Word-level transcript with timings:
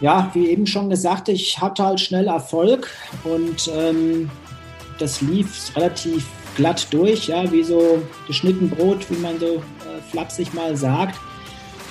ja, 0.00 0.30
wie 0.34 0.48
eben 0.48 0.66
schon 0.66 0.90
gesagt, 0.90 1.28
ich 1.28 1.60
hatte 1.60 1.84
halt 1.84 2.00
schnell 2.00 2.26
Erfolg 2.26 2.90
und 3.24 3.70
ähm, 3.74 4.30
das 4.98 5.20
lief 5.20 5.74
relativ 5.76 6.26
glatt 6.56 6.86
durch, 6.90 7.28
ja, 7.28 7.50
wie 7.52 7.62
so 7.62 8.02
geschnitten 8.26 8.70
Brot, 8.70 9.10
wie 9.10 9.18
man 9.18 9.38
so 9.38 9.56
äh, 9.56 10.00
flapsig 10.10 10.52
mal 10.54 10.76
sagt. 10.76 11.18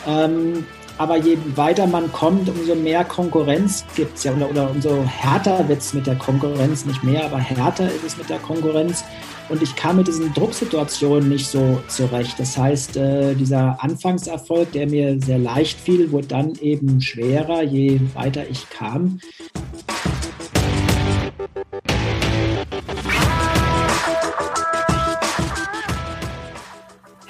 Ähm, 0.07 0.65
aber 1.00 1.16
je 1.16 1.38
weiter 1.55 1.88
man 1.88 2.11
kommt, 2.11 2.50
umso 2.50 2.75
mehr 2.75 3.05
Konkurrenz 3.05 3.86
gibt 3.95 4.18
es 4.18 4.25
ja 4.25 4.34
oder, 4.34 4.50
oder 4.50 4.70
umso 4.70 5.02
härter 5.05 5.68
wird 5.70 5.79
es 5.79 5.93
mit 5.93 6.05
der 6.05 6.18
Konkurrenz, 6.18 6.86
nicht 6.86 7.04
mehr, 7.04 7.23
aber 7.23 7.38
härter 7.38 7.88
ist 7.88 8.04
es 8.04 8.18
mit 8.18 8.29
der 8.29 8.38
Konkurrenz. 8.39 9.05
Und 9.47 9.64
ich 9.64 9.75
kam 9.75 9.96
mit 9.96 10.07
diesen 10.07 10.32
Drucksituationen 10.33 11.29
nicht 11.29 11.47
so 11.47 11.82
zurecht. 11.87 12.37
Das 12.37 12.56
heißt, 12.56 12.97
äh, 12.97 13.33
dieser 13.33 13.82
Anfangserfolg, 13.82 14.73
der 14.73 14.87
mir 14.87 15.20
sehr 15.21 15.39
leicht 15.39 15.79
fiel, 15.79 16.11
wurde 16.11 16.28
dann 16.28 16.54
eben 16.61 17.01
schwerer, 17.01 17.64
je 17.64 18.00
weiter 18.14 18.43
ich 18.47 18.70
kam. 18.70 19.20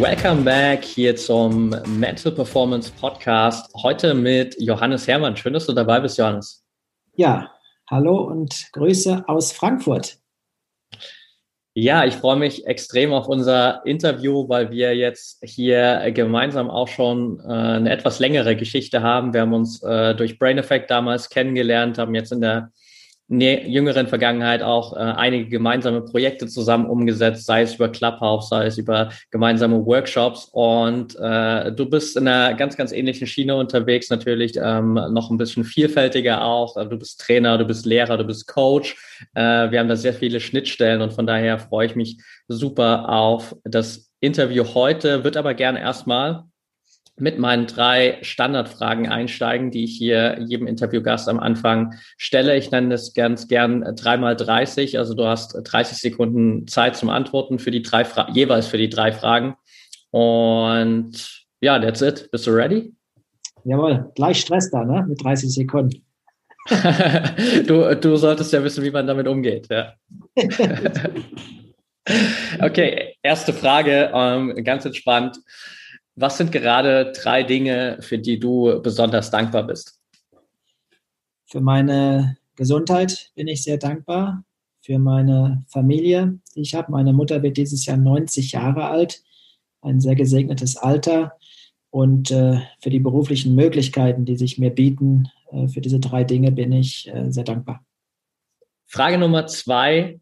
Welcome 0.00 0.44
back 0.44 0.84
hier 0.84 1.16
zum 1.16 1.70
Mental 1.98 2.30
Performance 2.30 2.92
Podcast. 3.00 3.68
Heute 3.82 4.14
mit 4.14 4.54
Johannes 4.60 5.08
Hermann. 5.08 5.36
Schön, 5.36 5.52
dass 5.52 5.66
du 5.66 5.72
dabei 5.72 5.98
bist, 5.98 6.18
Johannes. 6.18 6.64
Ja, 7.16 7.50
hallo 7.90 8.18
und 8.18 8.68
Grüße 8.74 9.24
aus 9.26 9.50
Frankfurt. 9.50 10.18
Ja, 11.74 12.04
ich 12.04 12.14
freue 12.14 12.36
mich 12.36 12.64
extrem 12.64 13.12
auf 13.12 13.26
unser 13.26 13.84
Interview, 13.86 14.48
weil 14.48 14.70
wir 14.70 14.94
jetzt 14.94 15.42
hier 15.44 16.12
gemeinsam 16.12 16.70
auch 16.70 16.86
schon 16.86 17.40
äh, 17.40 17.52
eine 17.52 17.90
etwas 17.90 18.20
längere 18.20 18.54
Geschichte 18.54 19.02
haben. 19.02 19.34
Wir 19.34 19.40
haben 19.40 19.52
uns 19.52 19.82
äh, 19.82 20.14
durch 20.14 20.38
Brain 20.38 20.58
Effect 20.58 20.92
damals 20.92 21.28
kennengelernt, 21.28 21.98
haben 21.98 22.14
jetzt 22.14 22.30
in 22.30 22.40
der 22.40 22.70
jüngeren 23.28 24.06
Vergangenheit 24.06 24.62
auch 24.62 24.94
äh, 24.94 25.00
einige 25.00 25.48
gemeinsame 25.48 26.00
Projekte 26.00 26.46
zusammen 26.46 26.86
umgesetzt, 26.86 27.44
sei 27.44 27.62
es 27.62 27.74
über 27.74 27.90
Clubhouse, 27.90 28.48
sei 28.48 28.66
es 28.66 28.78
über 28.78 29.10
gemeinsame 29.30 29.84
Workshops. 29.84 30.48
Und 30.50 31.14
äh, 31.20 31.72
du 31.72 31.86
bist 31.86 32.16
in 32.16 32.26
einer 32.26 32.54
ganz, 32.54 32.76
ganz 32.76 32.90
ähnlichen 32.90 33.26
Schiene 33.26 33.54
unterwegs, 33.56 34.08
natürlich 34.08 34.54
ähm, 34.56 34.94
noch 35.10 35.30
ein 35.30 35.36
bisschen 35.36 35.64
vielfältiger 35.64 36.42
auch. 36.42 36.74
Du 36.88 36.96
bist 36.96 37.20
Trainer, 37.20 37.58
du 37.58 37.66
bist 37.66 37.84
Lehrer, 37.84 38.16
du 38.16 38.24
bist 38.24 38.48
Coach. 38.48 38.96
Äh, 39.34 39.70
wir 39.70 39.78
haben 39.78 39.88
da 39.88 39.96
sehr 39.96 40.14
viele 40.14 40.40
Schnittstellen 40.40 41.02
und 41.02 41.12
von 41.12 41.26
daher 41.26 41.58
freue 41.58 41.86
ich 41.86 41.96
mich 41.96 42.18
super 42.48 43.08
auf 43.10 43.54
das 43.64 44.10
Interview 44.20 44.64
heute. 44.74 45.22
Wird 45.22 45.36
aber 45.36 45.52
gerne 45.54 45.80
erstmal 45.80 46.44
mit 47.20 47.38
meinen 47.38 47.66
drei 47.66 48.18
Standardfragen 48.22 49.08
einsteigen, 49.08 49.70
die 49.70 49.84
ich 49.84 49.96
hier 49.96 50.38
jedem 50.46 50.66
Interviewgast 50.66 51.28
am 51.28 51.40
Anfang 51.40 51.94
stelle. 52.16 52.56
Ich 52.56 52.70
nenne 52.70 52.90
das 52.90 53.14
ganz 53.14 53.48
gern 53.48 53.82
dreimal 53.96 54.36
30. 54.36 54.98
Also 54.98 55.14
du 55.14 55.26
hast 55.26 55.52
30 55.62 55.98
Sekunden 55.98 56.66
Zeit 56.66 56.96
zum 56.96 57.08
Antworten 57.08 57.58
für 57.58 57.70
die 57.70 57.82
drei 57.82 58.04
Fra 58.04 58.28
jeweils 58.32 58.66
für 58.66 58.78
die 58.78 58.88
drei 58.88 59.12
Fragen. 59.12 59.56
Und 60.10 61.46
ja, 61.60 61.78
that's 61.78 62.02
it. 62.02 62.30
Bist 62.30 62.46
du 62.46 62.50
ready? 62.52 62.92
Jawohl, 63.64 64.10
gleich 64.14 64.40
Stress 64.40 64.70
da, 64.70 64.84
ne? 64.84 65.04
Mit 65.08 65.22
30 65.22 65.52
Sekunden. 65.52 66.04
du, 67.66 67.96
du 67.96 68.16
solltest 68.16 68.52
ja 68.52 68.62
wissen, 68.62 68.84
wie 68.84 68.90
man 68.90 69.06
damit 69.06 69.26
umgeht, 69.26 69.68
ja. 69.70 69.94
okay, 72.60 73.14
erste 73.22 73.52
Frage, 73.52 74.10
ähm, 74.14 74.54
ganz 74.64 74.84
entspannt. 74.84 75.38
Was 76.20 76.36
sind 76.36 76.50
gerade 76.50 77.12
drei 77.12 77.44
Dinge, 77.44 77.98
für 78.00 78.18
die 78.18 78.40
du 78.40 78.80
besonders 78.82 79.30
dankbar 79.30 79.64
bist? 79.64 80.00
Für 81.46 81.60
meine 81.60 82.36
Gesundheit 82.56 83.30
bin 83.36 83.46
ich 83.46 83.62
sehr 83.62 83.78
dankbar. 83.78 84.42
Für 84.80 84.98
meine 84.98 85.64
Familie, 85.68 86.40
die 86.56 86.62
ich 86.62 86.74
habe. 86.74 86.90
Meine 86.90 87.12
Mutter 87.12 87.40
wird 87.44 87.56
dieses 87.56 87.86
Jahr 87.86 87.98
90 87.98 88.50
Jahre 88.50 88.86
alt. 88.86 89.22
Ein 89.80 90.00
sehr 90.00 90.16
gesegnetes 90.16 90.76
Alter. 90.76 91.38
Und 91.90 92.32
äh, 92.32 92.62
für 92.80 92.90
die 92.90 92.98
beruflichen 92.98 93.54
Möglichkeiten, 93.54 94.24
die 94.24 94.36
sich 94.36 94.58
mir 94.58 94.70
bieten, 94.70 95.28
äh, 95.52 95.68
für 95.68 95.80
diese 95.80 96.00
drei 96.00 96.24
Dinge 96.24 96.50
bin 96.50 96.72
ich 96.72 97.08
äh, 97.14 97.30
sehr 97.30 97.44
dankbar. 97.44 97.86
Frage 98.86 99.18
Nummer 99.18 99.46
zwei. 99.46 100.18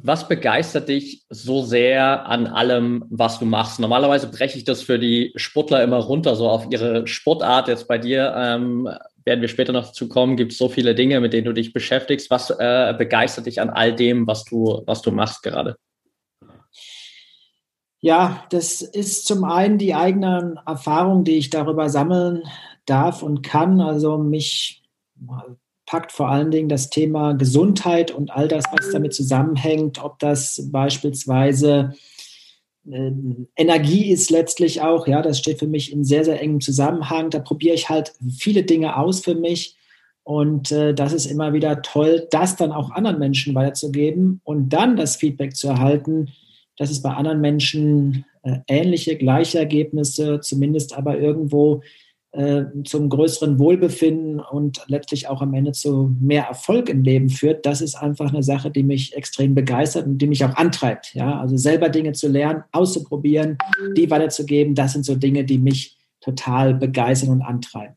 Was 0.00 0.28
begeistert 0.28 0.88
dich 0.88 1.24
so 1.28 1.62
sehr 1.62 2.26
an 2.26 2.46
allem, 2.46 3.04
was 3.10 3.40
du 3.40 3.44
machst? 3.44 3.80
Normalerweise 3.80 4.30
breche 4.30 4.56
ich 4.56 4.64
das 4.64 4.82
für 4.82 4.98
die 4.98 5.32
Sportler 5.34 5.82
immer 5.82 5.98
runter, 5.98 6.36
so 6.36 6.48
auf 6.48 6.66
ihre 6.70 7.06
Sportart. 7.08 7.66
Jetzt 7.66 7.88
bei 7.88 7.98
dir 7.98 8.32
ähm, 8.36 8.88
werden 9.24 9.40
wir 9.40 9.48
später 9.48 9.72
noch 9.72 9.88
dazu 9.88 10.08
kommen. 10.08 10.36
Gibt 10.36 10.52
es 10.52 10.58
so 10.58 10.68
viele 10.68 10.94
Dinge, 10.94 11.20
mit 11.20 11.32
denen 11.32 11.46
du 11.46 11.52
dich 11.52 11.72
beschäftigst? 11.72 12.30
Was 12.30 12.50
äh, 12.50 12.94
begeistert 12.96 13.46
dich 13.46 13.60
an 13.60 13.70
all 13.70 13.94
dem, 13.94 14.26
was 14.28 14.44
du, 14.44 14.82
was 14.86 15.02
du 15.02 15.10
machst 15.10 15.42
gerade? 15.42 15.76
Ja, 18.00 18.44
das 18.50 18.80
ist 18.80 19.26
zum 19.26 19.42
einen 19.42 19.78
die 19.78 19.96
eigenen 19.96 20.60
Erfahrungen, 20.64 21.24
die 21.24 21.38
ich 21.38 21.50
darüber 21.50 21.88
sammeln 21.88 22.44
darf 22.86 23.24
und 23.24 23.42
kann. 23.42 23.80
Also 23.80 24.16
mich 24.16 24.84
packt 25.88 26.12
vor 26.12 26.28
allen 26.28 26.50
Dingen 26.50 26.68
das 26.68 26.90
Thema 26.90 27.32
Gesundheit 27.32 28.10
und 28.10 28.30
all 28.30 28.46
das, 28.46 28.64
was 28.70 28.90
damit 28.92 29.14
zusammenhängt, 29.14 30.04
ob 30.04 30.18
das 30.18 30.68
beispielsweise 30.70 31.94
äh, 32.86 33.10
Energie 33.56 34.10
ist 34.10 34.28
letztlich 34.28 34.82
auch, 34.82 35.06
ja, 35.06 35.22
das 35.22 35.38
steht 35.38 35.58
für 35.58 35.66
mich 35.66 35.90
in 35.90 36.04
sehr, 36.04 36.26
sehr 36.26 36.42
engem 36.42 36.60
Zusammenhang. 36.60 37.30
Da 37.30 37.38
probiere 37.38 37.74
ich 37.74 37.88
halt 37.88 38.12
viele 38.38 38.64
Dinge 38.64 38.98
aus 38.98 39.20
für 39.20 39.34
mich. 39.34 39.76
Und 40.24 40.72
äh, 40.72 40.92
das 40.92 41.14
ist 41.14 41.24
immer 41.24 41.54
wieder 41.54 41.80
toll, 41.80 42.28
das 42.30 42.56
dann 42.56 42.70
auch 42.70 42.90
anderen 42.90 43.18
Menschen 43.18 43.54
weiterzugeben 43.54 44.42
und 44.44 44.68
dann 44.68 44.94
das 44.94 45.16
Feedback 45.16 45.56
zu 45.56 45.68
erhalten, 45.68 46.28
dass 46.76 46.90
es 46.90 47.00
bei 47.00 47.14
anderen 47.14 47.40
Menschen 47.40 48.26
äh, 48.42 48.58
ähnliche, 48.68 49.16
gleiche 49.16 49.58
Ergebnisse, 49.58 50.40
zumindest 50.40 50.94
aber 50.98 51.18
irgendwo 51.18 51.80
äh, 52.32 52.64
zum 52.84 53.08
größeren 53.08 53.58
Wohlbefinden 53.58 54.40
und 54.40 54.82
letztlich 54.86 55.28
auch 55.28 55.40
am 55.40 55.54
Ende 55.54 55.72
zu 55.72 56.14
mehr 56.20 56.44
Erfolg 56.44 56.88
im 56.88 57.02
Leben 57.02 57.30
führt, 57.30 57.64
das 57.64 57.80
ist 57.80 57.94
einfach 57.94 58.28
eine 58.28 58.42
Sache, 58.42 58.70
die 58.70 58.82
mich 58.82 59.16
extrem 59.16 59.54
begeistert 59.54 60.06
und 60.06 60.18
die 60.18 60.26
mich 60.26 60.44
auch 60.44 60.54
antreibt. 60.56 61.14
Ja, 61.14 61.40
also 61.40 61.56
selber 61.56 61.88
Dinge 61.88 62.12
zu 62.12 62.28
lernen, 62.28 62.64
auszuprobieren, 62.72 63.56
die 63.96 64.10
weiterzugeben, 64.10 64.74
das 64.74 64.92
sind 64.92 65.04
so 65.04 65.14
Dinge, 65.14 65.44
die 65.44 65.58
mich 65.58 65.96
total 66.20 66.74
begeistern 66.74 67.30
und 67.30 67.42
antreiben. 67.42 67.96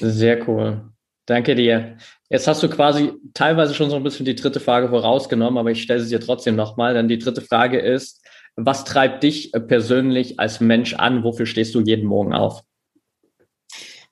Sehr 0.00 0.46
cool. 0.48 0.82
Danke 1.26 1.54
dir. 1.54 1.96
Jetzt 2.28 2.46
hast 2.46 2.62
du 2.62 2.68
quasi 2.68 3.12
teilweise 3.32 3.74
schon 3.74 3.88
so 3.88 3.96
ein 3.96 4.02
bisschen 4.02 4.26
die 4.26 4.34
dritte 4.34 4.60
Frage 4.60 4.88
vorausgenommen, 4.88 5.56
aber 5.56 5.70
ich 5.70 5.82
stelle 5.82 6.00
sie 6.00 6.10
dir 6.10 6.20
trotzdem 6.20 6.56
nochmal, 6.56 6.92
denn 6.92 7.08
die 7.08 7.18
dritte 7.18 7.40
Frage 7.40 7.78
ist, 7.78 8.23
was 8.56 8.84
treibt 8.84 9.22
dich 9.22 9.54
äh, 9.54 9.60
persönlich 9.60 10.38
als 10.40 10.60
Mensch 10.60 10.94
an? 10.94 11.24
Wofür 11.24 11.46
stehst 11.46 11.74
du 11.74 11.80
jeden 11.80 12.06
Morgen 12.06 12.32
auf? 12.32 12.62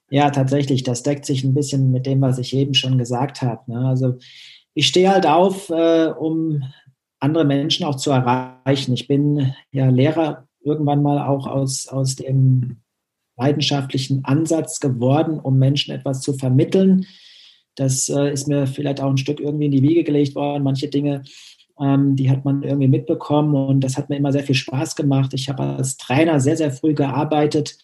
Ja, 0.09 0.29
tatsächlich, 0.29 0.83
das 0.83 1.01
deckt 1.01 1.25
sich 1.25 1.43
ein 1.43 1.53
bisschen 1.53 1.91
mit 1.91 2.05
dem, 2.05 2.21
was 2.21 2.37
ich 2.37 2.53
eben 2.53 2.73
schon 2.73 2.97
gesagt 2.97 3.41
habe. 3.41 3.71
Ne? 3.71 3.87
Also 3.87 4.17
ich 4.75 4.87
stehe 4.87 5.09
halt 5.09 5.25
auf, 5.25 5.69
äh, 5.69 6.07
um 6.07 6.63
andere 7.19 7.45
Menschen 7.45 7.85
auch 7.85 7.95
zu 7.95 8.11
erreichen. 8.11 8.93
Ich 8.93 9.07
bin 9.07 9.53
ja 9.71 9.89
Lehrer 9.89 10.47
irgendwann 10.61 11.01
mal 11.01 11.25
auch 11.25 11.47
aus, 11.47 11.87
aus 11.87 12.15
dem 12.15 12.81
leidenschaftlichen 13.37 14.23
Ansatz 14.25 14.79
geworden, 14.79 15.39
um 15.39 15.57
Menschen 15.57 15.93
etwas 15.93 16.21
zu 16.21 16.33
vermitteln. 16.33 17.05
Das 17.75 18.07
äh, 18.09 18.31
ist 18.31 18.47
mir 18.47 18.67
vielleicht 18.67 19.01
auch 19.01 19.09
ein 19.09 19.17
Stück 19.17 19.39
irgendwie 19.39 19.65
in 19.65 19.71
die 19.71 19.81
Wiege 19.81 20.03
gelegt 20.03 20.35
worden. 20.35 20.63
Manche 20.63 20.89
Dinge 20.89 21.23
ähm, 21.79 22.15
die 22.15 22.29
hat 22.29 22.45
man 22.45 22.63
irgendwie 22.63 22.87
mitbekommen 22.87 23.55
und 23.55 23.81
das 23.81 23.97
hat 23.97 24.09
mir 24.09 24.17
immer 24.17 24.31
sehr 24.31 24.43
viel 24.43 24.55
Spaß 24.55 24.95
gemacht. 24.95 25.33
Ich 25.33 25.49
habe 25.49 25.63
als 25.63 25.97
Trainer 25.97 26.39
sehr, 26.39 26.57
sehr 26.57 26.71
früh 26.71 26.93
gearbeitet 26.93 27.77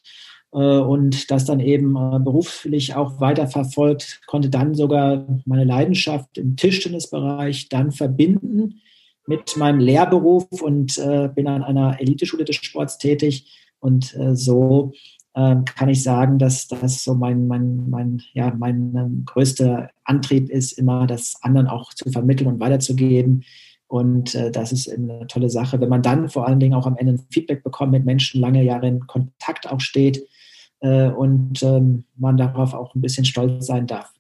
äh, 0.52 0.58
und 0.58 1.32
das 1.32 1.46
dann 1.46 1.60
eben 1.60 1.96
äh, 1.96 2.20
beruflich 2.20 2.96
auch 2.96 3.20
weiter 3.20 3.48
verfolgt, 3.48 4.22
konnte 4.28 4.50
dann 4.50 4.76
sogar 4.76 5.26
meine 5.46 5.64
Leidenschaft 5.64 6.38
im 6.38 6.56
Tischtennisbereich 6.56 7.70
dann 7.70 7.92
verbinden 7.92 8.82
mit 9.28 9.58
meinem 9.58 9.80
Lehrberuf 9.80 10.48
und 10.62 10.98
äh, 10.98 11.30
bin 11.34 11.48
an 11.48 11.64
einer 11.64 12.00
Eliteschule 12.02 12.46
des 12.46 12.56
Sports 12.56 12.98
tätig 12.98 13.70
Und 13.80 14.16
äh, 14.16 14.36
so 14.36 14.92
ähm, 15.36 15.66
kann 15.66 15.90
ich 15.90 16.02
sagen, 16.02 16.40
dass 16.40 16.68
das 16.68 17.04
so 17.04 17.14
mein, 17.14 17.48
mein, 17.48 17.90
mein, 17.90 18.22
ja, 18.34 18.54
mein 18.58 18.96
ähm, 18.96 19.24
größter 19.26 19.90
Antrieb 20.04 20.50
ist, 20.50 20.74
immer 20.74 21.06
das 21.06 21.36
anderen 21.42 21.68
auch 21.68 21.94
zu 21.94 22.10
vermitteln 22.12 22.48
und 22.48 22.60
weiterzugeben. 22.60 23.44
Und 23.90 24.36
äh, 24.36 24.52
das 24.52 24.72
ist 24.72 24.88
eine 24.88 25.26
tolle 25.26 25.50
Sache, 25.50 25.82
wenn 25.82 25.90
man 25.90 26.04
dann 26.04 26.30
vor 26.30 26.48
allen 26.48 26.60
Dingen 26.60 26.76
auch 26.76 26.86
am 26.86 26.96
Ende 26.96 27.14
ein 27.14 27.26
Feedback 27.32 27.64
bekommt, 27.64 27.92
mit 27.92 28.06
Menschen 28.06 28.40
lange 28.40 28.64
Jahre 28.64 28.88
in 28.88 29.08
Kontakt 29.08 29.68
auch 29.68 29.80
steht 29.82 30.24
äh, 30.82 31.08
und 31.08 31.64
ähm, 31.64 32.06
man 32.16 32.38
darauf 32.38 32.76
auch 32.76 32.94
ein 32.94 33.02
bisschen 33.02 33.26
stolz 33.26 33.66
sein 33.66 33.88
darf. 33.88 34.14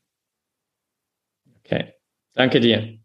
Okay, 1.59 1.93
danke 2.33 2.59
dir. 2.59 2.97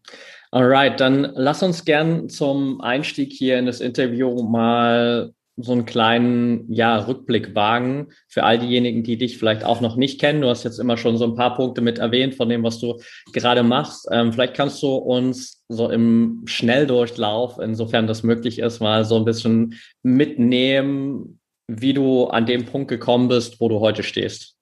Alright, 0.49 0.99
dann 0.99 1.33
lass 1.35 1.61
uns 1.61 1.85
gern 1.85 2.29
zum 2.29 2.81
Einstieg 2.81 3.31
hier 3.31 3.59
in 3.59 3.67
das 3.67 3.79
Interview 3.79 4.41
mal 4.41 5.34
so 5.57 5.71
einen 5.71 5.85
kleinen 5.85 6.71
ja, 6.71 6.97
Rückblick 6.97 7.55
wagen 7.55 8.07
für 8.27 8.43
all 8.43 8.59
diejenigen, 8.59 9.03
die 9.03 9.17
dich 9.17 9.37
vielleicht 9.37 9.63
auch 9.63 9.79
noch 9.79 9.95
nicht 9.95 10.19
kennen. 10.19 10.41
Du 10.41 10.49
hast 10.49 10.63
jetzt 10.63 10.79
immer 10.79 10.97
schon 10.97 11.17
so 11.17 11.25
ein 11.25 11.35
paar 11.35 11.55
Punkte 11.55 11.81
mit 11.81 11.97
erwähnt 11.97 12.35
von 12.35 12.49
dem, 12.49 12.63
was 12.63 12.79
du 12.79 12.99
gerade 13.31 13.63
machst. 13.63 14.07
Ähm, 14.11 14.33
vielleicht 14.33 14.55
kannst 14.55 14.83
du 14.83 14.95
uns 14.95 15.63
so 15.69 15.89
im 15.89 16.43
Schnelldurchlauf, 16.45 17.57
insofern 17.59 18.05
das 18.07 18.23
möglich 18.23 18.59
ist, 18.59 18.81
mal 18.81 19.05
so 19.05 19.15
ein 19.15 19.25
bisschen 19.25 19.75
mitnehmen, 20.03 21.39
wie 21.67 21.93
du 21.93 22.25
an 22.25 22.45
dem 22.45 22.65
Punkt 22.65 22.89
gekommen 22.89 23.29
bist, 23.29 23.59
wo 23.61 23.69
du 23.69 23.79
heute 23.79 24.03
stehst. 24.03 24.55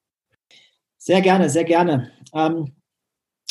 Sehr 0.97 1.21
gerne, 1.21 1.49
sehr 1.49 1.65
gerne. 1.65 2.11
Ähm, 2.33 2.75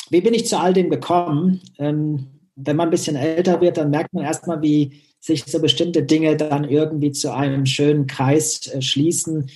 wie 0.09 0.21
bin 0.21 0.33
ich 0.33 0.47
zu 0.47 0.57
all 0.57 0.73
dem 0.73 0.89
gekommen? 0.89 1.61
Ähm, 1.77 2.39
wenn 2.55 2.75
man 2.75 2.87
ein 2.87 2.91
bisschen 2.91 3.15
älter 3.15 3.61
wird, 3.61 3.77
dann 3.77 3.89
merkt 3.89 4.13
man 4.13 4.23
erstmal, 4.23 4.61
wie 4.61 5.01
sich 5.23 5.45
so 5.45 5.59
bestimmte 5.59 6.03
Dinge 6.03 6.35
dann 6.35 6.65
irgendwie 6.65 7.13
zu 7.13 7.33
einem 7.33 7.65
schönen 7.65 8.07
Kreis 8.07 8.67
äh, 8.67 8.81
schließen, 8.81 9.49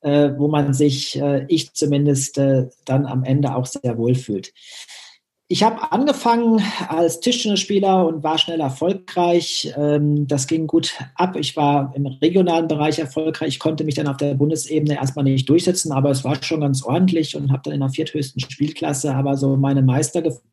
äh, 0.00 0.30
wo 0.38 0.48
man 0.48 0.72
sich, 0.72 1.20
äh, 1.20 1.44
ich 1.48 1.74
zumindest, 1.74 2.38
äh, 2.38 2.68
dann 2.86 3.04
am 3.04 3.22
Ende 3.22 3.54
auch 3.54 3.66
sehr 3.66 3.98
wohl 3.98 4.14
fühlt. 4.14 4.54
Ich 5.46 5.62
habe 5.62 5.92
angefangen 5.92 6.62
als 6.88 7.20
Tischtennisspieler 7.20 8.06
und 8.06 8.22
war 8.22 8.38
schnell 8.38 8.60
erfolgreich. 8.60 9.70
Ähm, 9.76 10.26
das 10.26 10.46
ging 10.46 10.66
gut 10.66 10.94
ab. 11.16 11.36
Ich 11.36 11.54
war 11.54 11.92
im 11.94 12.06
regionalen 12.06 12.68
Bereich 12.68 12.98
erfolgreich. 12.98 13.48
Ich 13.48 13.58
konnte 13.58 13.84
mich 13.84 13.96
dann 13.96 14.06
auf 14.06 14.16
der 14.16 14.34
Bundesebene 14.34 14.94
erstmal 14.94 15.24
nicht 15.24 15.48
durchsetzen, 15.48 15.92
aber 15.92 16.10
es 16.10 16.24
war 16.24 16.42
schon 16.42 16.60
ganz 16.60 16.82
ordentlich 16.82 17.36
und 17.36 17.52
habe 17.52 17.62
dann 17.64 17.74
in 17.74 17.80
der 17.80 17.90
vierthöchsten 17.90 18.40
Spielklasse 18.40 19.14
aber 19.14 19.36
so 19.36 19.56
meine 19.56 19.82
Meister 19.82 20.22
gefunden. 20.22 20.49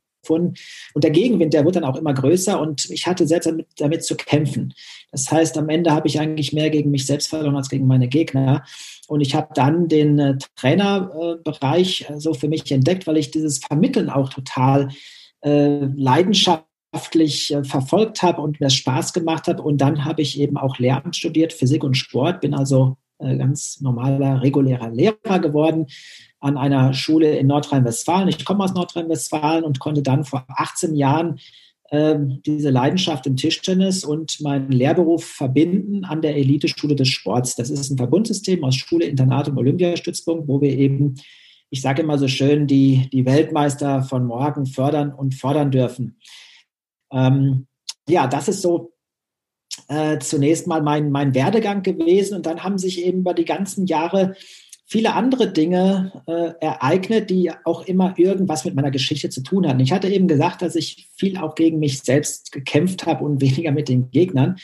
Und 0.93 1.03
der 1.03 1.11
Gegenwind, 1.11 1.53
der 1.53 1.63
wurde 1.63 1.79
dann 1.79 1.89
auch 1.89 1.97
immer 1.97 2.13
größer 2.13 2.59
und 2.59 2.89
ich 2.89 3.07
hatte 3.07 3.27
selbst 3.27 3.47
damit, 3.47 3.67
damit 3.77 4.03
zu 4.03 4.15
kämpfen. 4.15 4.73
Das 5.11 5.31
heißt, 5.31 5.57
am 5.57 5.69
Ende 5.69 5.91
habe 5.91 6.07
ich 6.07 6.19
eigentlich 6.19 6.53
mehr 6.53 6.69
gegen 6.69 6.91
mich 6.91 7.05
selbst 7.05 7.29
verloren 7.29 7.55
als 7.55 7.69
gegen 7.69 7.87
meine 7.87 8.07
Gegner. 8.07 8.63
Und 9.07 9.21
ich 9.21 9.35
habe 9.35 9.49
dann 9.53 9.87
den 9.87 10.19
äh, 10.19 10.37
Trainerbereich 10.57 12.09
äh, 12.09 12.19
so 12.19 12.33
für 12.33 12.49
mich 12.49 12.69
entdeckt, 12.71 13.07
weil 13.07 13.17
ich 13.17 13.31
dieses 13.31 13.59
Vermitteln 13.59 14.09
auch 14.09 14.29
total 14.29 14.89
äh, 15.41 15.85
leidenschaftlich 15.95 17.53
äh, 17.53 17.63
verfolgt 17.63 18.21
habe 18.21 18.41
und 18.41 18.59
mir 18.59 18.69
Spaß 18.69 19.13
gemacht 19.13 19.47
habe. 19.47 19.63
Und 19.63 19.79
dann 19.79 20.03
habe 20.03 20.21
ich 20.21 20.39
eben 20.39 20.57
auch 20.57 20.77
Lehramt 20.77 21.15
studiert, 21.15 21.53
Physik 21.53 21.83
und 21.83 21.95
Sport, 21.95 22.41
bin 22.41 22.53
also 22.53 22.97
ganz 23.19 23.81
normaler, 23.81 24.41
regulärer 24.41 24.89
Lehrer 24.89 25.39
geworden 25.39 25.87
an 26.39 26.57
einer 26.57 26.93
Schule 26.93 27.37
in 27.37 27.47
Nordrhein-Westfalen. 27.47 28.29
Ich 28.29 28.45
komme 28.45 28.63
aus 28.63 28.73
Nordrhein-Westfalen 28.73 29.63
und 29.63 29.79
konnte 29.79 30.03
dann 30.03 30.23
vor 30.23 30.45
18 30.47 30.95
Jahren 30.95 31.39
ähm, 31.89 32.41
diese 32.45 32.69
Leidenschaft 32.69 33.25
im 33.27 33.37
Tischtennis 33.37 34.03
und 34.03 34.41
meinen 34.41 34.71
Lehrberuf 34.71 35.23
verbinden 35.23 36.03
an 36.05 36.21
der 36.21 36.35
Eliteschule 36.35 36.95
des 36.95 37.07
Sports. 37.07 37.55
Das 37.55 37.69
ist 37.69 37.89
ein 37.89 37.97
Verbundsystem 37.97 38.63
aus 38.63 38.75
Schule, 38.75 39.05
Internat 39.05 39.47
und 39.47 39.57
Olympiastützpunkt, 39.57 40.47
wo 40.47 40.61
wir 40.61 40.77
eben, 40.77 41.15
ich 41.69 41.81
sage 41.81 42.01
immer 42.01 42.17
so 42.17 42.27
schön, 42.27 42.67
die, 42.67 43.09
die 43.11 43.25
Weltmeister 43.25 44.03
von 44.03 44.25
morgen 44.25 44.65
fördern 44.65 45.13
und 45.13 45.35
fordern 45.35 45.71
dürfen. 45.71 46.19
Ähm, 47.11 47.67
ja, 48.07 48.27
das 48.27 48.47
ist 48.47 48.61
so 48.61 48.93
äh, 49.87 50.19
zunächst 50.19 50.67
mal 50.67 50.81
mein, 50.81 51.11
mein 51.11 51.33
Werdegang 51.33 51.83
gewesen 51.83 52.35
und 52.35 52.45
dann 52.45 52.63
haben 52.63 52.77
sich 52.77 53.05
eben 53.05 53.19
über 53.19 53.33
die 53.33 53.45
ganzen 53.45 53.85
Jahre 53.85 54.35
viele 54.87 55.13
andere 55.13 55.51
Dinge 55.51 56.13
äh, 56.27 56.53
ereignet, 56.61 57.29
die 57.29 57.51
auch 57.65 57.85
immer 57.85 58.13
irgendwas 58.17 58.63
mit 58.63 58.73
meiner 58.73 58.89
Geschichte 58.89 59.29
zu 59.29 59.41
tun 59.41 59.67
hatten. 59.67 59.81
Ich 59.81 59.91
hatte 59.91 60.07
eben 60.07 60.27
gesagt, 60.27 60.61
dass 60.61 60.75
ich 60.75 61.09
viel 61.17 61.37
auch 61.37 61.55
gegen 61.55 61.79
mich 61.79 61.99
selbst 61.99 62.53
gekämpft 62.53 63.05
habe 63.05 63.23
und 63.23 63.41
weniger 63.41 63.71
mit 63.71 63.89
den 63.89 64.09
Gegnern. 64.11 64.55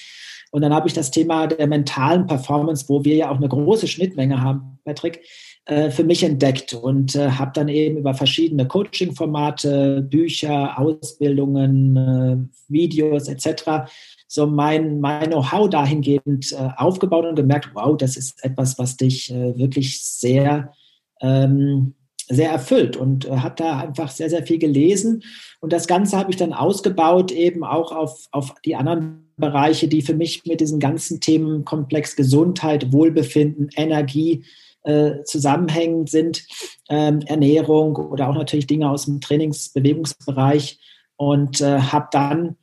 Und 0.52 0.62
dann 0.62 0.74
habe 0.74 0.88
ich 0.88 0.94
das 0.94 1.12
Thema 1.12 1.48
der 1.48 1.68
mentalen 1.68 2.26
Performance, 2.26 2.86
wo 2.88 3.04
wir 3.04 3.16
ja 3.16 3.32
auch 3.32 3.38
eine 3.38 3.50
große 3.50 3.88
Schnittmenge 3.88 4.42
haben, 4.42 4.80
Patrick, 4.86 5.22
äh, 5.66 5.90
für 5.90 6.04
mich 6.04 6.24
entdeckt 6.24 6.74
und 6.74 7.16
äh, 7.16 7.32
habe 7.32 7.52
dann 7.54 7.68
eben 7.68 7.98
über 7.98 8.14
verschiedene 8.14 8.68
Coaching-Formate, 8.68 10.08
Bücher, 10.10 10.78
Ausbildungen, 10.80 11.98
äh, 11.98 12.72
Videos 12.72 13.28
etc 13.28 13.90
so 14.34 14.48
mein, 14.48 15.00
mein 15.00 15.30
Know-how 15.30 15.70
dahingehend 15.70 16.54
äh, 16.54 16.70
aufgebaut 16.78 17.24
und 17.24 17.36
gemerkt, 17.36 17.70
wow, 17.76 17.96
das 17.96 18.18
ist 18.18 18.44
etwas, 18.44 18.80
was 18.80 18.98
dich 18.98 19.32
äh, 19.32 19.56
wirklich 19.60 20.02
sehr, 20.02 20.74
ähm, 21.22 21.94
sehr 22.28 22.50
erfüllt 22.50 22.98
und 22.98 23.26
äh, 23.26 23.38
habe 23.38 23.54
da 23.58 23.78
einfach 23.78 24.10
sehr, 24.10 24.32
sehr 24.32 24.42
viel 24.42 24.58
gelesen. 24.58 25.22
Und 25.60 25.72
das 25.72 25.86
Ganze 25.86 26.18
habe 26.18 26.32
ich 26.32 26.38
dann 26.38 26.52
ausgebaut, 26.52 27.32
eben 27.32 27.64
auch 27.64 27.92
auf, 27.92 28.26
auf 28.32 28.56
die 28.66 28.76
anderen 28.76 29.32
Bereiche, 29.38 29.88
die 29.88 30.02
für 30.02 30.16
mich 30.16 30.44
mit 30.48 30.62
diesem 30.62 30.80
ganzen 30.80 31.20
Themenkomplex 31.20 32.16
Gesundheit, 32.16 32.92
Wohlbefinden, 32.92 33.70
Energie 33.76 34.46
äh, 34.82 35.22
zusammenhängend 35.26 36.10
sind, 36.10 36.44
ähm, 36.90 37.20
Ernährung 37.28 37.98
oder 37.98 38.30
auch 38.30 38.36
natürlich 38.36 38.66
Dinge 38.66 38.90
aus 38.90 39.06
dem 39.06 39.22
Trainingsbewegungsbereich 39.22 40.80
und 41.18 41.62
äh, 41.62 41.80
habe 41.80 42.08
dann 42.12 42.56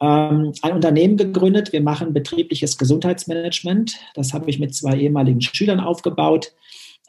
ähm, 0.00 0.52
ein 0.62 0.72
Unternehmen 0.72 1.16
gegründet. 1.16 1.72
Wir 1.72 1.80
machen 1.80 2.12
betriebliches 2.12 2.76
Gesundheitsmanagement. 2.76 3.96
Das 4.14 4.32
habe 4.32 4.50
ich 4.50 4.58
mit 4.58 4.74
zwei 4.74 4.98
ehemaligen 4.98 5.40
Schülern 5.40 5.80
aufgebaut. 5.80 6.52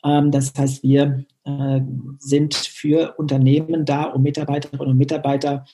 Ähm, 0.03 0.31
das 0.31 0.53
heißt, 0.57 0.83
wir 0.83 1.25
äh, 1.43 1.81
sind 2.19 2.55
für 2.55 3.15
Unternehmen 3.17 3.85
da, 3.85 4.03
um 4.03 4.23
Mitarbeiterinnen 4.23 4.87
und 4.87 4.97
Mitarbeiter 4.97 5.65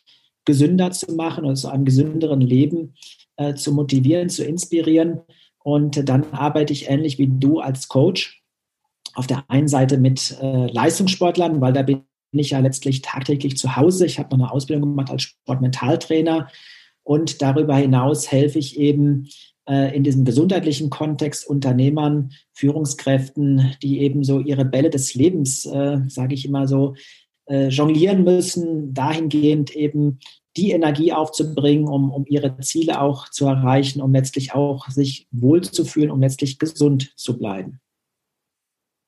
gesünder 0.46 0.92
zu 0.92 1.14
machen 1.14 1.46
und 1.46 1.56
zu 1.56 1.70
einem 1.70 1.86
gesünderen 1.86 2.42
Leben 2.42 2.96
äh, 3.38 3.54
zu 3.54 3.74
motivieren, 3.74 4.30
zu 4.30 4.44
inspirieren. 4.44 5.22
Und 5.64 6.10
dann 6.10 6.34
arbeite 6.34 6.74
ich 6.74 6.90
ähnlich 6.90 7.18
wie 7.20 7.28
du 7.28 7.60
als 7.60 7.88
Coach. 7.88 8.42
Auf 9.16 9.28
der 9.28 9.44
einen 9.48 9.68
Seite 9.68 10.00
mit 10.00 10.36
äh, 10.42 10.66
Leistungssportlern, 10.72 11.62
weil 11.62 11.74
da 11.74 11.84
bin 11.84 12.06
ich 12.32 12.50
ja 12.50 12.60
letztlich 12.60 13.04
tagtäglich 13.04 13.58
zu 13.58 13.76
Hause. 13.76 14.08
Ich 14.08 14.18
habe 14.18 14.36
noch 14.36 14.46
eine 14.46 14.52
Ausbildung 14.52 14.90
gemacht 14.90 15.12
als 15.12 15.22
Sportmentaltrainer 15.22 16.50
und 17.04 17.42
darüber 17.42 17.76
hinaus 17.76 18.32
helfe 18.32 18.60
ich 18.60 18.80
eben 18.80 19.28
äh, 19.68 19.96
in 19.96 20.04
diesem 20.04 20.26
gesundheitlichen 20.26 20.90
Kontext 20.90 21.48
Unternehmern, 21.48 22.32
Führungskräften, 22.54 23.76
die 23.82 24.00
eben 24.02 24.24
so 24.24 24.40
ihre 24.40 24.66
Bälle 24.66 24.90
des 24.90 25.14
Lebens, 25.14 25.66
äh, 25.66 26.00
sage 26.08 26.34
ich 26.34 26.46
immer 26.46 26.68
so, 26.68 26.96
äh, 27.46 27.68
jonglieren 27.68 28.24
müssen, 28.24 28.94
dahingehend 28.94 29.76
eben 29.76 30.20
die 30.56 30.72
Energie 30.72 31.14
aufzubringen, 31.14 31.88
um, 31.88 32.12
um 32.12 32.26
ihre 32.28 32.58
Ziele 32.60 33.02
auch 33.02 33.30
zu 33.30 33.46
erreichen, 33.46 34.02
um 34.02 34.14
letztlich 34.14 34.54
auch 34.54 34.90
sich 34.90 35.28
wohlzufühlen, 35.32 36.12
um 36.12 36.22
letztlich 36.22 36.60
gesund 36.60 37.12
zu 37.16 37.38
bleiben. 37.38 37.80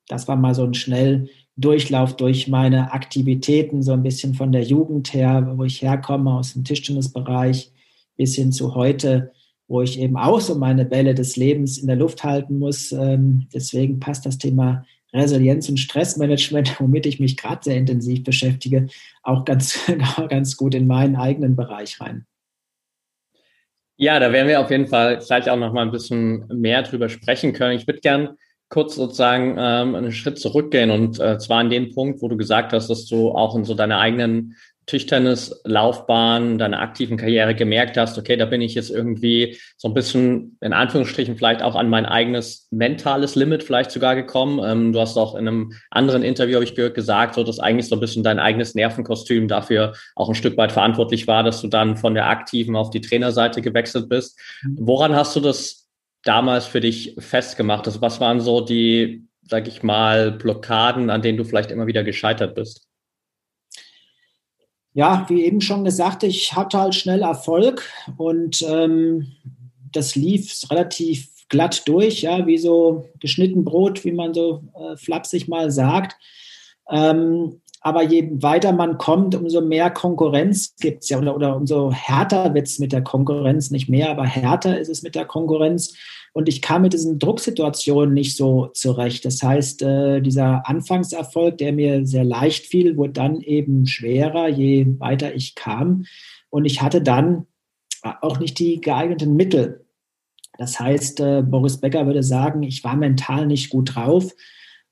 Das 0.08 0.28
war 0.28 0.36
mal 0.36 0.56
so 0.56 0.64
ein 0.64 0.74
Schnelldurchlauf 0.74 2.16
durch 2.16 2.48
meine 2.48 2.94
Aktivitäten, 2.94 3.84
so 3.84 3.92
ein 3.92 4.04
bisschen 4.04 4.34
von 4.34 4.52
der 4.52 4.64
Jugend 4.64 5.14
her, 5.14 5.54
wo 5.56 5.64
ich 5.64 5.82
herkomme, 5.82 6.34
aus 6.34 6.54
dem 6.54 6.64
Tischtennisbereich, 6.64 7.72
bis 8.18 8.36
hin 8.36 8.52
zu 8.52 8.76
heute, 8.76 9.32
wo 9.68 9.82
ich 9.82 10.00
eben 10.00 10.18
auch 10.18 10.40
so 10.40 10.56
meine 10.56 10.86
Bälle 10.86 11.16
des 11.16 11.36
Lebens 11.36 11.78
in 11.78 11.88
der 11.88 11.96
Luft 11.96 12.24
halten 12.24 12.60
muss. 12.60 12.92
Ähm, 12.92 13.48
deswegen 13.54 14.00
passt 14.00 14.26
das 14.26 14.38
Thema 14.38 14.86
Resilienz 15.14 15.70
und 15.70 15.78
Stressmanagement, 15.78 16.80
womit 16.80 17.06
ich 17.06 17.20
mich 17.20 17.38
gerade 17.38 17.64
sehr 17.64 17.78
intensiv 17.78 18.24
beschäftige, 18.24 18.88
auch 19.24 19.46
ganz, 19.46 19.80
ganz 20.30 20.58
gut 20.58 20.76
in 20.76 20.88
meinen 20.88 21.16
eigenen 21.16 21.56
Bereich 21.56 22.00
rein. 22.02 22.26
Ja, 23.98 24.20
da 24.20 24.34
werden 24.34 24.50
wir 24.50 24.60
auf 24.60 24.72
jeden 24.72 24.88
Fall 24.88 25.20
gleich 25.20 25.50
auch 25.50 25.56
noch 25.56 25.72
mal 25.72 25.84
ein 25.84 25.92
bisschen 25.92 26.46
mehr 26.50 26.84
drüber 26.84 27.08
sprechen 27.08 27.54
können. 27.54 27.78
Ich 27.78 27.88
würde 27.88 28.02
gern 28.02 28.38
kurz 28.68 28.96
sozusagen 28.96 29.56
ähm, 29.58 29.96
einen 29.96 30.12
Schritt 30.12 30.38
zurückgehen 30.38 30.92
und 30.92 31.20
äh, 31.20 31.38
zwar 31.38 31.60
an 31.60 31.70
den 31.70 31.94
Punkt, 31.94 32.22
wo 32.22 32.28
du 32.28 32.36
gesagt 32.36 32.74
hast, 32.74 32.90
dass 32.90 33.06
du 33.06 33.32
auch 33.32 33.56
in 33.56 33.64
so 33.64 33.74
deiner 33.74 34.00
eigenen 34.00 34.56
Tischtennis-Laufbahn, 34.88 36.60
deiner 36.60 36.80
aktiven 36.80 37.18
Karriere 37.18 37.56
gemerkt 37.56 37.98
hast, 37.98 38.18
okay, 38.18 38.38
da 38.38 38.46
bin 38.46 38.62
ich 38.62 38.76
jetzt 38.76 38.92
irgendwie 38.92 39.58
so 39.78 39.88
ein 39.88 39.94
bisschen, 39.96 40.58
in 40.62 40.74
Anführungsstrichen, 40.74 41.38
vielleicht 41.38 41.64
auch 41.64 41.76
an 41.76 41.90
mein 41.90 42.06
eigenes 42.06 42.68
mentales 42.72 43.36
Limit 43.36 43.64
vielleicht 43.64 43.90
sogar 43.90 44.16
gekommen. 44.16 44.62
Ähm, 44.64 44.94
du 44.94 45.00
hast 45.00 45.18
auch 45.18 45.34
in 45.34 45.48
einem 45.48 45.74
anderen 45.90 46.22
Interview, 46.22 46.56
habe 46.56 46.66
ich 46.66 46.76
gehört, 46.76 46.94
gesagt, 46.94 47.36
so 47.36 47.44
dass 47.44 47.60
eigentlich 47.60 47.88
so 47.88 47.96
ein 47.96 48.00
bisschen 48.00 48.24
dein 48.24 48.40
eigenes 48.40 48.76
Nervenkostüm 48.76 49.48
dafür 49.48 49.94
auch 50.16 50.30
ein 50.30 50.36
Stück 50.36 50.56
weit 50.58 50.72
verantwortlich 50.72 51.28
war, 51.28 51.44
dass 51.44 51.62
du 51.62 51.68
dann 51.68 51.98
von 51.98 52.14
der 52.14 52.30
aktiven 52.30 52.76
auf 52.76 52.92
die 52.92 53.02
Trainerseite 53.02 53.62
gewechselt 53.62 54.08
bist. 54.08 54.40
Mhm. 54.64 54.78
Woran 54.82 55.16
hast 55.16 55.36
du 55.36 55.40
das 55.40 55.88
damals 56.24 56.66
für 56.66 56.80
dich 56.80 57.16
festgemacht? 57.18 57.88
Also 57.88 58.02
was 58.02 58.20
waren 58.20 58.40
so 58.40 58.62
die, 58.62 59.24
sag 59.50 59.68
ich 59.68 59.82
mal, 59.82 60.32
Blockaden, 60.32 61.10
an 61.10 61.24
denen 61.24 61.40
du 61.40 61.44
vielleicht 61.44 61.72
immer 61.72 61.88
wieder 61.88 62.04
gescheitert 62.04 62.54
bist? 62.54 62.88
Ja, 64.96 65.26
wie 65.28 65.44
eben 65.44 65.60
schon 65.60 65.84
gesagt, 65.84 66.24
ich 66.24 66.54
hatte 66.54 66.80
halt 66.80 66.96
schnell 66.96 67.22
Erfolg 67.22 67.84
und 68.16 68.66
ähm, 68.66 69.28
das 69.92 70.16
lief 70.16 70.64
relativ 70.72 71.28
glatt 71.50 71.86
durch, 71.86 72.22
ja, 72.22 72.48
wie 72.48 72.58
so 72.58 73.06
geschnitten 73.20 73.66
Brot, 73.66 74.06
wie 74.06 74.14
man 74.14 74.34
so 74.34 74.64
äh, 74.74 74.96
flapsig 74.96 75.50
mal 75.50 75.70
sagt. 75.70 76.16
Ähm, 76.90 77.60
aber 77.82 78.04
je 78.04 78.30
weiter 78.42 78.72
man 78.72 78.98
kommt, 78.98 79.36
umso 79.36 79.60
mehr 79.60 79.92
Konkurrenz 79.92 80.74
gibt 80.78 81.04
es 81.04 81.10
ja 81.10 81.20
oder, 81.20 81.36
oder 81.36 81.58
umso 81.58 81.92
härter 81.92 82.54
wird 82.54 82.68
es 82.68 82.80
mit 82.80 82.94
der 82.94 83.04
Konkurrenz, 83.04 83.72
nicht 83.72 83.90
mehr, 83.90 84.10
aber 84.10 84.26
härter 84.26 84.80
ist 84.80 84.90
es 84.90 85.04
mit 85.04 85.14
der 85.14 85.26
Konkurrenz. 85.26 85.94
Und 86.36 86.50
ich 86.50 86.62
kam 86.62 86.82
mit 86.82 86.92
diesen 86.92 87.18
Drucksituationen 87.18 88.14
nicht 88.14 88.36
so 88.36 88.68
zurecht. 88.74 89.24
Das 89.24 89.42
heißt, 89.42 89.82
äh, 89.84 90.20
dieser 90.20 90.68
Anfangserfolg, 90.68 91.58
der 91.58 91.72
mir 91.72 92.06
sehr 92.06 92.26
leicht 92.26 92.66
fiel, 92.66 92.98
wurde 92.98 93.14
dann 93.14 93.40
eben 93.40 93.88
schwerer, 93.88 94.50
je 94.50 94.86
weiter 95.00 95.34
ich 95.34 95.56
kam. 95.56 96.04
Und 96.50 96.66
ich 96.66 96.82
hatte 96.82 97.02
dann 97.02 97.46
auch 98.02 98.38
nicht 98.38 98.60
die 98.60 98.82
geeigneten 98.82 99.38
Mittel. 99.38 99.86
Das 100.58 100.78
heißt, 100.78 101.22
äh, 101.22 101.42
Boris 101.42 101.78
Becker 101.78 102.06
würde 102.06 102.22
sagen, 102.22 102.64
ich 102.64 102.84
war 102.84 102.98
mental 102.98 103.48
nicht 103.48 103.70
gut 103.70 103.96
drauf. 103.96 104.34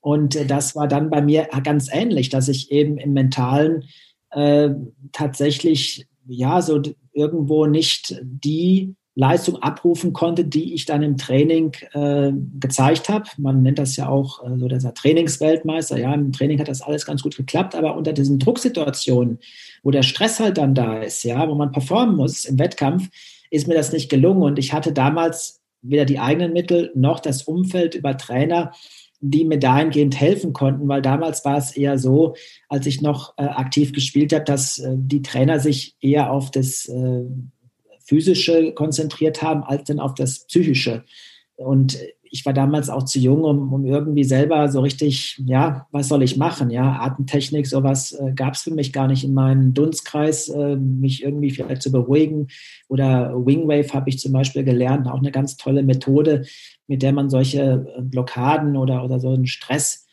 Und 0.00 0.36
äh, 0.36 0.46
das 0.46 0.74
war 0.74 0.88
dann 0.88 1.10
bei 1.10 1.20
mir 1.20 1.48
ganz 1.62 1.92
ähnlich, 1.92 2.30
dass 2.30 2.48
ich 2.48 2.72
eben 2.72 2.96
im 2.96 3.12
Mentalen 3.12 3.84
äh, 4.30 4.70
tatsächlich 5.12 6.06
ja 6.26 6.62
so 6.62 6.80
irgendwo 7.12 7.66
nicht 7.66 8.18
die 8.22 8.94
Leistung 9.16 9.62
abrufen 9.62 10.12
konnte, 10.12 10.44
die 10.44 10.74
ich 10.74 10.86
dann 10.86 11.02
im 11.02 11.16
Training 11.16 11.72
äh, 11.92 12.32
gezeigt 12.58 13.08
habe. 13.08 13.28
Man 13.36 13.62
nennt 13.62 13.78
das 13.78 13.96
ja 13.96 14.08
auch 14.08 14.44
äh, 14.44 14.58
so 14.58 14.66
dieser 14.66 14.92
Trainingsweltmeister. 14.92 15.98
Ja, 15.98 16.12
im 16.12 16.32
Training 16.32 16.58
hat 16.58 16.68
das 16.68 16.82
alles 16.82 17.06
ganz 17.06 17.22
gut 17.22 17.36
geklappt, 17.36 17.76
aber 17.76 17.96
unter 17.96 18.12
diesen 18.12 18.40
Drucksituationen, 18.40 19.38
wo 19.84 19.92
der 19.92 20.02
Stress 20.02 20.40
halt 20.40 20.58
dann 20.58 20.74
da 20.74 21.00
ist, 21.00 21.22
ja, 21.22 21.48
wo 21.48 21.54
man 21.54 21.70
performen 21.70 22.16
muss 22.16 22.44
im 22.44 22.58
Wettkampf, 22.58 23.08
ist 23.50 23.68
mir 23.68 23.74
das 23.74 23.92
nicht 23.92 24.10
gelungen. 24.10 24.42
Und 24.42 24.58
ich 24.58 24.72
hatte 24.72 24.92
damals 24.92 25.60
weder 25.80 26.06
die 26.06 26.18
eigenen 26.18 26.52
Mittel 26.52 26.90
noch 26.96 27.20
das 27.20 27.42
Umfeld 27.44 27.94
über 27.94 28.16
Trainer, 28.16 28.72
die 29.20 29.44
mir 29.44 29.58
dahingehend 29.58 30.20
helfen 30.20 30.52
konnten, 30.52 30.88
weil 30.88 31.02
damals 31.02 31.44
war 31.44 31.56
es 31.56 31.76
eher 31.76 31.98
so, 31.98 32.34
als 32.68 32.86
ich 32.86 33.00
noch 33.00 33.34
äh, 33.38 33.44
aktiv 33.44 33.92
gespielt 33.92 34.32
habe, 34.32 34.44
dass 34.44 34.78
äh, 34.78 34.96
die 34.96 35.22
Trainer 35.22 35.60
sich 35.60 35.96
eher 36.00 36.30
auf 36.30 36.50
das 36.50 36.86
äh, 36.88 37.22
Physische 38.04 38.72
konzentriert 38.72 39.42
haben, 39.42 39.62
als 39.64 39.84
dann 39.84 40.00
auf 40.00 40.14
das 40.14 40.46
Psychische. 40.46 41.04
Und 41.56 41.98
ich 42.34 42.44
war 42.44 42.52
damals 42.52 42.90
auch 42.90 43.04
zu 43.04 43.20
jung, 43.20 43.44
um, 43.44 43.72
um 43.72 43.86
irgendwie 43.86 44.24
selber 44.24 44.68
so 44.68 44.80
richtig, 44.80 45.40
ja, 45.46 45.86
was 45.92 46.08
soll 46.08 46.24
ich 46.24 46.36
machen? 46.36 46.68
Ja, 46.68 46.98
Atemtechnik, 47.00 47.64
sowas 47.64 48.10
äh, 48.12 48.32
gab 48.32 48.54
es 48.54 48.62
für 48.62 48.72
mich 48.72 48.92
gar 48.92 49.06
nicht 49.06 49.22
in 49.22 49.34
meinem 49.34 49.72
Dunstkreis, 49.72 50.48
äh, 50.48 50.74
mich 50.74 51.22
irgendwie 51.22 51.52
vielleicht 51.52 51.82
zu 51.82 51.92
beruhigen. 51.92 52.48
Oder 52.88 53.32
Wingwave 53.34 53.94
habe 53.94 54.10
ich 54.10 54.18
zum 54.18 54.32
Beispiel 54.32 54.64
gelernt, 54.64 55.06
auch 55.06 55.20
eine 55.20 55.30
ganz 55.30 55.56
tolle 55.56 55.84
Methode, 55.84 56.44
mit 56.88 57.02
der 57.02 57.12
man 57.12 57.30
solche 57.30 57.86
äh, 57.96 58.02
Blockaden 58.02 58.76
oder, 58.76 59.04
oder 59.04 59.20
so 59.20 59.32
einen 59.32 59.46
Stress, 59.46 60.04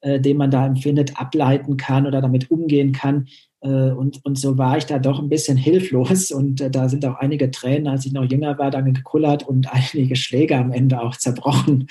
äh, 0.00 0.18
den 0.18 0.36
man 0.36 0.50
da 0.50 0.66
empfindet, 0.66 1.20
ableiten 1.20 1.76
kann 1.76 2.08
oder 2.08 2.20
damit 2.20 2.50
umgehen 2.50 2.90
kann. 2.90 3.28
Äh, 3.60 3.90
und, 3.90 4.24
und 4.24 4.38
so 4.38 4.58
war 4.58 4.76
ich 4.76 4.86
da 4.86 4.98
doch 4.98 5.18
ein 5.18 5.28
bisschen 5.28 5.56
hilflos. 5.56 6.30
Und 6.30 6.60
äh, 6.60 6.70
da 6.70 6.88
sind 6.88 7.04
auch 7.06 7.16
einige 7.16 7.50
Tränen, 7.50 7.88
als 7.88 8.06
ich 8.06 8.12
noch 8.12 8.24
jünger 8.24 8.58
war, 8.58 8.70
dann 8.70 8.92
gekullert 8.92 9.46
und 9.46 9.72
einige 9.94 10.16
Schläge 10.16 10.56
am 10.56 10.72
Ende 10.72 11.00
auch 11.00 11.16
zerbrochen. 11.16 11.88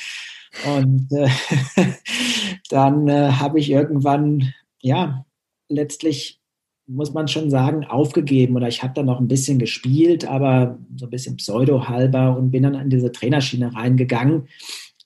Und 0.66 1.12
äh, 1.12 1.30
dann 2.70 3.08
äh, 3.08 3.32
habe 3.32 3.60
ich 3.60 3.70
irgendwann, 3.70 4.54
ja, 4.82 5.26
letztlich 5.70 6.40
muss 6.90 7.14
man 7.14 7.28
schon 7.28 7.50
sagen, 7.50 7.84
aufgegeben. 7.84 8.56
Oder 8.56 8.70
ich 8.70 8.82
habe 8.82 8.94
dann 8.94 9.08
noch 9.08 9.20
ein 9.20 9.28
bisschen 9.28 9.60
gespielt, 9.60 10.26
aber 10.26 10.80
so 10.96 11.06
ein 11.06 11.10
bisschen 11.10 11.36
pseudo-halber 11.36 12.38
und 12.38 12.52
bin 12.52 12.64
dann 12.64 12.76
in 12.76 12.90
diese 12.90 13.12
Trainerschiene 13.12 13.76
reingegangen 13.76 14.48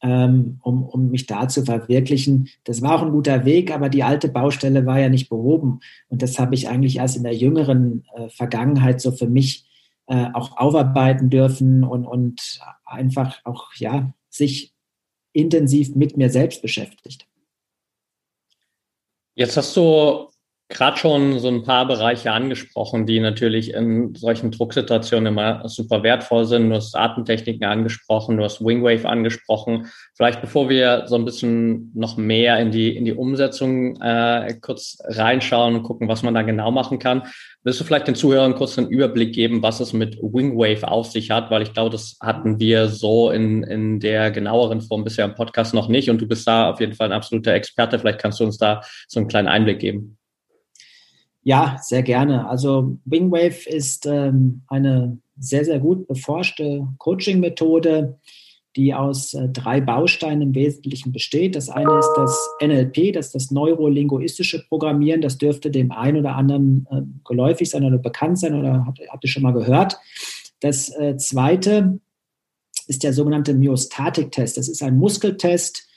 ähm, 0.01 0.59
um, 0.61 0.83
um 0.83 1.09
mich 1.09 1.27
da 1.27 1.47
zu 1.47 1.63
verwirklichen. 1.63 2.49
Das 2.63 2.81
war 2.81 2.95
auch 2.95 3.03
ein 3.03 3.11
guter 3.11 3.45
Weg, 3.45 3.71
aber 3.71 3.89
die 3.89 4.03
alte 4.03 4.29
Baustelle 4.29 4.85
war 4.85 4.99
ja 4.99 5.09
nicht 5.09 5.29
behoben. 5.29 5.79
Und 6.09 6.21
das 6.21 6.39
habe 6.39 6.55
ich 6.55 6.69
eigentlich 6.69 6.97
erst 6.97 7.17
in 7.17 7.23
der 7.23 7.35
jüngeren 7.35 8.03
äh, 8.15 8.29
Vergangenheit 8.29 9.01
so 9.01 9.11
für 9.11 9.27
mich 9.27 9.65
äh, 10.07 10.27
auch 10.33 10.57
aufarbeiten 10.57 11.29
dürfen 11.29 11.83
und, 11.83 12.05
und 12.05 12.59
einfach 12.85 13.39
auch, 13.43 13.73
ja, 13.75 14.13
sich 14.29 14.73
intensiv 15.33 15.95
mit 15.95 16.17
mir 16.17 16.29
selbst 16.29 16.61
beschäftigt. 16.61 17.27
Jetzt 19.35 19.55
hast 19.55 19.77
du 19.77 20.30
gerade 20.71 20.97
schon 20.97 21.39
so 21.39 21.49
ein 21.49 21.63
paar 21.63 21.85
Bereiche 21.85 22.31
angesprochen, 22.31 23.05
die 23.05 23.19
natürlich 23.19 23.73
in 23.73 24.15
solchen 24.15 24.51
Drucksituationen 24.51 25.27
immer 25.27 25.67
super 25.67 26.01
wertvoll 26.01 26.45
sind. 26.45 26.69
Du 26.69 26.75
hast 26.75 26.95
Atemtechniken 26.95 27.65
angesprochen, 27.65 28.37
du 28.37 28.43
hast 28.43 28.63
Wingwave 28.63 29.07
angesprochen. 29.07 29.87
Vielleicht 30.15 30.41
bevor 30.41 30.69
wir 30.69 31.03
so 31.07 31.15
ein 31.15 31.25
bisschen 31.25 31.91
noch 31.93 32.17
mehr 32.17 32.57
in 32.59 32.71
die, 32.71 32.95
in 32.95 33.05
die 33.05 33.13
Umsetzung 33.13 34.01
äh, 34.01 34.55
kurz 34.61 34.97
reinschauen 35.03 35.75
und 35.75 35.83
gucken, 35.83 36.07
was 36.07 36.23
man 36.23 36.33
da 36.33 36.41
genau 36.41 36.71
machen 36.71 36.99
kann, 36.99 37.23
willst 37.63 37.79
du 37.79 37.83
vielleicht 37.83 38.07
den 38.07 38.15
Zuhörern 38.15 38.55
kurz 38.55 38.77
einen 38.77 38.87
Überblick 38.87 39.33
geben, 39.33 39.61
was 39.61 39.81
es 39.81 39.91
mit 39.91 40.17
Wingwave 40.21 40.87
auf 40.87 41.11
sich 41.11 41.31
hat? 41.31 41.51
Weil 41.51 41.63
ich 41.63 41.73
glaube, 41.73 41.89
das 41.89 42.17
hatten 42.21 42.59
wir 42.59 42.87
so 42.87 43.29
in, 43.29 43.63
in 43.63 43.99
der 43.99 44.31
genaueren 44.31 44.81
Form 44.81 45.03
bisher 45.03 45.25
im 45.25 45.35
Podcast 45.35 45.73
noch 45.73 45.89
nicht 45.89 46.09
und 46.09 46.21
du 46.21 46.27
bist 46.27 46.47
da 46.47 46.71
auf 46.71 46.79
jeden 46.79 46.93
Fall 46.93 47.09
ein 47.09 47.17
absoluter 47.17 47.53
Experte. 47.53 47.99
Vielleicht 47.99 48.19
kannst 48.19 48.39
du 48.39 48.45
uns 48.45 48.57
da 48.57 48.81
so 49.09 49.19
einen 49.19 49.27
kleinen 49.27 49.49
Einblick 49.49 49.79
geben. 49.79 50.17
Ja, 51.43 51.77
sehr 51.81 52.03
gerne. 52.03 52.47
Also 52.47 52.99
Wingwave 53.05 53.67
ist 53.67 54.05
ähm, 54.05 54.61
eine 54.67 55.17
sehr, 55.37 55.65
sehr 55.65 55.79
gut 55.79 56.07
beforschte 56.07 56.87
Coaching-Methode, 56.99 58.19
die 58.75 58.93
aus 58.93 59.33
äh, 59.33 59.49
drei 59.49 59.81
Bausteinen 59.81 60.41
im 60.43 60.55
Wesentlichen 60.55 61.11
besteht. 61.11 61.55
Das 61.55 61.69
eine 61.69 61.97
ist 61.97 62.11
das 62.15 62.49
NLP, 62.61 63.13
das 63.13 63.27
ist 63.27 63.35
das 63.35 63.51
neurolinguistische 63.51 64.63
Programmieren. 64.69 65.21
Das 65.21 65.37
dürfte 65.37 65.71
dem 65.71 65.91
einen 65.91 66.17
oder 66.17 66.35
anderen 66.35 66.87
äh, 66.91 67.01
geläufig 67.25 67.69
sein 67.69 67.83
oder 67.83 67.97
bekannt 67.97 68.39
sein 68.39 68.53
oder 68.53 68.85
habt, 68.85 68.99
habt 69.09 69.23
ihr 69.23 69.29
schon 69.29 69.43
mal 69.43 69.53
gehört. 69.53 69.97
Das 70.59 70.95
äh, 70.95 71.17
zweite 71.17 71.99
ist 72.87 73.03
der 73.03 73.13
sogenannte 73.13 73.53
Myostatik-Test. 73.53 74.57
Das 74.57 74.69
ist 74.69 74.83
ein 74.83 74.97
Muskeltest, 74.97 75.87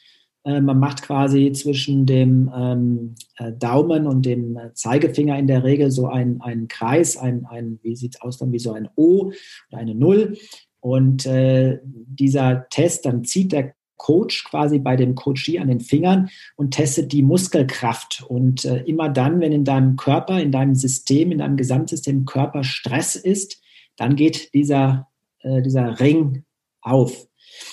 äh, 0.44 0.60
man 0.60 0.78
macht 0.78 1.02
quasi 1.02 1.52
zwischen 1.52 2.06
dem 2.06 2.50
ähm, 2.54 3.14
äh, 3.36 3.52
Daumen 3.52 4.06
und 4.06 4.26
dem 4.26 4.56
äh, 4.56 4.72
Zeigefinger 4.74 5.38
in 5.38 5.46
der 5.46 5.64
Regel 5.64 5.90
so 5.90 6.06
einen, 6.06 6.40
einen 6.40 6.68
Kreis, 6.68 7.16
ein, 7.16 7.46
ein, 7.46 7.78
wie 7.82 7.96
sieht 7.96 8.16
es 8.16 8.20
aus 8.20 8.38
dann, 8.38 8.52
wie 8.52 8.58
so 8.58 8.72
ein 8.72 8.88
O 8.94 9.32
oder 9.70 9.78
eine 9.78 9.94
Null. 9.94 10.36
Und 10.80 11.24
äh, 11.24 11.80
dieser 11.82 12.68
Test, 12.68 13.06
dann 13.06 13.24
zieht 13.24 13.52
der 13.52 13.74
Coach 13.96 14.44
quasi 14.44 14.78
bei 14.78 14.96
dem 14.96 15.14
Coachie 15.14 15.58
an 15.58 15.68
den 15.68 15.80
Fingern 15.80 16.28
und 16.56 16.72
testet 16.72 17.12
die 17.12 17.22
Muskelkraft. 17.22 18.22
Und 18.28 18.66
äh, 18.66 18.82
immer 18.82 19.08
dann, 19.08 19.40
wenn 19.40 19.52
in 19.52 19.64
deinem 19.64 19.96
Körper, 19.96 20.40
in 20.40 20.52
deinem 20.52 20.74
System, 20.74 21.32
in 21.32 21.38
deinem 21.38 21.56
Gesamtsystem 21.56 22.26
Körper 22.26 22.64
Stress 22.64 23.16
ist, 23.16 23.62
dann 23.96 24.14
geht 24.14 24.52
dieser, 24.52 25.08
äh, 25.40 25.62
dieser 25.62 26.00
Ring 26.00 26.44
auf. 26.82 27.28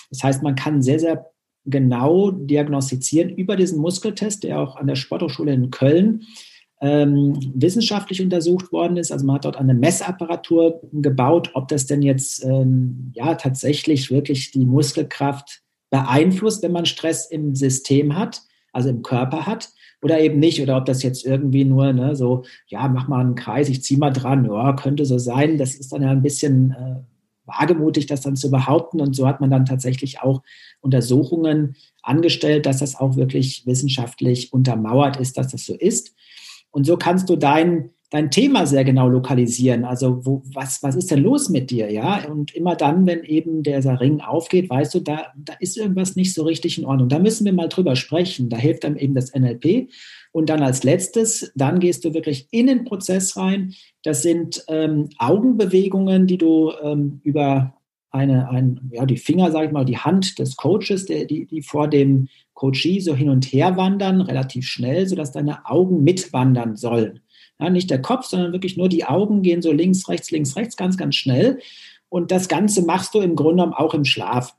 Das 0.10 0.24
heißt, 0.24 0.44
man 0.44 0.56
kann 0.56 0.82
sehr, 0.82 1.00
sehr 1.00 1.30
genau 1.65 2.32
diagnostizieren 2.32 3.30
über 3.30 3.56
diesen 3.56 3.80
Muskeltest, 3.80 4.44
der 4.44 4.60
auch 4.60 4.75
an 4.75 4.88
der 4.88 4.96
Sporthochschule 4.96 5.53
in 5.53 5.70
Köln 5.70 6.24
ähm, 6.82 7.38
wissenschaftlich 7.53 8.22
untersucht 8.22 8.72
worden 8.72 8.98
ist. 8.98 9.12
Also 9.12 9.25
man 9.25 9.36
hat 9.36 9.46
dort 9.46 9.58
eine 9.58 9.75
Messapparatur 9.75 10.82
gebaut, 10.91 11.51
ob 11.53 11.68
das 11.68 11.86
denn 11.86 12.01
jetzt 12.01 12.44
ähm, 12.44 13.12
ja 13.13 13.36
tatsächlich 13.36 14.10
wirklich 14.10 14.51
die 14.51 14.65
Muskelkraft 14.65 15.62
beeinflusst, 15.91 16.63
wenn 16.63 16.72
man 16.72 16.86
Stress 16.86 17.30
im 17.30 17.53
System 17.53 18.18
hat, 18.18 18.41
also 18.74 18.89
im 18.89 19.03
Körper 19.03 19.46
hat, 19.46 19.70
oder 20.01 20.20
eben 20.20 20.39
nicht, 20.39 20.62
oder 20.62 20.77
ob 20.77 20.86
das 20.86 21.03
jetzt 21.03 21.24
irgendwie 21.25 21.63
nur 21.63 21.94
ne, 21.94 22.15
so, 22.15 22.44
ja, 22.65 22.88
mach 22.88 23.08
mal 23.08 23.20
einen 23.20 23.36
Kreis, 23.36 23.70
ich 23.70 23.84
zieh 23.84 23.98
mal 23.98 24.10
dran, 24.10 24.46
ja, 24.46 24.74
könnte 24.74 25.06
so 25.06 25.20
sein. 25.20 25.60
Das 25.60 25.75
ist 25.75 25.94
dann 25.94 26.01
ja 26.01 26.10
ein 26.10 26.24
bisschen 26.24 26.72
äh, 26.72 27.11
wagemutig, 27.60 28.05
das 28.05 28.22
dann 28.22 28.36
zu 28.36 28.50
behaupten. 28.50 29.01
Und 29.01 29.15
so 29.15 29.27
hat 29.27 29.41
man 29.41 29.50
dann 29.50 29.65
tatsächlich 29.65 30.22
auch 30.22 30.41
Untersuchungen 30.79 31.75
angestellt, 32.01 32.65
dass 32.65 32.79
das 32.79 32.96
auch 32.96 33.15
wirklich 33.15 33.65
wissenschaftlich 33.65 34.53
untermauert 34.53 35.17
ist, 35.17 35.38
dass 35.38 35.50
das 35.50 35.65
so 35.65 35.75
ist. 35.75 36.13
Und 36.72 36.86
so 36.86 36.98
kannst 36.98 37.29
du 37.29 37.36
dein, 37.36 37.91
dein 38.12 38.30
Thema 38.30 38.68
sehr 38.68 38.84
genau 38.84 39.08
lokalisieren. 39.08 39.86
Also 39.86 40.25
wo, 40.25 40.44
was, 40.53 40.84
was 40.84 40.96
ist 40.96 41.10
denn 41.10 41.24
los 41.24 41.50
mit 41.50 41.72
dir? 41.72 41.91
Ja, 41.91 42.25
und 42.30 42.53
immer 42.53 42.75
dann, 42.75 43.08
wenn 43.08 43.24
eben 43.24 43.63
dieser 43.63 44.00
Ring 44.00 44.20
aufgeht, 44.20 44.70
weißt 44.70 44.94
du, 44.94 45.00
da, 45.00 45.27
da 45.36 45.53
ist 45.60 45.77
irgendwas 45.77 46.15
nicht 46.15 46.34
so 46.34 46.44
richtig 46.44 46.77
in 46.77 46.86
Ordnung. 46.86 47.08
Da 47.10 47.20
müssen 47.20 47.46
wir 47.46 47.53
mal 47.53 47.70
drüber 47.70 47.96
sprechen. 47.96 48.50
Da 48.50 48.58
hilft 48.58 48.84
dann 48.84 48.98
eben 48.98 49.15
das 49.15 49.34
NLP. 49.34 49.89
Und 50.34 50.50
dann 50.50 50.62
als 50.62 50.84
letztes, 50.84 51.51
dann 51.56 51.80
gehst 51.80 52.03
du 52.03 52.13
wirklich 52.13 52.48
in 52.51 52.68
den 52.68 52.84
Prozess 52.84 53.38
rein. 53.38 53.74
Das 54.03 54.22
sind 54.22 54.63
ähm, 54.68 55.10
Augenbewegungen, 55.18 56.27
die 56.27 56.38
du 56.38 56.74
ähm, 56.84 57.22
über 57.24 57.74
eine, 58.12 58.50
ein, 58.50 58.91
ja, 58.91 59.06
die 59.06 59.18
Finger, 59.18 59.51
sage 59.51 59.68
ich 59.68 59.72
mal, 59.72 59.86
die 59.86 59.98
Hand 59.98 60.38
des 60.38 60.58
Coaches, 60.58 61.06
der, 61.06 61.24
die, 61.24 61.46
die 61.46 61.62
vor 61.62 61.88
dem 61.88 62.27
Coachee 62.53 63.00
so 63.00 63.15
hin 63.15 63.30
und 63.30 63.46
her 63.46 63.77
wandern, 63.77 64.20
relativ 64.20 64.68
schnell, 64.68 65.08
sodass 65.08 65.32
deine 65.32 65.65
Augen 65.65 66.03
mitwandern 66.03 66.75
sollen. 66.75 67.22
Ja, 67.62 67.70
nicht 67.70 67.91
der 67.91 68.01
Kopf, 68.01 68.25
sondern 68.25 68.53
wirklich 68.53 68.75
nur 68.75 68.89
die 68.89 69.06
Augen 69.06 69.44
gehen 69.44 69.62
so 69.62 69.72
links, 69.72 70.10
rechts, 70.10 70.32
links, 70.32 70.56
rechts, 70.56 70.75
ganz, 70.75 70.98
ganz 70.98 71.15
schnell. 71.15 71.60
Und 72.10 72.32
das 72.32 72.48
Ganze 72.48 72.82
machst 72.84 73.13
du 73.13 73.22
im 73.22 73.36
Grunde 73.36 73.63
genommen 73.63 73.74
auch 73.74 73.94
im 73.94 74.03
Schlaf. 74.03 74.56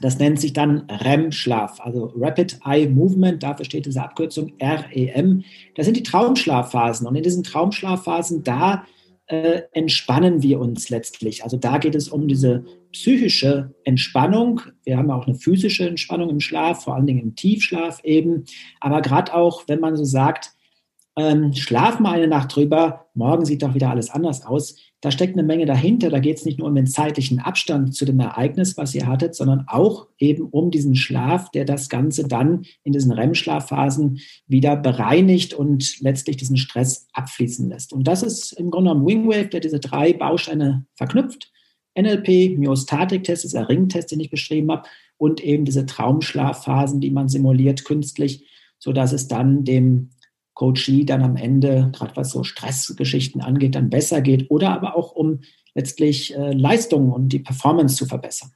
Das 0.00 0.18
nennt 0.18 0.40
sich 0.40 0.52
dann 0.52 0.88
REM-Schlaf, 0.90 1.80
also 1.80 2.12
Rapid 2.16 2.60
Eye 2.64 2.88
Movement, 2.88 3.42
dafür 3.42 3.64
steht 3.64 3.86
diese 3.86 4.02
Abkürzung 4.02 4.52
REM. 4.60 5.44
Das 5.76 5.86
sind 5.86 5.96
die 5.96 6.02
Traumschlafphasen. 6.02 7.06
Und 7.06 7.16
in 7.16 7.22
diesen 7.22 7.42
Traumschlafphasen, 7.42 8.42
da 8.42 8.84
äh, 9.26 9.62
entspannen 9.72 10.42
wir 10.42 10.60
uns 10.60 10.88
letztlich. 10.88 11.44
Also 11.44 11.56
da 11.56 11.78
geht 11.78 11.94
es 11.94 12.08
um 12.08 12.28
diese 12.28 12.64
psychische 12.92 13.74
Entspannung. 13.84 14.60
Wir 14.84 14.98
haben 14.98 15.10
auch 15.10 15.26
eine 15.26 15.36
physische 15.36 15.88
Entspannung 15.88 16.30
im 16.30 16.40
Schlaf, 16.40 16.84
vor 16.84 16.94
allen 16.94 17.06
Dingen 17.06 17.20
im 17.20 17.34
Tiefschlaf 17.36 18.00
eben. 18.04 18.44
Aber 18.80 19.02
gerade 19.02 19.34
auch, 19.34 19.64
wenn 19.68 19.80
man 19.80 19.96
so 19.96 20.04
sagt, 20.04 20.52
ähm, 21.18 21.52
schlaf 21.52 21.98
mal 21.98 22.14
eine 22.14 22.28
Nacht 22.28 22.54
drüber, 22.54 23.06
morgen 23.14 23.44
sieht 23.44 23.64
doch 23.64 23.74
wieder 23.74 23.90
alles 23.90 24.08
anders 24.08 24.46
aus. 24.46 24.76
Da 25.00 25.10
steckt 25.10 25.34
eine 25.34 25.42
Menge 25.42 25.66
dahinter. 25.66 26.10
Da 26.10 26.20
geht 26.20 26.38
es 26.38 26.44
nicht 26.44 26.60
nur 26.60 26.68
um 26.68 26.74
den 26.76 26.86
zeitlichen 26.86 27.40
Abstand 27.40 27.94
zu 27.94 28.04
dem 28.04 28.20
Ereignis, 28.20 28.76
was 28.76 28.94
ihr 28.94 29.06
hattet, 29.06 29.34
sondern 29.34 29.64
auch 29.66 30.06
eben 30.18 30.44
um 30.44 30.70
diesen 30.70 30.94
Schlaf, 30.94 31.50
der 31.50 31.64
das 31.64 31.88
Ganze 31.88 32.28
dann 32.28 32.66
in 32.84 32.92
diesen 32.92 33.10
REM-Schlafphasen 33.10 34.20
wieder 34.46 34.76
bereinigt 34.76 35.54
und 35.54 36.00
letztlich 36.00 36.36
diesen 36.36 36.56
Stress 36.56 37.08
abfließen 37.12 37.68
lässt. 37.68 37.92
Und 37.92 38.06
das 38.06 38.22
ist 38.22 38.52
im 38.52 38.70
Grunde 38.70 38.90
genommen 38.90 39.06
Wingwave, 39.06 39.48
der 39.48 39.60
diese 39.60 39.80
drei 39.80 40.12
Bausteine 40.12 40.86
verknüpft. 40.94 41.50
NLP, 41.98 42.56
Myostatik-Test, 42.58 43.52
der 43.52 43.68
Ringtest, 43.68 44.12
den 44.12 44.20
ich 44.20 44.30
beschrieben 44.30 44.70
habe, 44.70 44.88
und 45.16 45.42
eben 45.42 45.64
diese 45.64 45.84
Traumschlafphasen, 45.84 47.00
die 47.00 47.10
man 47.10 47.28
simuliert 47.28 47.84
künstlich, 47.84 48.46
sodass 48.78 49.12
es 49.12 49.26
dann 49.26 49.64
dem 49.64 50.10
Coachee 50.58 51.04
dann 51.04 51.22
am 51.22 51.36
Ende, 51.36 51.92
gerade 51.94 52.16
was 52.16 52.30
so 52.30 52.42
Stressgeschichten 52.42 53.40
angeht, 53.40 53.76
dann 53.76 53.90
besser 53.90 54.20
geht 54.20 54.50
oder 54.50 54.70
aber 54.70 54.96
auch 54.96 55.12
um 55.12 55.40
letztlich 55.74 56.36
äh, 56.36 56.52
Leistungen 56.52 57.12
und 57.12 57.28
die 57.28 57.38
Performance 57.38 57.94
zu 57.94 58.06
verbessern. 58.06 58.50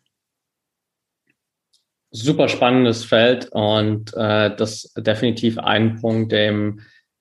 Super 2.10 2.48
spannendes 2.48 3.04
Feld 3.04 3.50
und 3.52 4.12
äh, 4.16 4.54
das 4.54 4.92
definitiv 4.98 5.58
ein 5.58 6.00
Punkt, 6.00 6.32
dem 6.32 6.80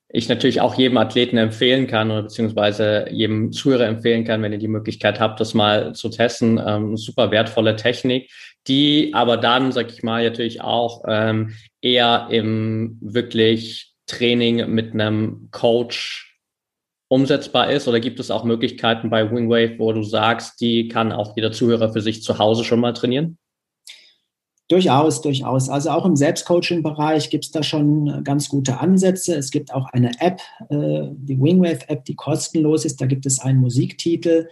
ich 0.09 0.27
natürlich 0.27 0.61
auch 0.61 0.73
jedem 0.73 0.97
Athleten 0.97 1.37
empfehlen 1.37 1.85
kann 1.85 2.09
oder 2.09 2.23
beziehungsweise 2.23 3.05
jedem 3.11 3.51
Zuhörer 3.51 3.85
empfehlen 3.85 4.25
kann, 4.25 4.41
wenn 4.41 4.51
ihr 4.51 4.57
die 4.57 4.67
Möglichkeit 4.67 5.19
habt, 5.19 5.39
das 5.39 5.53
mal 5.53 5.93
zu 5.93 6.09
testen. 6.09 6.59
Ähm, 6.65 6.97
super 6.97 7.29
wertvolle 7.29 7.75
Technik, 7.75 8.31
die 8.67 9.11
aber 9.13 9.37
dann, 9.37 9.71
sag 9.71 9.91
ich 9.91 10.01
mal, 10.01 10.23
natürlich 10.23 10.61
auch 10.61 11.03
ähm, 11.07 11.53
eher 11.81 12.27
im 12.31 12.97
wirklich 12.99 13.90
Training 14.11 14.69
mit 14.69 14.93
einem 14.93 15.47
Coach 15.51 16.37
umsetzbar 17.07 17.71
ist? 17.71 17.87
Oder 17.87 17.99
gibt 17.99 18.19
es 18.19 18.31
auch 18.31 18.43
Möglichkeiten 18.43 19.09
bei 19.09 19.29
Wingwave, 19.31 19.79
wo 19.79 19.91
du 19.93 20.03
sagst, 20.03 20.61
die 20.61 20.87
kann 20.87 21.11
auch 21.11 21.35
jeder 21.35 21.51
Zuhörer 21.51 21.91
für 21.91 22.01
sich 22.01 22.23
zu 22.23 22.37
Hause 22.37 22.63
schon 22.63 22.79
mal 22.79 22.93
trainieren? 22.93 23.37
Durchaus, 24.69 25.21
durchaus. 25.21 25.67
Also 25.67 25.89
auch 25.89 26.05
im 26.05 26.15
Selbstcoaching-Bereich 26.15 27.29
gibt 27.29 27.43
es 27.43 27.51
da 27.51 27.61
schon 27.61 28.23
ganz 28.23 28.47
gute 28.47 28.79
Ansätze. 28.79 29.35
Es 29.35 29.51
gibt 29.51 29.73
auch 29.73 29.87
eine 29.91 30.11
App, 30.21 30.39
äh, 30.69 31.09
die 31.11 31.37
Wingwave-App, 31.41 32.05
die 32.05 32.15
kostenlos 32.15 32.85
ist. 32.85 33.01
Da 33.01 33.05
gibt 33.05 33.25
es 33.25 33.39
einen 33.39 33.59
Musiktitel, 33.59 34.47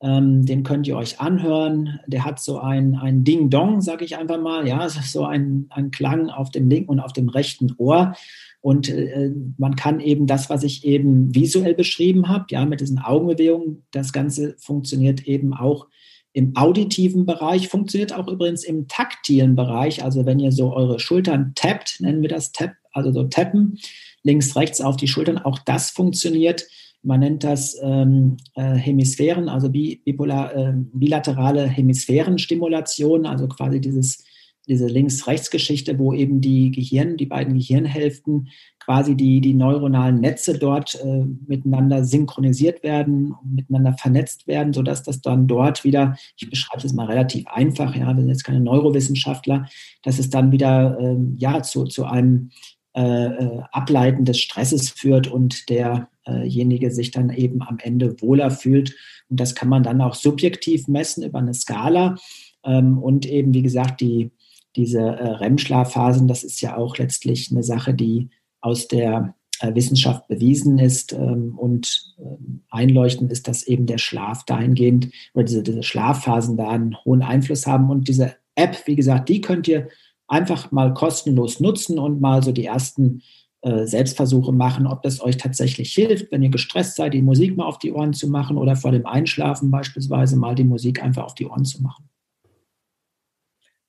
ähm, 0.00 0.46
den 0.46 0.62
könnt 0.62 0.86
ihr 0.86 0.96
euch 0.96 1.20
anhören. 1.20 2.00
Der 2.06 2.24
hat 2.24 2.40
so 2.40 2.58
ein, 2.58 2.94
ein 2.94 3.24
Ding-Dong, 3.24 3.82
sage 3.82 4.06
ich 4.06 4.16
einfach 4.16 4.40
mal. 4.40 4.66
Ja, 4.66 4.88
so 4.88 5.26
ein, 5.26 5.66
ein 5.68 5.90
Klang 5.90 6.30
auf 6.30 6.50
dem 6.50 6.70
linken 6.70 6.88
und 6.88 7.00
auf 7.00 7.12
dem 7.12 7.28
rechten 7.28 7.74
Ohr. 7.76 8.14
Und 8.60 8.88
äh, 8.88 9.30
man 9.56 9.76
kann 9.76 10.00
eben 10.00 10.26
das, 10.26 10.50
was 10.50 10.64
ich 10.64 10.84
eben 10.84 11.34
visuell 11.34 11.74
beschrieben 11.74 12.28
habe, 12.28 12.46
ja, 12.50 12.66
mit 12.66 12.80
diesen 12.80 12.98
Augenbewegungen, 12.98 13.84
das 13.92 14.12
Ganze 14.12 14.56
funktioniert 14.58 15.26
eben 15.26 15.54
auch 15.54 15.86
im 16.32 16.56
auditiven 16.56 17.24
Bereich, 17.24 17.68
funktioniert 17.68 18.12
auch 18.12 18.28
übrigens 18.28 18.64
im 18.64 18.86
taktilen 18.86 19.56
Bereich. 19.56 20.04
Also 20.04 20.26
wenn 20.26 20.38
ihr 20.38 20.52
so 20.52 20.72
eure 20.72 20.98
Schultern 20.98 21.52
tappt, 21.54 22.00
nennen 22.00 22.22
wir 22.22 22.28
das 22.28 22.52
Tap, 22.52 22.72
also 22.92 23.12
so 23.12 23.24
tappen, 23.24 23.78
links, 24.22 24.54
rechts 24.56 24.80
auf 24.80 24.96
die 24.96 25.08
Schultern, 25.08 25.38
auch 25.38 25.58
das 25.60 25.90
funktioniert. 25.90 26.66
Man 27.02 27.20
nennt 27.20 27.44
das 27.44 27.76
ähm, 27.82 28.36
äh, 28.54 28.74
Hemisphären, 28.74 29.48
also 29.48 29.70
bipolar, 29.70 30.54
äh, 30.54 30.72
bilaterale 30.92 31.66
Hemisphärenstimulation, 31.66 33.24
also 33.24 33.46
quasi 33.48 33.80
dieses 33.80 34.24
diese 34.68 34.86
Links-Rechts-Geschichte, 34.86 35.98
wo 35.98 36.12
eben 36.12 36.40
die 36.40 36.70
Gehirn, 36.70 37.16
die 37.16 37.26
beiden 37.26 37.54
Gehirnhälften 37.54 38.48
quasi 38.78 39.16
die, 39.16 39.40
die 39.40 39.54
neuronalen 39.54 40.20
Netze 40.20 40.58
dort 40.58 40.94
äh, 41.04 41.24
miteinander 41.46 42.04
synchronisiert 42.04 42.82
werden, 42.82 43.34
miteinander 43.44 43.92
vernetzt 43.94 44.46
werden, 44.46 44.72
sodass 44.72 45.02
das 45.02 45.20
dann 45.20 45.46
dort 45.46 45.84
wieder, 45.84 46.16
ich 46.38 46.48
beschreibe 46.48 46.86
es 46.86 46.92
mal 46.92 47.06
relativ 47.06 47.46
einfach, 47.48 47.94
ja, 47.94 48.06
wir 48.06 48.20
sind 48.20 48.28
jetzt 48.28 48.44
keine 48.44 48.60
Neurowissenschaftler, 48.60 49.66
dass 50.02 50.18
es 50.18 50.30
dann 50.30 50.52
wieder 50.52 50.98
äh, 51.00 51.16
ja, 51.36 51.62
zu, 51.62 51.84
zu 51.84 52.04
einem 52.04 52.50
äh, 52.96 53.26
äh, 53.26 53.62
Ableiten 53.70 54.24
des 54.24 54.40
Stresses 54.40 54.90
führt 54.90 55.28
und 55.28 55.68
derjenige 55.68 56.90
sich 56.90 57.10
dann 57.10 57.30
eben 57.30 57.62
am 57.62 57.78
Ende 57.78 58.20
wohler 58.20 58.50
fühlt. 58.50 58.96
Und 59.28 59.38
das 59.38 59.54
kann 59.54 59.68
man 59.68 59.82
dann 59.82 60.00
auch 60.00 60.14
subjektiv 60.14 60.88
messen 60.88 61.22
über 61.22 61.38
eine 61.38 61.54
Skala. 61.54 62.16
Ähm, 62.64 62.98
und 62.98 63.26
eben, 63.26 63.52
wie 63.54 63.62
gesagt, 63.62 64.00
die 64.00 64.30
diese 64.78 65.00
äh, 65.00 65.28
REM-Schlafphasen, 65.28 66.28
das 66.28 66.44
ist 66.44 66.60
ja 66.60 66.76
auch 66.76 66.96
letztlich 66.96 67.50
eine 67.50 67.62
Sache, 67.62 67.92
die 67.92 68.30
aus 68.60 68.88
der 68.88 69.34
äh, 69.60 69.74
Wissenschaft 69.74 70.28
bewiesen 70.28 70.78
ist 70.78 71.12
ähm, 71.12 71.58
und 71.58 72.14
ähm, 72.18 72.62
einleuchtend 72.70 73.32
ist, 73.32 73.48
dass 73.48 73.64
eben 73.64 73.86
der 73.86 73.98
Schlaf 73.98 74.44
dahingehend 74.44 75.10
oder 75.34 75.44
diese, 75.44 75.62
diese 75.62 75.82
Schlafphasen 75.82 76.56
da 76.56 76.68
einen 76.68 76.96
hohen 77.04 77.22
Einfluss 77.22 77.66
haben. 77.66 77.90
Und 77.90 78.08
diese 78.08 78.36
App, 78.54 78.86
wie 78.86 78.96
gesagt, 78.96 79.28
die 79.28 79.40
könnt 79.40 79.66
ihr 79.66 79.88
einfach 80.28 80.70
mal 80.70 80.94
kostenlos 80.94 81.58
nutzen 81.58 81.98
und 81.98 82.20
mal 82.20 82.42
so 82.42 82.52
die 82.52 82.66
ersten 82.66 83.22
äh, 83.62 83.84
Selbstversuche 83.86 84.52
machen, 84.52 84.86
ob 84.86 85.02
das 85.02 85.20
euch 85.20 85.38
tatsächlich 85.38 85.92
hilft, 85.92 86.30
wenn 86.30 86.42
ihr 86.42 86.50
gestresst 86.50 86.94
seid, 86.94 87.14
die 87.14 87.22
Musik 87.22 87.56
mal 87.56 87.66
auf 87.66 87.78
die 87.78 87.92
Ohren 87.92 88.12
zu 88.12 88.28
machen 88.28 88.56
oder 88.56 88.76
vor 88.76 88.92
dem 88.92 89.06
Einschlafen 89.06 89.72
beispielsweise 89.72 90.36
mal 90.36 90.54
die 90.54 90.64
Musik 90.64 91.02
einfach 91.02 91.24
auf 91.24 91.34
die 91.34 91.46
Ohren 91.46 91.64
zu 91.64 91.82
machen. 91.82 92.08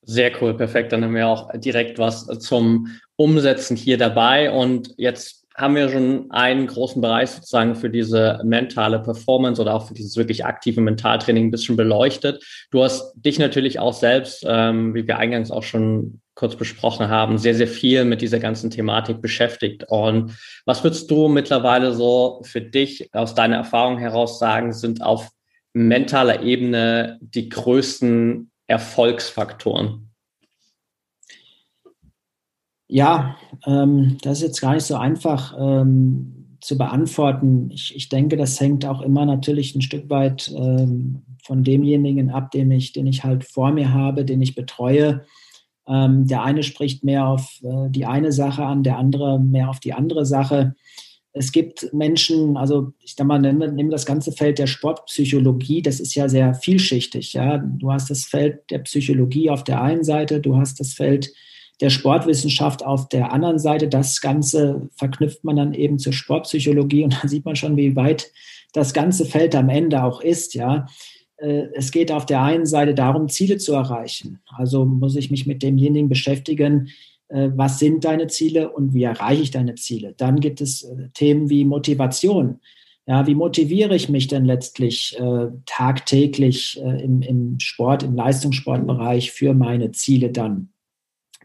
Sehr 0.02 0.32
cool, 0.40 0.56
perfekt. 0.56 0.92
Dann 0.92 1.04
haben 1.04 1.14
wir 1.14 1.28
auch 1.28 1.50
direkt 1.54 1.98
was 1.98 2.26
zum 2.26 2.88
Umsetzen 3.16 3.76
hier 3.76 3.98
dabei. 3.98 4.50
Und 4.50 4.94
jetzt 4.96 5.40
haben 5.56 5.74
wir 5.74 5.90
schon 5.90 6.30
einen 6.30 6.66
großen 6.66 7.02
Bereich 7.02 7.30
sozusagen 7.30 7.74
für 7.74 7.90
diese 7.90 8.40
mentale 8.44 8.98
Performance 8.98 9.60
oder 9.60 9.74
auch 9.74 9.88
für 9.88 9.94
dieses 9.94 10.16
wirklich 10.16 10.44
aktive 10.44 10.80
Mentaltraining 10.80 11.46
ein 11.46 11.50
bisschen 11.50 11.76
beleuchtet. 11.76 12.42
Du 12.70 12.82
hast 12.82 13.12
dich 13.14 13.38
natürlich 13.38 13.78
auch 13.78 13.92
selbst, 13.92 14.44
ähm, 14.48 14.94
wie 14.94 15.06
wir 15.06 15.18
eingangs 15.18 15.50
auch 15.50 15.62
schon 15.62 16.20
kurz 16.34 16.56
besprochen 16.56 17.08
haben, 17.08 17.36
sehr, 17.36 17.54
sehr 17.54 17.68
viel 17.68 18.06
mit 18.06 18.22
dieser 18.22 18.38
ganzen 18.38 18.70
Thematik 18.70 19.20
beschäftigt. 19.20 19.84
Und 19.88 20.34
was 20.64 20.82
würdest 20.82 21.10
du 21.10 21.28
mittlerweile 21.28 21.92
so 21.92 22.40
für 22.44 22.62
dich 22.62 23.10
aus 23.12 23.34
deiner 23.34 23.56
Erfahrung 23.56 23.98
heraus 23.98 24.38
sagen, 24.38 24.72
sind 24.72 25.02
auf 25.02 25.28
mentaler 25.74 26.42
Ebene 26.42 27.18
die 27.20 27.50
größten 27.50 28.50
Erfolgsfaktoren? 28.70 30.12
Ja, 32.86 33.36
ähm, 33.66 34.16
das 34.22 34.38
ist 34.38 34.42
jetzt 34.42 34.60
gar 34.60 34.74
nicht 34.74 34.84
so 34.84 34.94
einfach 34.94 35.56
ähm, 35.58 36.56
zu 36.60 36.78
beantworten. 36.78 37.70
Ich, 37.72 37.94
ich, 37.96 38.08
denke, 38.08 38.36
das 38.36 38.60
hängt 38.60 38.86
auch 38.86 39.00
immer 39.02 39.26
natürlich 39.26 39.74
ein 39.74 39.82
Stück 39.82 40.08
weit 40.08 40.52
ähm, 40.54 41.22
von 41.42 41.64
demjenigen 41.64 42.30
ab, 42.30 42.52
den 42.52 42.70
ich, 42.70 42.92
den 42.92 43.08
ich 43.08 43.24
halt 43.24 43.44
vor 43.44 43.72
mir 43.72 43.92
habe, 43.92 44.24
den 44.24 44.40
ich 44.40 44.54
betreue. 44.54 45.24
Ähm, 45.88 46.28
der 46.28 46.44
eine 46.44 46.62
spricht 46.62 47.02
mehr 47.02 47.26
auf 47.26 47.60
äh, 47.64 47.90
die 47.90 48.06
eine 48.06 48.30
Sache 48.30 48.64
an, 48.64 48.84
der 48.84 48.98
andere 48.98 49.40
mehr 49.40 49.68
auf 49.68 49.80
die 49.80 49.94
andere 49.94 50.24
Sache 50.24 50.76
es 51.32 51.52
gibt 51.52 51.92
Menschen, 51.92 52.56
also 52.56 52.92
ich 53.00 53.14
sag 53.14 53.26
mal, 53.26 53.38
nehme 53.38 53.90
das 53.90 54.04
ganze 54.04 54.32
Feld 54.32 54.58
der 54.58 54.66
Sportpsychologie, 54.66 55.80
das 55.80 56.00
ist 56.00 56.14
ja 56.14 56.28
sehr 56.28 56.54
vielschichtig. 56.54 57.32
Ja? 57.34 57.58
Du 57.58 57.92
hast 57.92 58.10
das 58.10 58.24
Feld 58.24 58.68
der 58.70 58.80
Psychologie 58.80 59.50
auf 59.50 59.62
der 59.62 59.80
einen 59.80 60.02
Seite, 60.02 60.40
du 60.40 60.56
hast 60.56 60.80
das 60.80 60.92
Feld 60.92 61.32
der 61.80 61.90
Sportwissenschaft 61.90 62.84
auf 62.84 63.08
der 63.08 63.32
anderen 63.32 63.58
Seite. 63.58 63.88
Das 63.88 64.20
Ganze 64.20 64.88
verknüpft 64.96 65.44
man 65.44 65.56
dann 65.56 65.72
eben 65.72 65.98
zur 65.98 66.12
Sportpsychologie 66.12 67.04
und 67.04 67.14
da 67.22 67.28
sieht 67.28 67.44
man 67.44 67.56
schon, 67.56 67.76
wie 67.76 67.94
weit 67.96 68.30
das 68.72 68.92
ganze 68.92 69.24
Feld 69.24 69.54
am 69.54 69.68
Ende 69.68 70.02
auch 70.02 70.20
ist. 70.20 70.54
Ja? 70.54 70.86
Äh, 71.36 71.68
es 71.74 71.92
geht 71.92 72.10
auf 72.10 72.26
der 72.26 72.42
einen 72.42 72.66
Seite 72.66 72.94
darum, 72.94 73.28
Ziele 73.28 73.58
zu 73.58 73.72
erreichen. 73.74 74.40
Also 74.46 74.84
muss 74.84 75.14
ich 75.14 75.30
mich 75.30 75.46
mit 75.46 75.62
demjenigen 75.62 76.08
beschäftigen, 76.08 76.90
was 77.30 77.78
sind 77.78 78.04
deine 78.04 78.26
Ziele 78.26 78.70
und 78.70 78.92
wie 78.92 79.04
erreiche 79.04 79.42
ich 79.42 79.50
deine 79.50 79.76
Ziele. 79.76 80.14
Dann 80.16 80.40
gibt 80.40 80.60
es 80.60 80.82
äh, 80.82 81.08
Themen 81.14 81.48
wie 81.48 81.64
Motivation. 81.64 82.60
Ja, 83.06 83.26
wie 83.26 83.34
motiviere 83.34 83.96
ich 83.96 84.08
mich 84.08 84.28
denn 84.28 84.44
letztlich 84.44 85.18
äh, 85.18 85.48
tagtäglich 85.66 86.80
äh, 86.80 87.02
im, 87.02 87.22
im 87.22 87.58
Sport, 87.58 88.02
im 88.02 88.14
Leistungssportbereich 88.14 89.32
für 89.32 89.54
meine 89.54 89.90
Ziele 89.92 90.30
dann? 90.30 90.70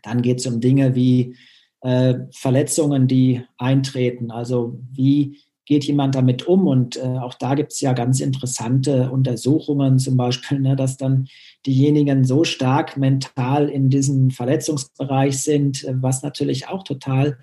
Dann 0.03 0.21
geht 0.21 0.39
es 0.39 0.47
um 0.47 0.59
Dinge 0.59 0.95
wie 0.95 1.35
äh, 1.81 2.15
Verletzungen, 2.31 3.07
die 3.07 3.43
eintreten. 3.57 4.31
Also 4.31 4.79
wie 4.91 5.39
geht 5.65 5.83
jemand 5.85 6.15
damit 6.15 6.47
um? 6.47 6.67
Und 6.67 6.97
äh, 6.97 7.17
auch 7.19 7.33
da 7.33 7.55
gibt 7.55 7.73
es 7.73 7.81
ja 7.81 7.93
ganz 7.93 8.19
interessante 8.19 9.09
Untersuchungen, 9.11 9.99
zum 9.99 10.17
Beispiel, 10.17 10.59
ne, 10.59 10.75
dass 10.75 10.97
dann 10.97 11.27
diejenigen 11.65 12.23
so 12.23 12.43
stark 12.43 12.97
mental 12.97 13.69
in 13.69 13.89
diesem 13.89 14.29
Verletzungsbereich 14.31 15.41
sind, 15.41 15.83
äh, 15.83 15.93
was 16.01 16.23
natürlich 16.23 16.67
auch 16.67 16.83
total 16.83 17.37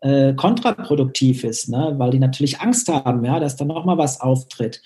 äh, 0.00 0.34
kontraproduktiv 0.34 1.42
ist, 1.42 1.68
ne? 1.68 1.94
weil 1.96 2.10
die 2.10 2.18
natürlich 2.18 2.60
Angst 2.60 2.88
haben, 2.88 3.24
ja, 3.24 3.40
dass 3.40 3.56
da 3.56 3.64
nochmal 3.64 3.98
was 3.98 4.20
auftritt. 4.20 4.82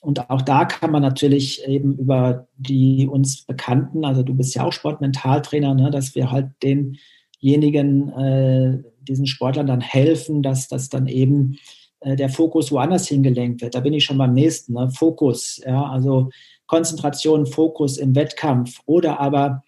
Und 0.00 0.30
auch 0.30 0.42
da 0.42 0.64
kann 0.64 0.90
man 0.90 1.02
natürlich 1.02 1.64
eben 1.66 1.96
über 1.96 2.48
die 2.56 3.06
uns 3.06 3.42
Bekannten, 3.42 4.04
also 4.04 4.22
du 4.22 4.34
bist 4.34 4.54
ja 4.54 4.64
auch 4.64 4.72
Sportmentaltrainer, 4.72 5.74
ne, 5.74 5.90
dass 5.90 6.14
wir 6.14 6.30
halt 6.30 6.50
denjenigen, 6.62 8.08
äh, 8.08 8.82
diesen 9.02 9.26
Sportlern 9.26 9.66
dann 9.66 9.82
helfen, 9.82 10.42
dass 10.42 10.66
das 10.66 10.88
dann 10.88 11.06
eben 11.06 11.58
äh, 12.04 12.16
der 12.16 12.28
Fokus 12.28 12.70
woanders 12.70 13.08
hingelenkt 13.08 13.62
wird. 13.62 13.74
Da 13.74 13.80
bin 13.80 13.94
ich 13.94 14.04
schon 14.04 14.18
beim 14.18 14.34
nächsten. 14.34 14.74
Ne? 14.74 14.90
Fokus, 14.90 15.60
ja, 15.64 15.84
also 15.84 16.30
Konzentration, 16.66 17.46
Fokus 17.46 17.98
im 17.98 18.14
Wettkampf 18.14 18.80
oder 18.86 19.20
aber 19.20 19.64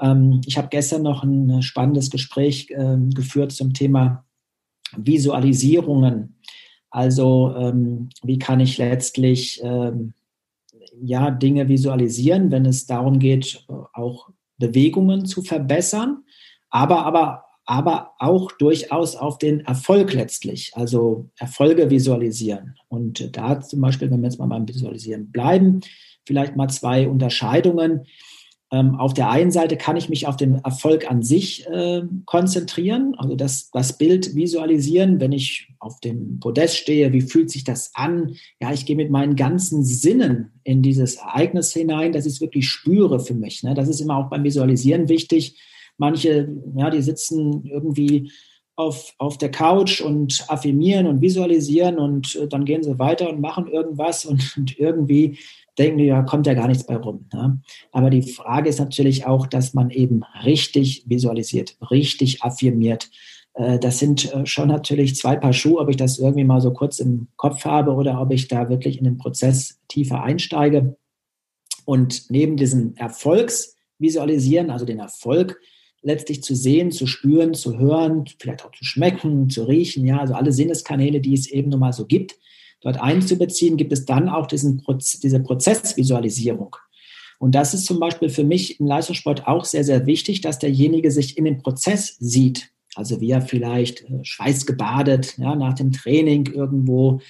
ähm, 0.00 0.40
ich 0.46 0.58
habe 0.58 0.68
gestern 0.68 1.02
noch 1.02 1.22
ein 1.22 1.62
spannendes 1.62 2.10
Gespräch 2.10 2.70
äh, 2.70 2.96
geführt 3.14 3.52
zum 3.52 3.72
Thema 3.72 4.24
Visualisierungen. 4.96 6.36
Also 6.90 7.54
ähm, 7.56 8.10
wie 8.22 8.38
kann 8.38 8.60
ich 8.60 8.78
letztlich 8.78 9.60
ähm, 9.62 10.14
ja, 11.02 11.30
Dinge 11.30 11.68
visualisieren, 11.68 12.50
wenn 12.50 12.64
es 12.64 12.86
darum 12.86 13.18
geht, 13.18 13.66
auch 13.92 14.30
Bewegungen 14.58 15.26
zu 15.26 15.42
verbessern, 15.42 16.24
aber, 16.70 17.04
aber, 17.04 17.45
aber 17.66 18.12
auch 18.20 18.52
durchaus 18.52 19.16
auf 19.16 19.38
den 19.38 19.60
Erfolg 19.60 20.14
letztlich, 20.14 20.72
also 20.74 21.28
Erfolge 21.36 21.90
visualisieren. 21.90 22.76
Und 22.88 23.36
da 23.36 23.60
zum 23.60 23.80
Beispiel, 23.80 24.10
wenn 24.10 24.20
wir 24.20 24.28
jetzt 24.28 24.38
mal 24.38 24.46
beim 24.46 24.68
Visualisieren 24.68 25.32
bleiben, 25.32 25.80
vielleicht 26.24 26.56
mal 26.56 26.68
zwei 26.68 27.08
Unterscheidungen. 27.08 28.06
Ähm, 28.72 28.96
auf 28.96 29.14
der 29.14 29.30
einen 29.30 29.52
Seite 29.52 29.76
kann 29.76 29.96
ich 29.96 30.08
mich 30.08 30.26
auf 30.26 30.36
den 30.36 30.56
Erfolg 30.56 31.08
an 31.08 31.22
sich 31.22 31.66
äh, 31.68 32.02
konzentrieren, 32.24 33.14
also 33.16 33.36
das, 33.36 33.70
das 33.70 33.96
Bild 33.96 34.34
visualisieren, 34.34 35.20
wenn 35.20 35.30
ich 35.30 35.68
auf 35.78 36.00
dem 36.00 36.40
Podest 36.40 36.76
stehe, 36.76 37.12
wie 37.12 37.20
fühlt 37.20 37.48
sich 37.48 37.62
das 37.62 37.92
an? 37.94 38.34
Ja, 38.60 38.72
ich 38.72 38.84
gehe 38.84 38.96
mit 38.96 39.10
meinen 39.10 39.36
ganzen 39.36 39.84
Sinnen 39.84 40.50
in 40.64 40.82
dieses 40.82 41.14
Ereignis 41.16 41.72
hinein, 41.72 42.12
dass 42.12 42.26
ich 42.26 42.34
es 42.34 42.40
wirklich 42.40 42.68
spüre 42.68 43.20
für 43.20 43.34
mich. 43.34 43.62
Ne? 43.62 43.74
Das 43.74 43.88
ist 43.88 44.00
immer 44.00 44.16
auch 44.16 44.30
beim 44.30 44.42
Visualisieren 44.42 45.08
wichtig. 45.08 45.56
Manche, 45.98 46.48
ja, 46.76 46.90
die 46.90 47.02
sitzen 47.02 47.64
irgendwie 47.64 48.30
auf, 48.76 49.14
auf 49.18 49.38
der 49.38 49.50
Couch 49.50 50.02
und 50.02 50.44
affirmieren 50.48 51.06
und 51.06 51.22
visualisieren 51.22 51.98
und 51.98 52.36
äh, 52.36 52.46
dann 52.46 52.66
gehen 52.66 52.82
sie 52.82 52.98
weiter 52.98 53.30
und 53.30 53.40
machen 53.40 53.68
irgendwas 53.68 54.26
und, 54.26 54.54
und 54.56 54.78
irgendwie 54.78 55.38
denken 55.78 55.98
die, 55.98 56.04
ja, 56.04 56.22
kommt 56.22 56.46
ja 56.46 56.54
gar 56.54 56.68
nichts 56.68 56.84
bei 56.84 56.96
rum. 56.96 57.26
Ne? 57.32 57.60
Aber 57.92 58.10
die 58.10 58.22
Frage 58.22 58.68
ist 58.68 58.78
natürlich 58.78 59.26
auch, 59.26 59.46
dass 59.46 59.74
man 59.74 59.90
eben 59.90 60.22
richtig 60.44 61.04
visualisiert, 61.06 61.76
richtig 61.90 62.42
affirmiert. 62.42 63.10
Äh, 63.54 63.78
das 63.78 63.98
sind 63.98 64.32
äh, 64.32 64.44
schon 64.46 64.68
natürlich 64.68 65.16
zwei 65.16 65.36
Paar 65.36 65.54
Schuhe, 65.54 65.80
ob 65.80 65.88
ich 65.88 65.96
das 65.96 66.18
irgendwie 66.18 66.44
mal 66.44 66.60
so 66.60 66.72
kurz 66.72 66.98
im 66.98 67.28
Kopf 67.36 67.64
habe 67.64 67.92
oder 67.92 68.20
ob 68.20 68.32
ich 68.32 68.48
da 68.48 68.68
wirklich 68.68 68.98
in 68.98 69.04
den 69.04 69.16
Prozess 69.16 69.80
tiefer 69.88 70.22
einsteige. 70.22 70.96
Und 71.86 72.30
neben 72.30 72.56
diesem 72.56 72.94
Erfolgsvisualisieren, 72.96 74.70
also 74.70 74.84
den 74.84 74.98
Erfolg 74.98 75.58
letztlich 76.06 76.42
zu 76.42 76.54
sehen, 76.54 76.92
zu 76.92 77.06
spüren, 77.06 77.52
zu 77.52 77.78
hören, 77.78 78.24
vielleicht 78.38 78.64
auch 78.64 78.70
zu 78.70 78.84
schmecken, 78.84 79.50
zu 79.50 79.64
riechen, 79.64 80.06
ja, 80.06 80.20
also 80.20 80.34
alle 80.34 80.52
Sinneskanäle, 80.52 81.20
die 81.20 81.34
es 81.34 81.48
eben 81.48 81.70
nun 81.70 81.80
mal 81.80 81.92
so 81.92 82.06
gibt, 82.06 82.36
dort 82.80 83.00
einzubeziehen, 83.00 83.76
gibt 83.76 83.92
es 83.92 84.04
dann 84.04 84.28
auch 84.28 84.46
diesen 84.46 84.78
Proz 84.78 85.18
diese 85.18 85.40
Prozessvisualisierung. 85.40 86.76
Und 87.38 87.54
das 87.54 87.74
ist 87.74 87.86
zum 87.86 87.98
Beispiel 87.98 88.28
für 88.28 88.44
mich 88.44 88.78
im 88.80 88.86
Leistungssport 88.86 89.46
auch 89.46 89.64
sehr, 89.64 89.84
sehr 89.84 90.06
wichtig, 90.06 90.40
dass 90.40 90.60
derjenige 90.60 91.10
sich 91.10 91.36
in 91.36 91.44
dem 91.44 91.58
Prozess 91.58 92.16
sieht. 92.18 92.70
Also 92.94 93.20
wie 93.20 93.32
er 93.32 93.42
vielleicht 93.42 94.02
äh, 94.02 94.20
schweißgebadet 94.22 95.36
ja, 95.38 95.56
nach 95.56 95.74
dem 95.74 95.90
Training 95.92 96.46
irgendwo 96.46 97.20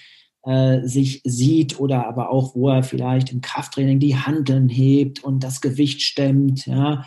äh, 0.45 0.87
sich 0.87 1.23
sieht 1.25 1.81
oder 1.81 2.07
aber 2.07 2.31
auch, 2.31 2.55
wo 2.55 2.69
er 2.69 2.83
vielleicht 2.83 3.33
im 3.33 3.41
Krafttraining 3.41 3.99
die 3.99 4.17
Handeln 4.17 4.69
hebt 4.69 5.25
und 5.25 5.43
das 5.43 5.61
Gewicht 5.63 6.03
stemmt, 6.03 6.67
ja, 6.67 7.07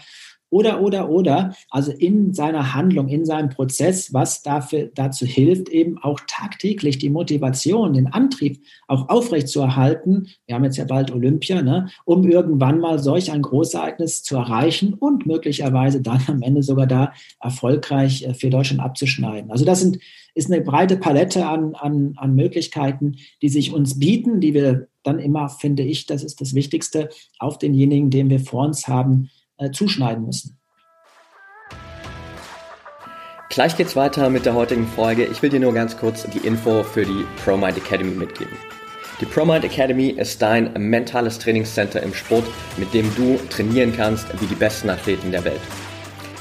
oder, 0.50 0.82
oder, 0.82 1.10
oder, 1.10 1.56
also 1.70 1.92
in 1.92 2.34
seiner 2.34 2.74
Handlung, 2.74 3.08
in 3.08 3.26
seinem 3.26 3.50
Prozess, 3.50 4.14
was 4.14 4.42
dafür, 4.42 4.90
dazu 4.94 5.26
hilft, 5.26 5.70
eben 5.70 5.98
auch 6.00 6.20
tagtäglich 6.28 6.98
die 6.98 7.10
Motivation, 7.10 7.94
den 7.94 8.08
Antrieb 8.08 8.62
auch 8.88 9.10
aufrechtzuerhalten. 9.10 10.28
Wir 10.48 10.56
haben 10.56 10.64
jetzt 10.64 10.78
ja 10.78 10.86
bald 10.86 11.12
Olympia, 11.12 11.62
ne, 11.62 11.90
um 12.06 12.28
irgendwann 12.28 12.80
mal 12.80 13.00
solch 13.00 13.32
ein 13.32 13.42
Großereignis 13.42 14.24
zu 14.24 14.38
erreichen 14.38 14.94
und 14.94 15.26
möglicherweise 15.26 16.02
dann 16.02 16.22
am 16.28 16.42
Ende 16.42 16.64
sogar 16.64 16.88
da 16.88 17.14
erfolgreich 17.40 18.24
äh, 18.24 18.34
für 18.34 18.50
Deutschland 18.50 18.82
abzuschneiden. 18.82 19.52
Also 19.52 19.66
das 19.66 19.82
sind, 19.82 20.00
ist 20.34 20.52
eine 20.52 20.62
breite 20.62 20.98
Palette 20.98 21.46
an, 21.46 21.76
an, 21.76 22.14
an 22.18 22.36
Möglichkeiten, 22.36 23.18
die 23.42 23.50
sich 23.50 23.74
uns 23.74 24.00
bieten, 24.00 24.40
die 24.40 24.54
wir 24.54 24.88
dann 25.04 25.20
immer, 25.20 25.50
finde 25.50 25.84
ich, 25.84 26.06
das 26.06 26.24
ist 26.24 26.42
das 26.42 26.54
Wichtigste, 26.54 27.10
auf 27.40 27.58
denjenigen, 27.58 28.10
den 28.10 28.30
wir 28.30 28.40
vor 28.40 28.66
uns 28.66 28.88
haben, 28.88 29.30
äh, 29.60 29.72
zuschneiden 29.72 30.26
müssen. 30.26 30.58
Gleich 33.50 33.76
geht's 33.76 33.96
weiter 33.96 34.30
mit 34.30 34.46
der 34.46 34.54
heutigen 34.54 34.88
Folge. 34.88 35.26
Ich 35.26 35.42
will 35.42 35.50
dir 35.50 35.60
nur 35.60 35.74
ganz 35.74 35.98
kurz 35.98 36.24
die 36.24 36.46
Info 36.46 36.84
für 36.84 37.04
die 37.04 37.26
ProMind 37.44 37.78
Academy 37.78 38.16
mitgeben. 38.16 38.54
Die 39.20 39.26
ProMind 39.26 39.66
Academy 39.66 40.10
ist 40.10 40.42
dein 40.42 40.72
mentales 40.74 41.40
Trainingscenter 41.40 42.02
im 42.04 42.14
Sport, 42.14 42.46
mit 42.78 42.94
dem 42.94 43.14
du 43.16 43.38
trainieren 43.50 43.92
kannst 43.96 44.28
wie 44.40 44.46
die 44.46 44.56
besten 44.56 44.90
Athleten 44.90 45.32
der 45.32 45.44
Welt. 45.44 45.62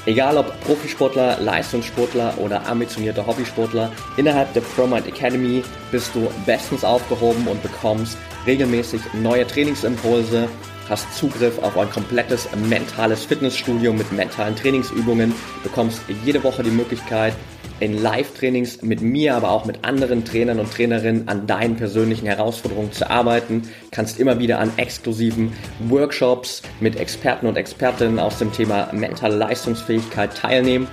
Egal 0.05 0.37
ob 0.37 0.57
Profisportler, 0.61 1.39
Leistungssportler 1.41 2.37
oder 2.37 2.65
ambitionierter 2.67 3.27
Hobbysportler, 3.27 3.91
innerhalb 4.15 4.53
der 4.53 4.61
ProMind 4.61 5.07
Academy 5.07 5.61
bist 5.91 6.15
du 6.15 6.31
bestens 6.45 6.85
aufgehoben 6.85 7.47
und 7.47 7.61
bekommst 7.61 8.17
regelmäßig 8.45 9.01
neue 9.13 9.45
Trainingsimpulse, 9.45 10.47
hast 10.89 11.15
Zugriff 11.15 11.59
auf 11.59 11.77
ein 11.77 11.89
komplettes 11.89 12.49
mentales 12.67 13.25
Fitnessstudio 13.25 13.93
mit 13.93 14.11
mentalen 14.11 14.55
Trainingsübungen, 14.55 15.33
bekommst 15.63 16.01
jede 16.25 16.43
Woche 16.43 16.63
die 16.63 16.71
Möglichkeit, 16.71 17.33
in 17.79 18.01
Live-Trainings 18.01 18.81
mit 18.81 19.01
mir, 19.01 19.35
aber 19.35 19.51
auch 19.51 19.65
mit 19.65 19.85
anderen 19.85 20.25
Trainern 20.25 20.59
und 20.59 20.73
Trainerinnen 20.73 21.27
an 21.27 21.47
deinen 21.47 21.77
persönlichen 21.77 22.25
Herausforderungen 22.25 22.91
zu 22.91 23.09
arbeiten, 23.09 23.63
kannst 23.91 24.19
immer 24.19 24.39
wieder 24.39 24.59
an 24.59 24.71
exklusiven 24.77 25.53
Workshops 25.87 26.61
mit 26.79 26.97
Experten 26.97 27.47
und 27.47 27.55
Expertinnen 27.55 28.19
aus 28.19 28.37
dem 28.37 28.51
Thema 28.51 28.89
mentale 28.91 29.35
Leistungsfähigkeit 29.35 30.35
teilnehmen. 30.35 30.87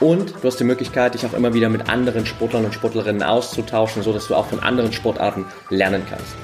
Und 0.00 0.34
du 0.42 0.48
hast 0.48 0.58
die 0.58 0.64
Möglichkeit, 0.64 1.14
dich 1.14 1.24
auch 1.24 1.34
immer 1.34 1.54
wieder 1.54 1.68
mit 1.68 1.88
anderen 1.88 2.26
Sportlern 2.26 2.64
und 2.64 2.74
Sportlerinnen 2.74 3.22
auszutauschen, 3.22 4.02
sodass 4.02 4.26
du 4.26 4.34
auch 4.34 4.46
von 4.46 4.60
anderen 4.60 4.92
Sportarten 4.92 5.44
lernen 5.70 6.02
kannst. 6.08 6.34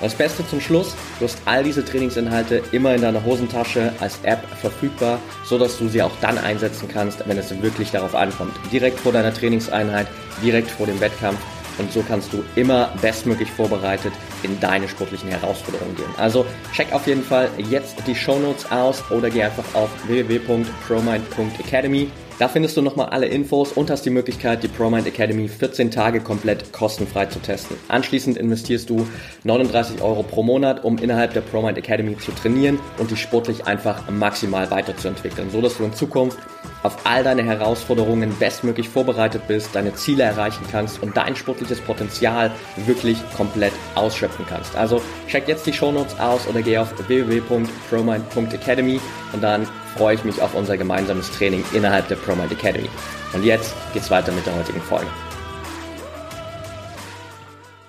Das 0.00 0.14
Beste 0.14 0.46
zum 0.46 0.60
Schluss, 0.60 0.94
du 1.18 1.24
hast 1.24 1.38
all 1.46 1.64
diese 1.64 1.84
Trainingsinhalte 1.84 2.62
immer 2.72 2.94
in 2.94 3.00
deiner 3.00 3.24
Hosentasche 3.24 3.92
als 3.98 4.18
App 4.24 4.46
verfügbar, 4.60 5.18
so 5.44 5.58
dass 5.58 5.78
du 5.78 5.88
sie 5.88 6.02
auch 6.02 6.12
dann 6.20 6.36
einsetzen 6.38 6.88
kannst, 6.92 7.26
wenn 7.26 7.38
es 7.38 7.62
wirklich 7.62 7.90
darauf 7.90 8.14
ankommt. 8.14 8.52
Direkt 8.70 9.00
vor 9.00 9.12
deiner 9.12 9.32
Trainingseinheit, 9.32 10.06
direkt 10.42 10.70
vor 10.70 10.86
dem 10.86 11.00
Wettkampf 11.00 11.38
und 11.78 11.92
so 11.92 12.02
kannst 12.02 12.32
du 12.32 12.42
immer 12.56 12.90
bestmöglich 13.00 13.50
vorbereitet 13.50 14.12
in 14.42 14.58
deine 14.60 14.88
sportlichen 14.88 15.28
Herausforderungen 15.28 15.94
gehen. 15.96 16.10
Also 16.16 16.44
check 16.74 16.92
auf 16.92 17.06
jeden 17.06 17.22
Fall 17.22 17.48
jetzt 17.70 17.96
die 18.06 18.14
Show 18.14 18.38
Notes 18.38 18.70
aus 18.70 19.02
oder 19.10 19.30
geh 19.30 19.44
einfach 19.44 19.64
auf 19.74 19.88
www.promind.academy 20.06 22.10
da 22.38 22.48
findest 22.48 22.76
du 22.76 22.82
nochmal 22.82 23.08
alle 23.08 23.26
Infos 23.26 23.72
und 23.72 23.90
hast 23.90 24.04
die 24.04 24.10
Möglichkeit, 24.10 24.62
die 24.62 24.68
ProMind 24.68 25.06
Academy 25.06 25.48
14 25.48 25.90
Tage 25.90 26.20
komplett 26.20 26.72
kostenfrei 26.72 27.26
zu 27.26 27.38
testen. 27.38 27.76
Anschließend 27.88 28.36
investierst 28.36 28.90
du 28.90 29.06
39 29.44 30.02
Euro 30.02 30.22
pro 30.22 30.42
Monat, 30.42 30.84
um 30.84 30.98
innerhalb 30.98 31.32
der 31.32 31.40
ProMind 31.40 31.78
Academy 31.78 32.16
zu 32.18 32.32
trainieren 32.32 32.78
und 32.98 33.10
dich 33.10 33.20
sportlich 33.20 33.66
einfach 33.66 34.10
maximal 34.10 34.70
weiterzuentwickeln, 34.70 35.50
so 35.50 35.62
dass 35.62 35.78
du 35.78 35.84
in 35.84 35.94
Zukunft 35.94 36.38
auf 36.82 36.96
all 37.04 37.24
deine 37.24 37.42
Herausforderungen 37.42 38.34
bestmöglich 38.38 38.88
vorbereitet 38.88 39.48
bist, 39.48 39.74
deine 39.74 39.94
Ziele 39.94 40.22
erreichen 40.22 40.64
kannst 40.70 41.02
und 41.02 41.16
dein 41.16 41.34
sportliches 41.36 41.80
Potenzial 41.80 42.50
wirklich 42.76 43.18
komplett 43.36 43.72
ausschöpfen 43.94 44.44
kannst. 44.48 44.76
Also 44.76 45.02
check 45.28 45.48
jetzt 45.48 45.66
die 45.66 45.72
Shownotes 45.72 46.18
aus 46.20 46.46
oder 46.46 46.62
geh 46.62 46.78
auf 46.78 46.94
www.promind.academy 47.08 49.00
und 49.32 49.42
dann 49.42 49.66
freue 49.96 50.14
ich 50.14 50.24
mich 50.24 50.40
auf 50.42 50.54
unser 50.54 50.76
gemeinsames 50.76 51.30
Training 51.32 51.64
innerhalb 51.72 52.08
der 52.08 52.16
ProMind 52.16 52.52
Academy. 52.52 52.88
Und 53.32 53.44
jetzt 53.44 53.74
geht's 53.92 54.10
weiter 54.10 54.32
mit 54.32 54.46
der 54.46 54.54
heutigen 54.54 54.80
Folge. 54.80 55.08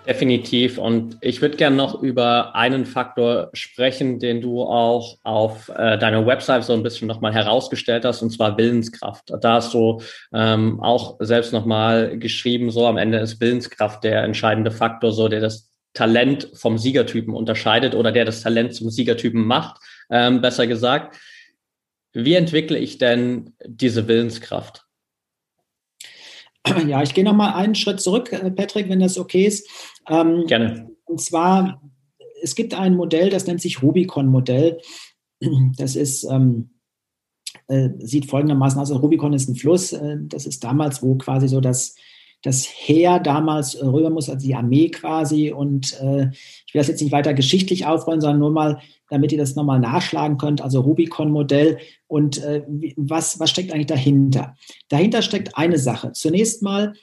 Definitiv. 0.07 0.77
Und 0.77 1.17
ich 1.19 1.41
würde 1.41 1.57
gerne 1.57 1.75
noch 1.75 2.01
über 2.01 2.55
einen 2.55 2.85
Faktor 2.85 3.49
sprechen, 3.51 4.19
den 4.19 4.39
du 4.39 4.61
auch 4.61 5.17
auf 5.23 5.67
äh, 5.67 5.97
deiner 5.97 6.25
Website 6.25 6.63
so 6.63 6.71
ein 6.71 6.81
bisschen 6.81 7.09
nochmal 7.09 7.33
herausgestellt 7.33 8.05
hast, 8.05 8.21
und 8.21 8.29
zwar 8.29 8.57
Willenskraft. 8.57 9.33
Da 9.41 9.55
hast 9.55 9.73
du 9.73 10.01
ähm, 10.33 10.79
auch 10.79 11.17
selbst 11.19 11.51
nochmal 11.51 12.17
geschrieben, 12.19 12.71
so 12.71 12.87
am 12.87 12.95
Ende 12.95 13.17
ist 13.17 13.41
Willenskraft 13.41 14.05
der 14.05 14.23
entscheidende 14.23 14.71
Faktor, 14.71 15.11
so 15.11 15.27
der 15.27 15.41
das 15.41 15.73
Talent 15.93 16.51
vom 16.53 16.77
Siegertypen 16.77 17.33
unterscheidet 17.33 17.93
oder 17.93 18.13
der 18.13 18.23
das 18.23 18.41
Talent 18.41 18.75
zum 18.75 18.89
Siegertypen 18.89 19.45
macht, 19.45 19.81
ähm, 20.09 20.39
besser 20.39 20.67
gesagt. 20.67 21.17
Wie 22.13 22.35
entwickle 22.35 22.77
ich 22.77 22.97
denn 22.97 23.55
diese 23.65 24.07
Willenskraft? 24.07 24.87
Ja, 26.87 27.01
ich 27.01 27.13
gehe 27.13 27.23
noch 27.23 27.33
mal 27.33 27.53
einen 27.53 27.75
Schritt 27.75 28.01
zurück, 28.01 28.31
äh, 28.31 28.51
Patrick, 28.51 28.89
wenn 28.89 28.99
das 28.99 29.17
okay 29.17 29.45
ist. 29.45 29.69
Ähm, 30.09 30.45
Gerne. 30.47 30.89
Und 31.05 31.21
zwar, 31.21 31.81
es 32.41 32.55
gibt 32.55 32.73
ein 32.73 32.95
Modell, 32.95 33.29
das 33.29 33.47
nennt 33.47 33.61
sich 33.61 33.81
Rubicon-Modell. 33.81 34.79
Das 35.77 35.95
ist, 35.95 36.23
ähm, 36.23 36.71
äh, 37.67 37.89
sieht 37.99 38.25
folgendermaßen 38.25 38.81
aus. 38.81 38.89
Also 38.89 39.01
Rubicon 39.01 39.33
ist 39.33 39.47
ein 39.49 39.55
Fluss. 39.55 39.93
Äh, 39.93 40.17
das 40.21 40.45
ist 40.45 40.63
damals, 40.63 41.03
wo 41.03 41.15
quasi 41.15 41.47
so 41.47 41.61
das 41.61 41.95
das 42.43 42.65
Heer 42.65 43.19
damals 43.19 43.75
äh, 43.75 43.85
rüber 43.85 44.09
muss, 44.09 44.29
also 44.29 44.45
die 44.45 44.55
Armee 44.55 44.89
quasi. 44.89 45.51
Und 45.51 45.99
äh, 46.01 46.29
ich 46.65 46.73
will 46.73 46.79
das 46.79 46.87
jetzt 46.87 47.01
nicht 47.01 47.11
weiter 47.11 47.33
geschichtlich 47.33 47.85
aufrollen, 47.85 48.21
sondern 48.21 48.39
nur 48.39 48.51
mal, 48.51 48.79
damit 49.09 49.31
ihr 49.31 49.37
das 49.37 49.55
nochmal 49.55 49.79
nachschlagen 49.79 50.37
könnt, 50.37 50.61
also 50.61 50.81
Rubicon-Modell. 50.81 51.79
Und 52.07 52.43
äh, 52.43 52.63
was, 52.95 53.39
was 53.39 53.49
steckt 53.49 53.71
eigentlich 53.71 53.87
dahinter? 53.87 54.55
Dahinter 54.89 55.21
steckt 55.21 55.57
eine 55.57 55.77
Sache. 55.77 56.11
Zunächst 56.11 56.61
mal 56.61 56.93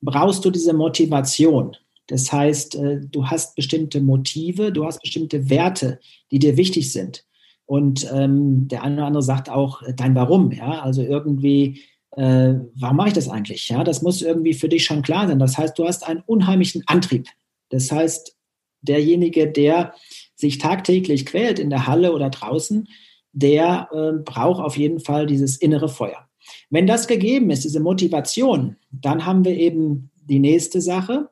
brauchst 0.00 0.44
du 0.44 0.50
diese 0.50 0.72
Motivation. 0.72 1.76
Das 2.12 2.30
heißt, 2.30 2.74
äh, 2.74 3.00
du 3.00 3.28
hast 3.28 3.56
bestimmte 3.56 4.02
Motive, 4.02 4.70
du 4.70 4.84
hast 4.84 5.00
bestimmte 5.00 5.48
Werte, 5.48 5.98
die 6.30 6.38
dir 6.38 6.58
wichtig 6.58 6.92
sind. 6.92 7.24
Und 7.64 8.06
ähm, 8.12 8.68
der 8.68 8.82
eine 8.82 8.96
oder 8.96 9.06
andere 9.06 9.22
sagt 9.22 9.48
auch 9.48 9.80
äh, 9.80 9.94
dein 9.94 10.14
Warum. 10.14 10.52
Ja, 10.52 10.82
also 10.82 11.00
irgendwie 11.00 11.80
äh, 12.10 12.56
warum 12.74 12.96
mache 12.98 13.08
ich 13.08 13.14
das 13.14 13.30
eigentlich? 13.30 13.66
Ja, 13.70 13.82
das 13.82 14.02
muss 14.02 14.20
irgendwie 14.20 14.52
für 14.52 14.68
dich 14.68 14.84
schon 14.84 15.00
klar 15.00 15.26
sein. 15.26 15.38
Das 15.38 15.56
heißt, 15.56 15.78
du 15.78 15.86
hast 15.86 16.06
einen 16.06 16.22
unheimlichen 16.26 16.82
Antrieb. 16.86 17.28
Das 17.70 17.90
heißt, 17.90 18.36
derjenige, 18.82 19.50
der 19.50 19.94
sich 20.34 20.58
tagtäglich 20.58 21.24
quält 21.24 21.58
in 21.58 21.70
der 21.70 21.86
Halle 21.86 22.12
oder 22.12 22.28
draußen, 22.28 22.88
der 23.32 23.88
äh, 23.90 24.18
braucht 24.22 24.60
auf 24.60 24.76
jeden 24.76 25.00
Fall 25.00 25.24
dieses 25.24 25.56
innere 25.56 25.88
Feuer. 25.88 26.28
Wenn 26.68 26.86
das 26.86 27.06
gegeben 27.06 27.48
ist, 27.48 27.64
diese 27.64 27.80
Motivation, 27.80 28.76
dann 28.90 29.24
haben 29.24 29.46
wir 29.46 29.56
eben 29.56 30.10
die 30.28 30.40
nächste 30.40 30.82
Sache, 30.82 31.30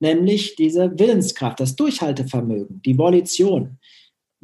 nämlich 0.00 0.56
diese 0.56 0.98
Willenskraft, 0.98 1.60
das 1.60 1.76
Durchhaltevermögen, 1.76 2.82
die 2.82 2.98
Volition 2.98 3.78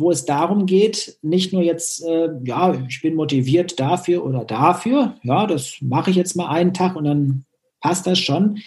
wo 0.00 0.10
es 0.10 0.24
darum 0.24 0.66
geht, 0.66 1.18
nicht 1.22 1.52
nur 1.52 1.62
jetzt, 1.62 2.02
äh, 2.04 2.30
ja, 2.44 2.74
ich 2.88 3.02
bin 3.02 3.14
motiviert 3.14 3.78
dafür 3.78 4.24
oder 4.24 4.44
dafür, 4.44 5.16
ja, 5.22 5.46
das 5.46 5.76
mache 5.80 6.10
ich 6.10 6.16
jetzt 6.16 6.36
mal 6.36 6.48
einen 6.48 6.74
Tag 6.74 6.96
und 6.96 7.04
dann 7.04 7.44
passt 7.80 8.06
das 8.06 8.18
schon. 8.18 8.58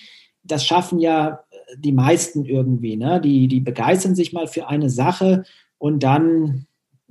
Das 0.43 0.65
schaffen 0.65 0.99
ja 0.99 1.39
die 1.77 1.91
meisten 1.91 2.45
irgendwie, 2.45 2.95
ne? 2.95 3.19
Die, 3.21 3.47
die 3.47 3.59
begeistern 3.59 4.15
sich 4.15 4.33
mal 4.33 4.47
für 4.47 4.67
eine 4.67 4.89
Sache 4.89 5.43
und 5.77 6.03
dann 6.03 6.67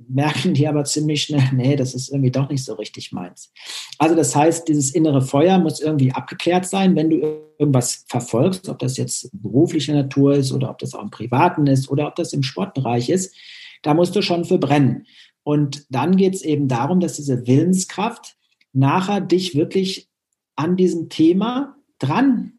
merken 0.09 0.53
die 0.53 0.67
aber 0.67 0.83
ziemlich 0.85 1.23
schnell, 1.23 1.43
nee, 1.53 1.75
das 1.75 1.93
ist 1.93 2.09
irgendwie 2.09 2.31
doch 2.31 2.49
nicht 2.49 2.63
so 2.63 2.73
richtig 2.73 3.11
meins. 3.11 3.51
Also 3.97 4.15
das 4.15 4.35
heißt, 4.35 4.67
dieses 4.67 4.91
innere 4.91 5.21
Feuer 5.21 5.59
muss 5.59 5.79
irgendwie 5.79 6.11
abgeklärt 6.11 6.65
sein, 6.65 6.95
wenn 6.95 7.09
du 7.09 7.17
irgendwas 7.57 8.05
verfolgst, 8.07 8.69
ob 8.69 8.79
das 8.79 8.97
jetzt 8.97 9.29
beruflicher 9.33 9.93
Natur 9.93 10.35
ist 10.35 10.51
oder 10.51 10.69
ob 10.69 10.79
das 10.79 10.93
auch 10.93 11.01
im 11.01 11.11
Privaten 11.11 11.67
ist 11.67 11.89
oder 11.89 12.07
ob 12.07 12.15
das 12.15 12.33
im 12.33 12.43
Sportbereich 12.43 13.09
ist 13.09 13.35
da 13.83 13.93
musst 13.93 14.15
du 14.15 14.23
schon 14.23 14.45
für 14.45 14.57
brennen. 14.57 15.05
Und 15.43 15.85
dann 15.89 16.15
geht 16.15 16.33
es 16.33 16.41
eben 16.41 16.67
darum, 16.67 16.99
dass 16.99 17.17
diese 17.17 17.45
Willenskraft 17.45 18.37
nachher 18.71 19.21
dich 19.21 19.55
wirklich 19.55 20.09
an 20.55 20.75
diesem 20.75 21.09
Thema 21.09 21.75
dran 21.99 22.53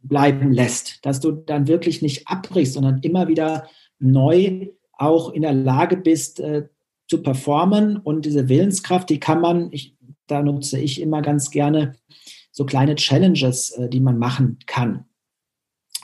bleiben 0.00 0.52
lässt, 0.52 1.04
dass 1.06 1.20
du 1.20 1.32
dann 1.32 1.68
wirklich 1.68 2.02
nicht 2.02 2.28
abbrichst, 2.28 2.74
sondern 2.74 3.00
immer 3.00 3.28
wieder 3.28 3.68
neu 3.98 4.68
auch 4.98 5.32
in 5.32 5.42
der 5.42 5.54
Lage 5.54 5.96
bist 5.96 6.40
äh, 6.40 6.68
zu 7.08 7.22
performen. 7.22 7.96
Und 7.96 8.26
diese 8.26 8.48
Willenskraft, 8.48 9.08
die 9.08 9.20
kann 9.20 9.40
man, 9.40 9.68
ich, 9.72 9.96
da 10.26 10.42
nutze 10.42 10.78
ich 10.78 11.00
immer 11.00 11.22
ganz 11.22 11.50
gerne 11.50 11.94
so 12.50 12.66
kleine 12.66 12.96
Challenges, 12.96 13.70
äh, 13.70 13.88
die 13.88 14.00
man 14.00 14.18
machen 14.18 14.58
kann. 14.66 15.06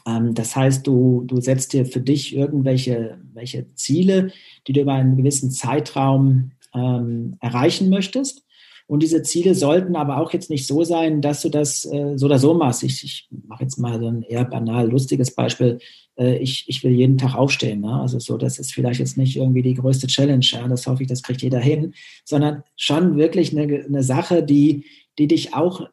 Ähm, 0.07 0.35
das 0.35 0.57
heißt, 0.57 0.87
du, 0.87 1.24
du 1.26 1.40
setzt 1.40 1.72
dir 1.72 1.85
für 1.85 2.00
dich 2.00 2.35
irgendwelche 2.35 3.18
welche 3.35 3.74
Ziele, 3.74 4.33
die 4.66 4.72
du 4.72 4.80
über 4.80 4.94
einen 4.94 5.16
gewissen 5.16 5.50
Zeitraum 5.50 6.52
ähm, 6.74 7.37
erreichen 7.40 7.90
möchtest. 7.90 8.43
Und 8.87 9.03
diese 9.03 9.23
Ziele 9.23 9.55
sollten 9.55 9.97
aber 9.97 10.18
auch 10.18 10.33
jetzt 10.33 10.51
nicht 10.51 10.66
so 10.66 10.85
sein, 10.85 11.23
dass 11.23 11.40
du 11.40 11.49
das 11.49 11.87
äh, 11.87 12.16
so 12.16 12.27
oder 12.27 12.38
so 12.38 12.53
machst. 12.53 12.83
Ich, 12.83 13.03
ich 13.03 13.29
mache 13.49 13.62
jetzt 13.62 13.79
mal 13.79 13.99
so 13.99 14.09
ein 14.09 14.23
eher 14.23 14.44
banal, 14.44 14.90
lustiges 14.90 15.35
Beispiel. 15.35 15.79
Äh, 16.18 16.37
ich, 16.38 16.66
ich 16.68 16.85
will 16.85 16.92
jeden 16.92 17.16
Tag 17.16 17.35
aufstehen. 17.35 17.81
Ne? 17.81 18.01
Also 18.01 18.18
so, 18.18 18.37
das 18.37 18.59
ist 18.59 18.75
vielleicht 18.75 19.01
jetzt 19.01 19.16
nicht 19.16 19.37
irgendwie 19.37 19.62
die 19.62 19.75
größte 19.75 20.07
Challenge. 20.07 20.44
Ja? 20.44 20.68
Das 20.68 20.87
hoffe 20.87 21.03
ich, 21.03 21.09
das 21.09 21.23
kriegt 21.23 21.40
jeder 21.40 21.61
hin. 21.61 21.94
Sondern 22.25 22.62
schon 22.77 23.16
wirklich 23.16 23.57
eine, 23.57 23.85
eine 23.85 24.03
Sache, 24.03 24.42
die, 24.42 24.85
die 25.18 25.29
dich 25.29 25.55
auch 25.55 25.88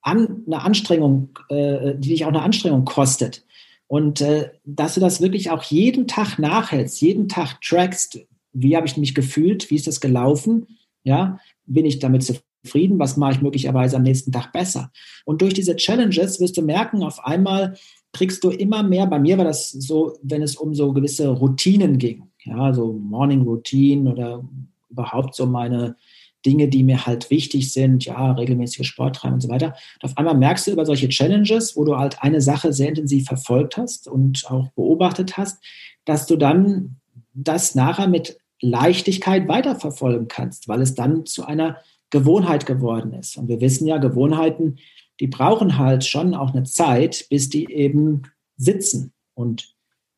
an, 0.00 0.42
eine 0.46 0.62
Anstrengung, 0.62 1.38
äh, 1.50 1.94
die 1.96 2.08
dich 2.08 2.24
auch 2.24 2.30
eine 2.30 2.42
Anstrengung 2.42 2.84
kostet. 2.84 3.44
Und 3.86 4.20
äh, 4.20 4.50
dass 4.64 4.94
du 4.94 5.00
das 5.00 5.20
wirklich 5.20 5.50
auch 5.50 5.62
jeden 5.62 6.08
Tag 6.08 6.38
nachhältst, 6.38 7.00
jeden 7.00 7.28
Tag 7.28 7.60
trackst, 7.60 8.26
wie 8.52 8.76
habe 8.76 8.86
ich 8.86 8.96
mich 8.96 9.14
gefühlt, 9.14 9.70
wie 9.70 9.76
ist 9.76 9.86
das 9.86 10.00
gelaufen, 10.00 10.66
ja, 11.04 11.38
bin 11.72 11.86
ich 11.86 11.98
damit 11.98 12.22
zufrieden, 12.24 12.98
was 12.98 13.16
mache 13.16 13.32
ich 13.32 13.42
möglicherweise 13.42 13.96
am 13.96 14.02
nächsten 14.02 14.32
Tag 14.32 14.52
besser. 14.52 14.90
Und 15.24 15.42
durch 15.42 15.54
diese 15.54 15.76
Challenges 15.76 16.40
wirst 16.40 16.56
du 16.56 16.62
merken, 16.62 17.02
auf 17.02 17.24
einmal 17.24 17.74
kriegst 18.12 18.44
du 18.44 18.50
immer 18.50 18.82
mehr, 18.82 19.06
bei 19.06 19.18
mir 19.18 19.38
war 19.38 19.44
das 19.44 19.70
so, 19.70 20.18
wenn 20.22 20.42
es 20.42 20.56
um 20.56 20.74
so 20.74 20.92
gewisse 20.92 21.28
Routinen 21.28 21.98
ging, 21.98 22.24
ja, 22.44 22.72
so 22.74 22.92
Morning 22.92 23.42
Routine 23.42 24.10
oder 24.10 24.44
überhaupt 24.90 25.34
so 25.34 25.46
meine 25.46 25.96
Dinge, 26.44 26.68
die 26.68 26.82
mir 26.82 27.06
halt 27.06 27.30
wichtig 27.30 27.72
sind, 27.72 28.04
ja, 28.04 28.32
regelmäßige 28.32 28.86
Sport 28.86 29.16
treiben 29.16 29.34
und 29.34 29.40
so 29.40 29.48
weiter. 29.48 29.74
Und 30.02 30.10
auf 30.10 30.18
einmal 30.18 30.36
merkst 30.36 30.66
du 30.66 30.72
über 30.72 30.84
solche 30.84 31.08
Challenges, 31.08 31.76
wo 31.76 31.84
du 31.84 31.96
halt 31.96 32.22
eine 32.22 32.40
Sache 32.40 32.72
sehr 32.72 32.88
intensiv 32.88 33.26
verfolgt 33.26 33.76
hast 33.76 34.08
und 34.08 34.44
auch 34.50 34.70
beobachtet 34.72 35.36
hast, 35.36 35.62
dass 36.04 36.26
du 36.26 36.36
dann 36.36 36.96
das 37.32 37.74
nachher 37.74 38.08
mit 38.08 38.38
Leichtigkeit 38.62 39.48
weiterverfolgen 39.48 40.28
kannst, 40.28 40.68
weil 40.68 40.80
es 40.80 40.94
dann 40.94 41.26
zu 41.26 41.44
einer 41.44 41.78
Gewohnheit 42.10 42.64
geworden 42.64 43.12
ist. 43.12 43.36
Und 43.36 43.48
wir 43.48 43.60
wissen 43.60 43.86
ja, 43.86 43.98
Gewohnheiten, 43.98 44.78
die 45.20 45.26
brauchen 45.26 45.78
halt 45.78 46.04
schon 46.04 46.34
auch 46.34 46.54
eine 46.54 46.64
Zeit, 46.64 47.26
bis 47.28 47.48
die 47.48 47.70
eben 47.70 48.22
sitzen. 48.56 49.12
Und 49.34 49.74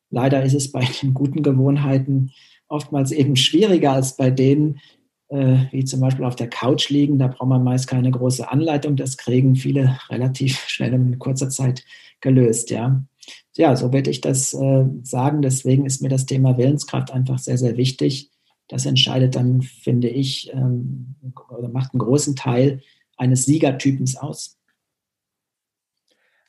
leider 0.09 0.43
ist 0.43 0.53
es 0.53 0.71
bei 0.71 0.87
den 1.01 1.13
guten 1.13 1.43
Gewohnheiten 1.43 2.31
oftmals 2.67 3.11
eben 3.11 3.35
schwieriger 3.35 3.93
als 3.93 4.17
bei 4.17 4.29
denen, 4.29 4.79
äh, 5.29 5.65
wie 5.71 5.85
zum 5.85 6.01
Beispiel 6.01 6.25
auf 6.25 6.35
der 6.35 6.49
Couch 6.49 6.89
liegen. 6.89 7.19
Da 7.19 7.27
braucht 7.27 7.49
man 7.49 7.63
meist 7.63 7.87
keine 7.87 8.11
große 8.11 8.49
Anleitung. 8.49 8.95
Das 8.95 9.17
kriegen 9.17 9.55
viele 9.55 9.97
relativ 10.09 10.57
schnell 10.67 10.93
in 10.93 11.19
kurzer 11.19 11.49
Zeit 11.49 11.83
gelöst. 12.21 12.69
Ja, 12.69 13.03
ja 13.55 13.75
so 13.75 13.93
würde 13.93 14.09
ich 14.09 14.21
das 14.21 14.53
äh, 14.53 14.85
sagen. 15.03 15.41
Deswegen 15.41 15.85
ist 15.85 16.01
mir 16.01 16.09
das 16.09 16.25
Thema 16.25 16.57
Willenskraft 16.57 17.11
einfach 17.11 17.39
sehr, 17.39 17.57
sehr 17.57 17.77
wichtig. 17.77 18.31
Das 18.67 18.85
entscheidet 18.85 19.35
dann, 19.35 19.61
finde 19.61 20.09
ich, 20.09 20.51
ähm, 20.53 21.15
oder 21.49 21.69
macht 21.69 21.93
einen 21.93 21.99
großen 21.99 22.35
Teil 22.35 22.81
eines 23.17 23.45
Siegertypens 23.45 24.17
aus. 24.17 24.57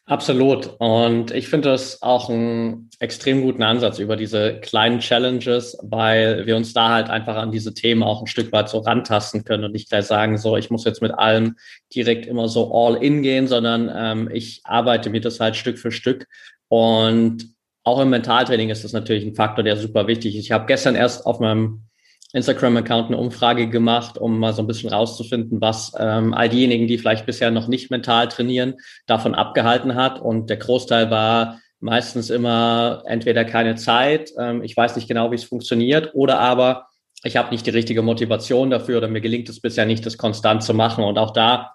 Absolut. 0.08 0.76
Und 0.78 1.32
ich 1.32 1.48
finde 1.48 1.70
das 1.70 2.00
auch 2.00 2.30
einen 2.30 2.90
extrem 3.00 3.42
guten 3.42 3.64
Ansatz 3.64 3.98
über 3.98 4.14
diese 4.14 4.60
kleinen 4.60 5.00
Challenges, 5.00 5.76
weil 5.82 6.46
wir 6.46 6.56
uns 6.56 6.72
da 6.72 6.90
halt 6.90 7.10
einfach 7.10 7.34
an 7.34 7.50
diese 7.50 7.74
Themen 7.74 8.04
auch 8.04 8.20
ein 8.20 8.28
Stück 8.28 8.52
weit 8.52 8.68
so 8.68 8.78
rantasten 8.78 9.42
können 9.42 9.64
und 9.64 9.72
nicht 9.72 9.88
gleich 9.88 10.04
sagen, 10.04 10.38
so, 10.38 10.56
ich 10.56 10.70
muss 10.70 10.84
jetzt 10.84 11.02
mit 11.02 11.12
allem 11.12 11.56
direkt 11.92 12.26
immer 12.26 12.46
so 12.46 12.72
all 12.72 13.02
in 13.02 13.22
gehen, 13.22 13.48
sondern 13.48 13.90
ähm, 13.92 14.30
ich 14.32 14.60
arbeite 14.62 15.10
mir 15.10 15.20
das 15.20 15.40
halt 15.40 15.56
Stück 15.56 15.76
für 15.76 15.90
Stück. 15.90 16.28
Und 16.68 17.48
auch 17.82 17.98
im 17.98 18.10
Mentaltraining 18.10 18.70
ist 18.70 18.84
das 18.84 18.92
natürlich 18.92 19.24
ein 19.24 19.34
Faktor, 19.34 19.64
der 19.64 19.76
super 19.76 20.06
wichtig 20.06 20.36
ist. 20.36 20.44
Ich 20.44 20.52
habe 20.52 20.66
gestern 20.66 20.94
erst 20.94 21.26
auf 21.26 21.40
meinem 21.40 21.85
Instagram-Account 22.32 23.08
eine 23.08 23.18
Umfrage 23.18 23.68
gemacht, 23.68 24.18
um 24.18 24.38
mal 24.38 24.52
so 24.52 24.62
ein 24.62 24.66
bisschen 24.66 24.90
rauszufinden, 24.90 25.60
was 25.60 25.92
ähm, 25.98 26.34
all 26.34 26.48
diejenigen, 26.48 26.86
die 26.86 26.98
vielleicht 26.98 27.26
bisher 27.26 27.50
noch 27.50 27.68
nicht 27.68 27.90
mental 27.90 28.28
trainieren, 28.28 28.74
davon 29.06 29.34
abgehalten 29.34 29.94
hat. 29.94 30.20
Und 30.20 30.50
der 30.50 30.56
Großteil 30.56 31.10
war 31.10 31.60
meistens 31.80 32.30
immer 32.30 33.02
entweder 33.06 33.44
keine 33.44 33.76
Zeit, 33.76 34.32
ähm, 34.38 34.62
ich 34.62 34.76
weiß 34.76 34.96
nicht 34.96 35.08
genau, 35.08 35.30
wie 35.30 35.36
es 35.36 35.44
funktioniert, 35.44 36.10
oder 36.14 36.40
aber 36.40 36.86
ich 37.22 37.36
habe 37.36 37.50
nicht 37.50 37.66
die 37.66 37.70
richtige 37.70 38.02
Motivation 38.02 38.70
dafür 38.70 38.98
oder 38.98 39.08
mir 39.08 39.20
gelingt 39.20 39.48
es 39.48 39.60
bisher 39.60 39.86
nicht, 39.86 40.04
das 40.06 40.18
konstant 40.18 40.62
zu 40.62 40.74
machen. 40.74 41.04
Und 41.04 41.18
auch 41.18 41.32
da 41.32 41.72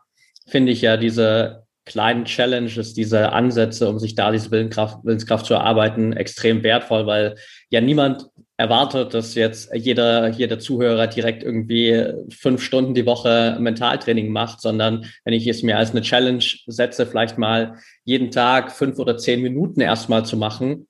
finde 0.48 0.72
ich 0.72 0.82
ja 0.82 0.98
diese 0.98 1.64
kleinen 1.86 2.26
Challenges, 2.26 2.94
diese 2.94 3.32
Ansätze, 3.32 3.90
um 3.90 4.00
sich 4.00 4.16
da 4.16 4.32
diese 4.32 4.52
Willenskraft, 4.52 5.04
Willenskraft 5.04 5.46
zu 5.46 5.56
erarbeiten, 5.56 6.14
extrem 6.14 6.64
wertvoll, 6.64 7.08
weil 7.08 7.36
ja 7.70 7.82
niemand 7.82 8.28
erwartet, 8.58 9.14
dass 9.14 9.34
jetzt 9.36 9.74
jeder, 9.74 10.30
jeder 10.30 10.60
Zuhörer 10.60 11.08
direkt 11.08 11.44
irgendwie 11.44 12.06
fünf 12.30 12.62
Stunden 12.62 12.94
die 12.94 13.06
Woche 13.06 13.58
Mentaltraining 13.60 14.32
macht, 14.32 14.62
sondern 14.62 15.06
wenn 15.26 15.34
ich 15.34 15.48
es 15.48 15.64
mir 15.64 15.78
als 15.78 15.92
eine 15.92 16.02
Challenge 16.02 16.44
setze, 16.68 17.08
vielleicht 17.08 17.38
mal 17.38 17.78
jeden 18.04 18.30
Tag 18.30 18.72
fünf 18.72 19.00
oder 19.00 19.18
zehn 19.18 19.42
Minuten 19.42 19.82
erstmal 19.82 20.26
zu 20.26 20.38
machen 20.38 20.88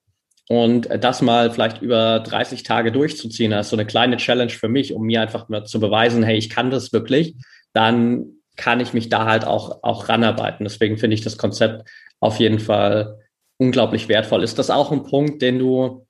und 0.49 0.89
das 0.99 1.21
mal 1.21 1.49
vielleicht 1.51 1.81
über 1.81 2.19
30 2.19 2.63
Tage 2.63 2.91
durchzuziehen, 2.91 3.53
ist 3.53 3.69
so 3.69 3.77
eine 3.77 3.85
kleine 3.85 4.17
Challenge 4.17 4.51
für 4.51 4.67
mich, 4.67 4.93
um 4.93 5.03
mir 5.03 5.21
einfach 5.21 5.47
mal 5.47 5.63
zu 5.63 5.79
beweisen, 5.79 6.23
hey, 6.23 6.37
ich 6.37 6.49
kann 6.49 6.71
das 6.71 6.91
wirklich, 6.91 7.35
dann 7.73 8.33
kann 8.57 8.81
ich 8.81 8.93
mich 8.93 9.07
da 9.07 9.25
halt 9.25 9.45
auch, 9.45 9.81
auch 9.81 10.09
ranarbeiten. 10.09 10.65
Deswegen 10.65 10.97
finde 10.97 11.13
ich 11.13 11.21
das 11.21 11.37
Konzept 11.37 11.89
auf 12.19 12.39
jeden 12.39 12.59
Fall 12.59 13.19
unglaublich 13.57 14.09
wertvoll. 14.09 14.43
Ist 14.43 14.59
das 14.59 14.69
auch 14.69 14.91
ein 14.91 15.03
Punkt, 15.03 15.41
den 15.41 15.57
du 15.57 16.05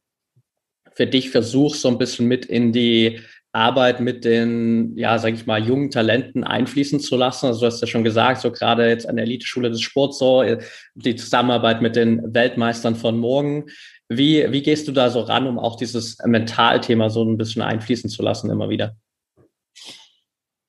für 1.02 1.08
dich 1.08 1.32
versuchst, 1.32 1.82
so 1.82 1.88
ein 1.88 1.98
bisschen 1.98 2.28
mit 2.28 2.46
in 2.46 2.72
die 2.72 3.22
Arbeit 3.54 4.02
mit 4.02 4.24
den, 4.24 4.96
ja, 4.96 5.18
sag 5.18 5.34
ich 5.34 5.48
mal, 5.48 5.62
jungen 5.62 5.90
Talenten 5.90 6.44
einfließen 6.44 7.00
zu 7.00 7.18
lassen. 7.18 7.48
Also 7.48 7.62
du 7.62 7.66
hast 7.66 7.82
ja 7.82 7.88
schon 7.88 8.04
gesagt, 8.04 8.40
so 8.40 8.52
gerade 8.52 8.88
jetzt 8.88 9.10
an 9.10 9.16
der 9.16 9.26
Eliteschule 9.26 9.72
des 9.72 9.82
Sports 9.82 10.20
so, 10.20 10.44
die 10.94 11.16
Zusammenarbeit 11.16 11.82
mit 11.82 11.96
den 11.96 12.22
Weltmeistern 12.36 12.96
von 12.96 13.18
morgen. 13.18 13.66
Wie, 14.10 14.46
wie 14.52 14.62
gehst 14.62 14.88
du 14.88 14.92
da 14.92 15.10
so 15.10 15.22
ran, 15.22 15.48
um 15.48 15.58
auch 15.58 15.76
dieses 15.76 16.18
Mentalthema 16.24 17.10
so 17.10 17.24
ein 17.24 17.38
bisschen 17.38 17.64
einfließen 17.64 18.10
zu 18.10 18.22
lassen 18.22 18.52
immer 18.52 18.70
wieder? 18.70 18.96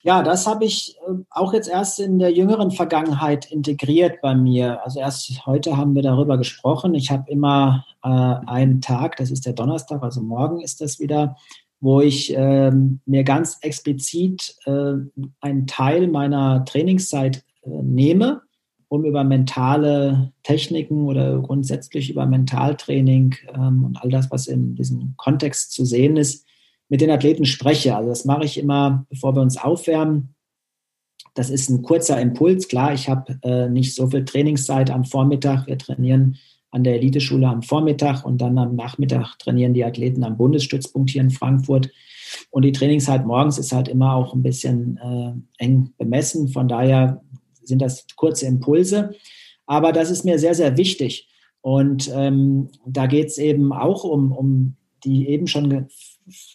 Ja, 0.04 0.24
das 0.24 0.48
habe 0.48 0.64
ich 0.64 0.96
äh, 1.06 1.12
auch 1.30 1.52
jetzt 1.52 1.68
erst 1.68 2.00
in 2.00 2.18
der 2.18 2.32
jüngeren 2.32 2.72
Vergangenheit 2.72 3.50
integriert 3.50 4.20
bei 4.20 4.34
mir. 4.34 4.82
Also 4.84 4.98
erst 4.98 5.46
heute 5.46 5.76
haben 5.76 5.94
wir 5.94 6.02
darüber 6.02 6.38
gesprochen. 6.38 6.94
Ich 6.94 7.10
habe 7.10 7.30
immer 7.30 7.86
äh, 8.02 8.08
einen 8.08 8.80
Tag, 8.80 9.16
das 9.16 9.30
ist 9.30 9.46
der 9.46 9.52
Donnerstag, 9.52 10.02
also 10.02 10.20
morgen 10.20 10.60
ist 10.60 10.80
das 10.80 10.98
wieder, 10.98 11.36
wo 11.80 12.00
ich 12.00 12.36
äh, 12.36 12.72
mir 13.06 13.22
ganz 13.22 13.58
explizit 13.60 14.56
äh, 14.64 14.94
einen 15.40 15.66
Teil 15.68 16.08
meiner 16.08 16.64
Trainingszeit 16.64 17.44
äh, 17.62 17.70
nehme, 17.70 18.42
um 18.88 19.04
über 19.04 19.22
mentale 19.22 20.32
Techniken 20.42 21.06
oder 21.06 21.38
grundsätzlich 21.38 22.10
über 22.10 22.26
Mentaltraining 22.26 23.36
ähm, 23.54 23.84
und 23.84 24.02
all 24.02 24.10
das, 24.10 24.32
was 24.32 24.48
in 24.48 24.74
diesem 24.74 25.14
Kontext 25.16 25.72
zu 25.72 25.84
sehen 25.84 26.16
ist, 26.16 26.44
mit 26.88 27.00
den 27.00 27.10
Athleten 27.10 27.44
spreche. 27.44 27.96
Also 27.96 28.08
das 28.08 28.24
mache 28.24 28.44
ich 28.44 28.58
immer, 28.58 29.06
bevor 29.08 29.34
wir 29.34 29.42
uns 29.42 29.56
aufwärmen. 29.56 30.34
Das 31.34 31.48
ist 31.48 31.70
ein 31.70 31.82
kurzer 31.82 32.20
Impuls. 32.20 32.68
Klar, 32.68 32.92
ich 32.92 33.08
habe 33.08 33.38
äh, 33.42 33.68
nicht 33.68 33.94
so 33.94 34.08
viel 34.08 34.24
Trainingszeit 34.24 34.90
am 34.90 35.04
Vormittag. 35.04 35.66
Wir 35.66 35.78
trainieren 35.78 36.36
an 36.70 36.84
der 36.84 36.94
Eliteschule 36.94 37.46
am 37.46 37.62
Vormittag 37.62 38.24
und 38.24 38.40
dann 38.40 38.58
am 38.58 38.74
Nachmittag 38.74 39.38
trainieren 39.38 39.74
die 39.74 39.84
Athleten 39.84 40.24
am 40.24 40.36
Bundesstützpunkt 40.36 41.10
hier 41.10 41.22
in 41.22 41.30
Frankfurt. 41.30 41.90
Und 42.50 42.64
die 42.64 42.72
Trainingszeit 42.72 43.26
morgens 43.26 43.58
ist 43.58 43.72
halt 43.72 43.88
immer 43.88 44.14
auch 44.14 44.34
ein 44.34 44.42
bisschen 44.42 44.98
äh, 44.98 45.64
eng 45.64 45.92
bemessen. 45.98 46.48
Von 46.48 46.68
daher 46.68 47.22
sind 47.62 47.80
das 47.80 48.06
kurze 48.16 48.46
Impulse. 48.46 49.14
Aber 49.66 49.92
das 49.92 50.10
ist 50.10 50.24
mir 50.24 50.38
sehr, 50.38 50.54
sehr 50.54 50.76
wichtig. 50.76 51.28
Und 51.60 52.10
ähm, 52.14 52.70
da 52.86 53.06
geht 53.06 53.28
es 53.28 53.38
eben 53.38 53.72
auch 53.72 54.04
um, 54.04 54.32
um 54.32 54.76
die 55.04 55.28
eben 55.28 55.46
schon 55.46 55.88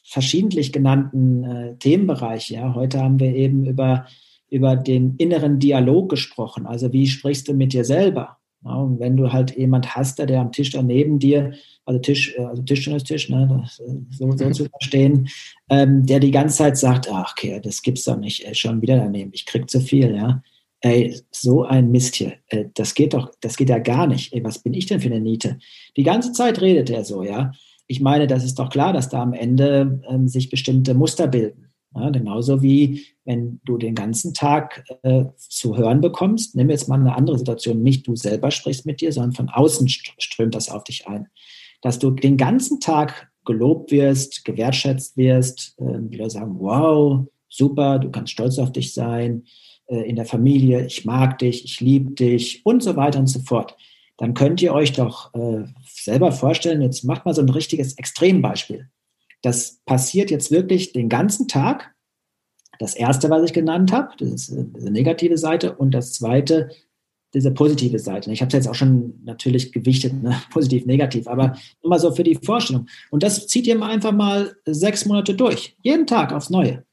verschiedentlich 0.03 0.71
genannten 0.71 1.43
äh, 1.43 1.75
Themenbereiche. 1.77 2.56
Ja. 2.56 2.75
Heute 2.75 3.01
haben 3.01 3.19
wir 3.19 3.36
eben 3.36 3.65
über, 3.65 4.06
über 4.49 4.75
den 4.75 5.15
inneren 5.17 5.60
Dialog 5.60 6.10
gesprochen. 6.10 6.65
Also 6.65 6.93
wie 6.93 7.08
sprichst 7.08 7.47
du 7.47 7.53
mit 7.53 7.73
dir 7.73 7.86
selber? 7.86 8.38
Ja, 8.65 8.75
und 8.75 8.99
wenn 8.99 9.15
du 9.15 9.32
halt 9.32 9.56
jemand 9.56 9.95
hast, 9.95 10.17
der 10.19 10.41
am 10.41 10.51
Tisch 10.51 10.71
daneben 10.71 11.19
dir, 11.19 11.53
also 11.86 11.99
Tisch, 11.99 12.36
äh, 12.38 12.43
also 12.43 12.63
Tisch 12.63 12.88
ne, 13.30 13.65
äh, 13.65 13.93
so, 14.10 14.32
so 14.32 14.49
zu 14.51 14.65
verstehen, 14.65 15.30
ähm, 15.69 16.06
der 16.06 16.19
die 16.19 16.32
ganze 16.32 16.58
Zeit 16.58 16.77
sagt, 16.77 17.10
ach 17.12 17.34
okay, 17.34 17.60
das 17.62 17.82
gibt's 17.82 18.06
doch 18.06 18.17
nicht, 18.17 18.45
ey, 18.45 18.56
schon 18.56 18.82
wieder 18.82 18.97
daneben, 18.97 19.32
ich 19.34 19.45
krieg 19.45 19.69
zu 19.69 19.80
viel, 19.80 20.15
ja. 20.15 20.41
Ey, 20.80 21.19
so 21.32 21.63
ein 21.63 21.89
Mist 21.91 22.15
hier, 22.15 22.34
äh, 22.47 22.65
das 22.73 22.93
geht 22.93 23.13
doch, 23.13 23.32
das 23.41 23.58
geht 23.58 23.69
ja 23.69 23.80
gar 23.80 24.06
nicht. 24.06 24.34
Ey, 24.34 24.43
was 24.43 24.60
bin 24.60 24.73
ich 24.73 24.86
denn 24.86 24.99
für 24.99 25.08
eine 25.08 25.19
Niete? 25.19 25.58
Die 25.95 26.03
ganze 26.03 26.34
Zeit 26.34 26.62
redet 26.62 26.89
er 26.89 27.03
so, 27.03 27.23
ja 27.23 27.51
ich 27.88 28.02
meine, 28.02 28.28
das 28.28 28.43
ist 28.43 28.60
doch 28.60 28.69
klar, 28.69 28.93
dass 28.93 29.10
da 29.10 29.21
am 29.21 29.34
Ende 29.34 30.02
ähm, 30.10 30.28
sich 30.28 30.50
bestimmte 30.50 30.93
Muster 30.93 31.28
bilden. 31.28 31.67
Ja, 31.95 32.10
genauso 32.10 32.62
wie 32.62 33.06
wenn 33.23 33.60
du 33.63 33.78
den 33.78 33.95
ganzen 33.95 34.34
Tag 34.34 34.84
äh, 35.04 35.26
zu 35.38 35.78
hören 35.78 36.02
bekommst, 36.02 36.56
nimm 36.56 36.69
jetzt 36.69 36.89
mal 36.89 37.00
eine 37.00 37.15
andere 37.15 37.38
Situation, 37.39 37.82
nicht 37.82 38.06
du 38.06 38.15
selber 38.15 38.52
sprichst 38.52 38.86
mit 38.86 39.02
dir, 39.02 39.12
sondern 39.12 39.32
von 39.32 39.50
außen 39.50 39.88
strömt 39.88 40.54
das 40.54 40.69
auf 40.69 40.84
dich 40.84 41.08
ein. 41.08 41.28
Dass 41.82 41.97
du 41.97 42.12
den 42.12 42.38
ganzen 42.38 42.80
Tag 42.80 43.32
gelobt 43.45 43.91
wirst, 43.91 44.43
gewertschätzt 44.43 45.15
wirst, 45.15 45.76
äh, 45.80 46.00
die 46.00 46.30
sagen, 46.30 46.58
wow, 46.60 47.26
super, 47.50 48.00
du 48.00 48.12
kannst 48.12 48.34
stolz 48.34 48.60
auf 48.60 48.73
dich 48.73 48.93
sein, 48.93 49.45
äh, 49.88 50.02
in 50.02 50.17
der 50.17 50.26
Familie, 50.26 50.86
ich 50.86 51.06
mag 51.06 51.39
dich, 51.39 51.63
ich 51.63 51.80
liebe 51.80 52.12
dich 52.12 52.65
und 52.65 52.84
so 52.84 52.95
weiter 52.97 53.19
und 53.19 53.28
so 53.28 53.39
fort 53.39 53.76
dann 54.17 54.34
könnt 54.34 54.62
ihr 54.62 54.73
euch 54.73 54.93
doch 54.93 55.34
äh, 55.36 55.65
selber 55.86 56.32
vorstellen, 56.32 56.82
jetzt 56.82 57.03
macht 57.03 57.25
mal 57.25 57.34
so 57.34 57.41
ein 57.41 57.49
richtiges 57.49 57.97
Extrembeispiel. 57.97 58.89
Das 59.43 59.80
passiert 59.86 60.32
jetzt 60.32 60.51
wirklich 60.51 60.91
den 60.91 61.08
ganzen 61.08 61.47
Tag. 61.47 61.93
Das 62.80 62.95
erste, 62.95 63.30
was 63.30 63.43
ich 63.43 63.53
genannt 63.53 63.91
habe, 63.91 64.10
das 64.17 64.30
ist 64.30 64.49
äh, 64.49 64.65
diese 64.75 64.91
negative 64.91 65.38
Seite 65.38 65.75
und 65.75 65.91
das 65.91 66.13
zweite, 66.13 66.69
diese 67.34 67.51
positive 67.51 67.99
Seite. 67.99 68.32
Ich 68.32 68.41
habe 68.41 68.47
es 68.47 68.53
jetzt 68.53 68.67
auch 68.67 68.75
schon 68.75 69.21
natürlich 69.23 69.71
gewichtet, 69.71 70.13
ne? 70.13 70.41
positiv, 70.51 70.86
negativ, 70.88 71.27
aber 71.27 71.56
mal 71.84 71.99
so 71.99 72.12
für 72.12 72.23
die 72.23 72.36
Vorstellung. 72.36 72.88
Und 73.12 73.21
das 73.21 73.47
zieht 73.47 73.67
ihr 73.67 73.80
einfach 73.82 74.12
mal 74.13 74.56
sechs 74.65 75.06
Monate 75.06 75.36
durch, 75.36 75.75
jeden 75.84 76.08
Tag 76.08 76.34
aufs 76.34 76.49
Neue 76.49 76.87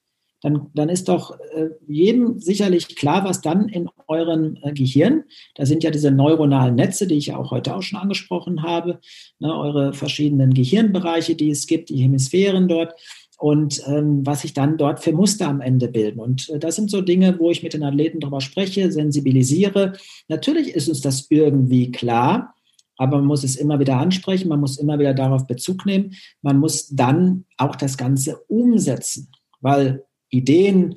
dann, 0.45 0.67
dann 0.75 0.91
ist 0.91 1.09
doch 1.09 1.41
äh, 1.55 1.71
jedem 1.89 2.39
sicherlich 2.39 2.95
klar, 2.97 3.25
was 3.25 3.41
dann 3.41 3.67
in 3.67 3.89
eurem 4.09 4.59
äh, 4.63 4.75
Gehirn, 4.75 5.25
da 5.55 5.65
sind 5.65 5.83
ja 5.83 5.91
diese 5.91 6.11
neuronalen 6.11 6.75
Netze, 6.75 7.07
die 7.07 7.15
ich 7.15 7.29
ja 7.29 7.39
auch 7.39 7.51
heute 7.51 7.75
auch 7.75 7.81
schon 7.81 7.99
angesprochen 7.99 8.63
habe, 8.63 9.01
ne, 9.39 9.59
eure 9.59 9.95
verschiedenen 9.95 10.53
Gehirnbereiche, 10.53 11.35
die 11.35 11.49
es 11.49 11.67
gibt, 11.67 11.89
die 11.89 11.97
Hemisphären 11.97 12.69
dort 12.69 12.93
und 13.39 13.83
ähm, 13.87 14.27
was 14.27 14.43
sich 14.43 14.53
dann 14.53 14.77
dort 14.77 15.01
für 15.01 15.13
Muster 15.13 15.49
am 15.49 15.63
Ende 15.63 15.89
bilden. 15.89 16.21
Und 16.21 16.51
äh, 16.51 16.59
das 16.59 16.77
sind 16.77 16.91
so 16.91 17.01
Dinge, 17.01 17.39
wo 17.39 17.51
ich 17.51 17.63
mit 17.63 17.73
den 17.73 17.83
Athleten 17.83 18.21
darüber 18.21 18.43
spreche, 18.43 18.93
sensibilisiere. 18.93 19.95
Natürlich 20.29 20.75
ist 20.75 20.91
uns 20.91 21.01
das 21.01 21.27
irgendwie 21.31 21.91
klar, 21.91 22.55
aber 22.99 23.17
man 23.17 23.27
muss 23.27 23.45
es 23.45 23.57
immer 23.57 23.81
wieder 23.81 23.97
ansprechen, 23.97 24.51
man 24.51 24.61
muss 24.61 24.77
immer 24.77 24.99
wieder 24.99 25.15
darauf 25.15 25.47
Bezug 25.47 25.87
nehmen, 25.87 26.13
man 26.43 26.59
muss 26.59 26.89
dann 26.89 27.47
auch 27.57 27.77
das 27.77 27.97
Ganze 27.97 28.45
umsetzen, 28.49 29.31
weil 29.63 30.05
Ideen 30.35 30.97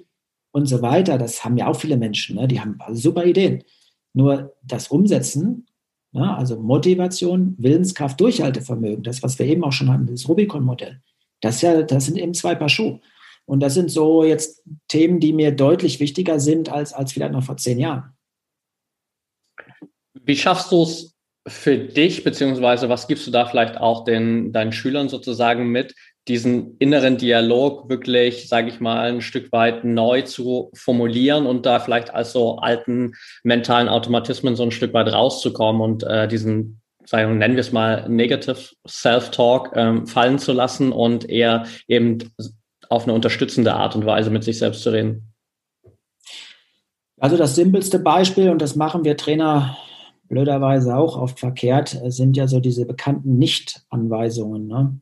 und 0.51 0.65
so 0.65 0.81
weiter, 0.81 1.17
das 1.17 1.43
haben 1.45 1.57
ja 1.57 1.67
auch 1.67 1.79
viele 1.79 1.97
Menschen, 1.97 2.35
ne? 2.35 2.47
die 2.47 2.59
haben 2.59 2.79
super 2.91 3.25
Ideen. 3.25 3.63
Nur 4.13 4.55
das 4.63 4.87
Umsetzen, 4.87 5.67
ne? 6.11 6.35
also 6.35 6.59
Motivation, 6.59 7.55
Willenskraft, 7.57 8.19
Durchhaltevermögen, 8.19 9.03
das, 9.03 9.21
was 9.21 9.37
wir 9.37 9.45
eben 9.45 9.63
auch 9.63 9.71
schon 9.71 9.91
hatten, 9.91 10.07
das 10.07 10.27
Rubicon-Modell, 10.27 11.01
das, 11.41 11.61
ja, 11.61 11.83
das 11.83 12.05
sind 12.05 12.17
eben 12.17 12.33
zwei 12.33 12.55
Paar 12.55 12.69
Schuhe. 12.69 12.99
Und 13.45 13.61
das 13.61 13.75
sind 13.75 13.89
so 13.89 14.25
jetzt 14.25 14.63
Themen, 14.89 15.19
die 15.21 15.31
mir 15.31 15.51
deutlich 15.51 15.99
wichtiger 16.01 16.39
sind 16.39 16.69
als, 16.69 16.91
als 16.91 17.13
vielleicht 17.13 17.31
noch 17.31 17.43
vor 17.43 17.55
zehn 17.55 17.79
Jahren. 17.79 18.11
Wie 20.13 20.35
schaffst 20.35 20.71
du 20.71 20.83
es 20.83 21.15
für 21.47 21.77
dich, 21.77 22.23
beziehungsweise 22.25 22.89
was 22.89 23.07
gibst 23.07 23.25
du 23.25 23.31
da 23.31 23.45
vielleicht 23.45 23.77
auch 23.77 24.03
den, 24.03 24.51
deinen 24.51 24.73
Schülern 24.73 25.07
sozusagen 25.07 25.67
mit, 25.67 25.95
diesen 26.27 26.75
inneren 26.77 27.17
Dialog 27.17 27.89
wirklich, 27.89 28.49
sage 28.49 28.69
ich 28.69 28.79
mal, 28.79 28.99
ein 28.99 29.21
Stück 29.21 29.51
weit 29.51 29.83
neu 29.83 30.23
zu 30.23 30.71
formulieren 30.73 31.45
und 31.45 31.65
da 31.65 31.79
vielleicht 31.79 32.13
als 32.13 32.33
so 32.33 32.57
alten 32.57 33.13
mentalen 33.43 33.87
Automatismen 33.87 34.55
so 34.55 34.63
ein 34.63 34.71
Stück 34.71 34.93
weit 34.93 35.11
rauszukommen 35.11 35.81
und 35.81 36.03
äh, 36.03 36.27
diesen, 36.27 36.81
sagen 37.05 37.37
nennen 37.37 37.55
wir 37.55 37.61
es 37.61 37.71
mal, 37.71 38.09
Negative 38.09 38.57
Self-Talk 38.87 39.71
ähm, 39.75 40.05
fallen 40.07 40.39
zu 40.39 40.51
lassen 40.51 40.91
und 40.91 41.29
eher 41.29 41.65
eben 41.87 42.17
auf 42.89 43.03
eine 43.03 43.13
unterstützende 43.13 43.73
Art 43.73 43.95
und 43.95 44.05
Weise 44.05 44.29
mit 44.29 44.43
sich 44.43 44.57
selbst 44.57 44.83
zu 44.83 44.91
reden. 44.91 45.33
Also 47.19 47.35
das 47.35 47.55
simpelste 47.55 47.99
Beispiel, 47.99 48.49
und 48.49 48.61
das 48.61 48.75
machen 48.75 49.03
wir 49.03 49.17
Trainer 49.17 49.77
blöderweise 50.27 50.95
auch 50.95 51.17
oft 51.17 51.39
verkehrt, 51.39 51.97
sind 52.07 52.37
ja 52.37 52.47
so 52.47 52.59
diese 52.59 52.85
bekannten 52.85 53.37
Nicht-Anweisungen. 53.37 54.67
Ne? 54.67 54.99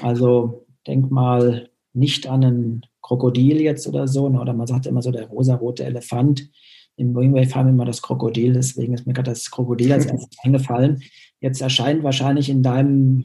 Also 0.00 0.66
denk 0.88 1.10
mal 1.10 1.68
nicht 1.92 2.26
an 2.26 2.44
einen 2.44 2.86
Krokodil 3.02 3.60
jetzt 3.60 3.86
oder 3.86 4.08
so, 4.08 4.28
ne? 4.28 4.40
oder 4.40 4.54
man 4.54 4.66
sagt 4.66 4.86
immer 4.86 5.02
so 5.02 5.10
der 5.10 5.26
rosarote 5.26 5.84
Elefant. 5.84 6.50
Im 6.96 7.14
wir 7.14 7.68
immer 7.68 7.84
das 7.84 8.02
Krokodil, 8.02 8.54
deswegen 8.54 8.94
ist 8.94 9.06
mir 9.06 9.12
gerade 9.12 9.30
das 9.30 9.50
Krokodil 9.52 9.92
als 9.92 10.06
erstes 10.06 10.36
eingefallen. 10.42 11.00
Jetzt 11.40 11.62
erscheint 11.62 12.02
wahrscheinlich 12.02 12.48
in 12.48 12.64
deinem 12.64 13.24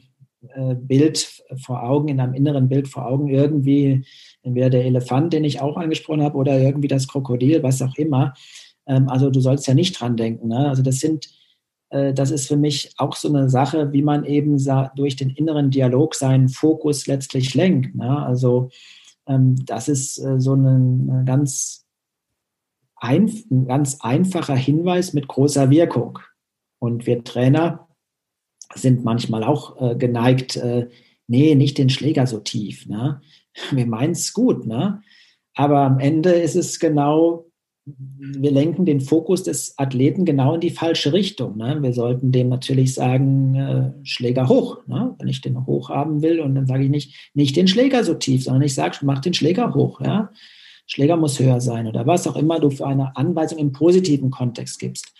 äh, 0.54 0.76
Bild 0.76 1.42
vor 1.56 1.82
Augen, 1.82 2.08
in 2.08 2.18
deinem 2.18 2.34
inneren 2.34 2.68
Bild 2.68 2.86
vor 2.86 3.06
Augen 3.06 3.28
irgendwie 3.28 4.04
entweder 4.42 4.70
der 4.70 4.84
Elefant, 4.84 5.32
den 5.32 5.44
ich 5.44 5.60
auch 5.60 5.76
angesprochen 5.76 6.22
habe, 6.22 6.36
oder 6.36 6.58
irgendwie 6.60 6.88
das 6.88 7.08
Krokodil, 7.08 7.62
was 7.62 7.82
auch 7.82 7.96
immer. 7.96 8.34
Ähm, 8.86 9.08
also 9.08 9.30
du 9.30 9.40
sollst 9.40 9.66
ja 9.66 9.74
nicht 9.74 9.98
dran 9.98 10.16
denken. 10.16 10.48
Ne? 10.48 10.68
Also 10.68 10.82
das 10.82 11.00
sind, 11.00 11.28
das 12.14 12.30
ist 12.30 12.48
für 12.48 12.56
mich 12.56 12.92
auch 12.96 13.14
so 13.14 13.28
eine 13.28 13.48
Sache, 13.48 13.92
wie 13.92 14.02
man 14.02 14.24
eben 14.24 14.58
durch 14.96 15.16
den 15.16 15.30
inneren 15.30 15.70
Dialog 15.70 16.14
seinen 16.14 16.48
Fokus 16.48 17.06
letztlich 17.06 17.54
lenkt. 17.54 17.94
Ne? 17.94 18.24
Also 18.24 18.70
ähm, 19.26 19.64
das 19.64 19.88
ist 19.88 20.18
äh, 20.18 20.40
so 20.40 20.52
eine, 20.54 20.70
eine 20.70 21.24
ganz 21.24 21.84
ein, 22.96 23.30
ein 23.50 23.66
ganz 23.66 23.98
einfacher 24.00 24.56
Hinweis 24.56 25.12
mit 25.12 25.28
großer 25.28 25.70
Wirkung. 25.70 26.18
Und 26.78 27.06
wir 27.06 27.22
Trainer 27.22 27.88
sind 28.74 29.04
manchmal 29.04 29.44
auch 29.44 29.80
äh, 29.80 29.94
geneigt, 29.94 30.56
äh, 30.56 30.88
nee, 31.26 31.54
nicht 31.54 31.78
den 31.78 31.90
Schläger 31.90 32.26
so 32.26 32.40
tief. 32.40 32.86
Ne? 32.86 33.20
Wir 33.70 33.86
meinen 33.86 34.12
es 34.12 34.32
gut, 34.32 34.66
ne? 34.66 35.02
aber 35.54 35.80
am 35.80 36.00
Ende 36.00 36.32
ist 36.32 36.56
es 36.56 36.80
genau, 36.80 37.46
wir 37.86 38.50
lenken 38.50 38.86
den 38.86 39.00
Fokus 39.00 39.42
des 39.42 39.78
Athleten 39.78 40.24
genau 40.24 40.54
in 40.54 40.60
die 40.60 40.70
falsche 40.70 41.12
Richtung. 41.12 41.58
Ne? 41.58 41.82
Wir 41.82 41.92
sollten 41.92 42.32
dem 42.32 42.48
natürlich 42.48 42.94
sagen, 42.94 43.54
äh, 43.54 43.92
Schläger 44.04 44.48
hoch, 44.48 44.86
ne? 44.86 45.14
wenn 45.18 45.28
ich 45.28 45.42
den 45.42 45.66
hoch 45.66 45.90
haben 45.90 46.22
will. 46.22 46.40
Und 46.40 46.54
dann 46.54 46.66
sage 46.66 46.84
ich 46.84 46.90
nicht, 46.90 47.30
nicht 47.34 47.56
den 47.56 47.68
Schläger 47.68 48.02
so 48.02 48.14
tief, 48.14 48.44
sondern 48.44 48.62
ich 48.62 48.74
sage, 48.74 48.98
mach 49.02 49.20
den 49.20 49.34
Schläger 49.34 49.74
hoch. 49.74 50.00
Ja? 50.00 50.30
Schläger 50.86 51.16
muss 51.16 51.38
höher 51.38 51.60
sein 51.60 51.86
oder 51.86 52.06
was 52.06 52.26
auch 52.26 52.36
immer 52.36 52.58
du 52.58 52.70
für 52.70 52.86
eine 52.86 53.16
Anweisung 53.16 53.58
im 53.58 53.72
positiven 53.72 54.30
Kontext 54.30 54.78
gibst. 54.78 55.12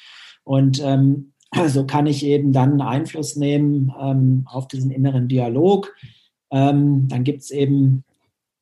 Und 0.43 0.81
ähm, 0.83 1.33
so 1.67 1.87
kann 1.87 2.07
ich 2.07 2.25
eben 2.25 2.53
dann 2.53 2.81
Einfluss 2.81 3.37
nehmen 3.37 3.93
ähm, 4.01 4.47
auf 4.47 4.69
diesen 4.69 4.91
inneren 4.91 5.29
Dialog. 5.29 5.95
Ähm, 6.51 7.09
dann 7.09 7.25
gibt 7.25 7.43
es 7.43 7.51
eben 7.51 8.05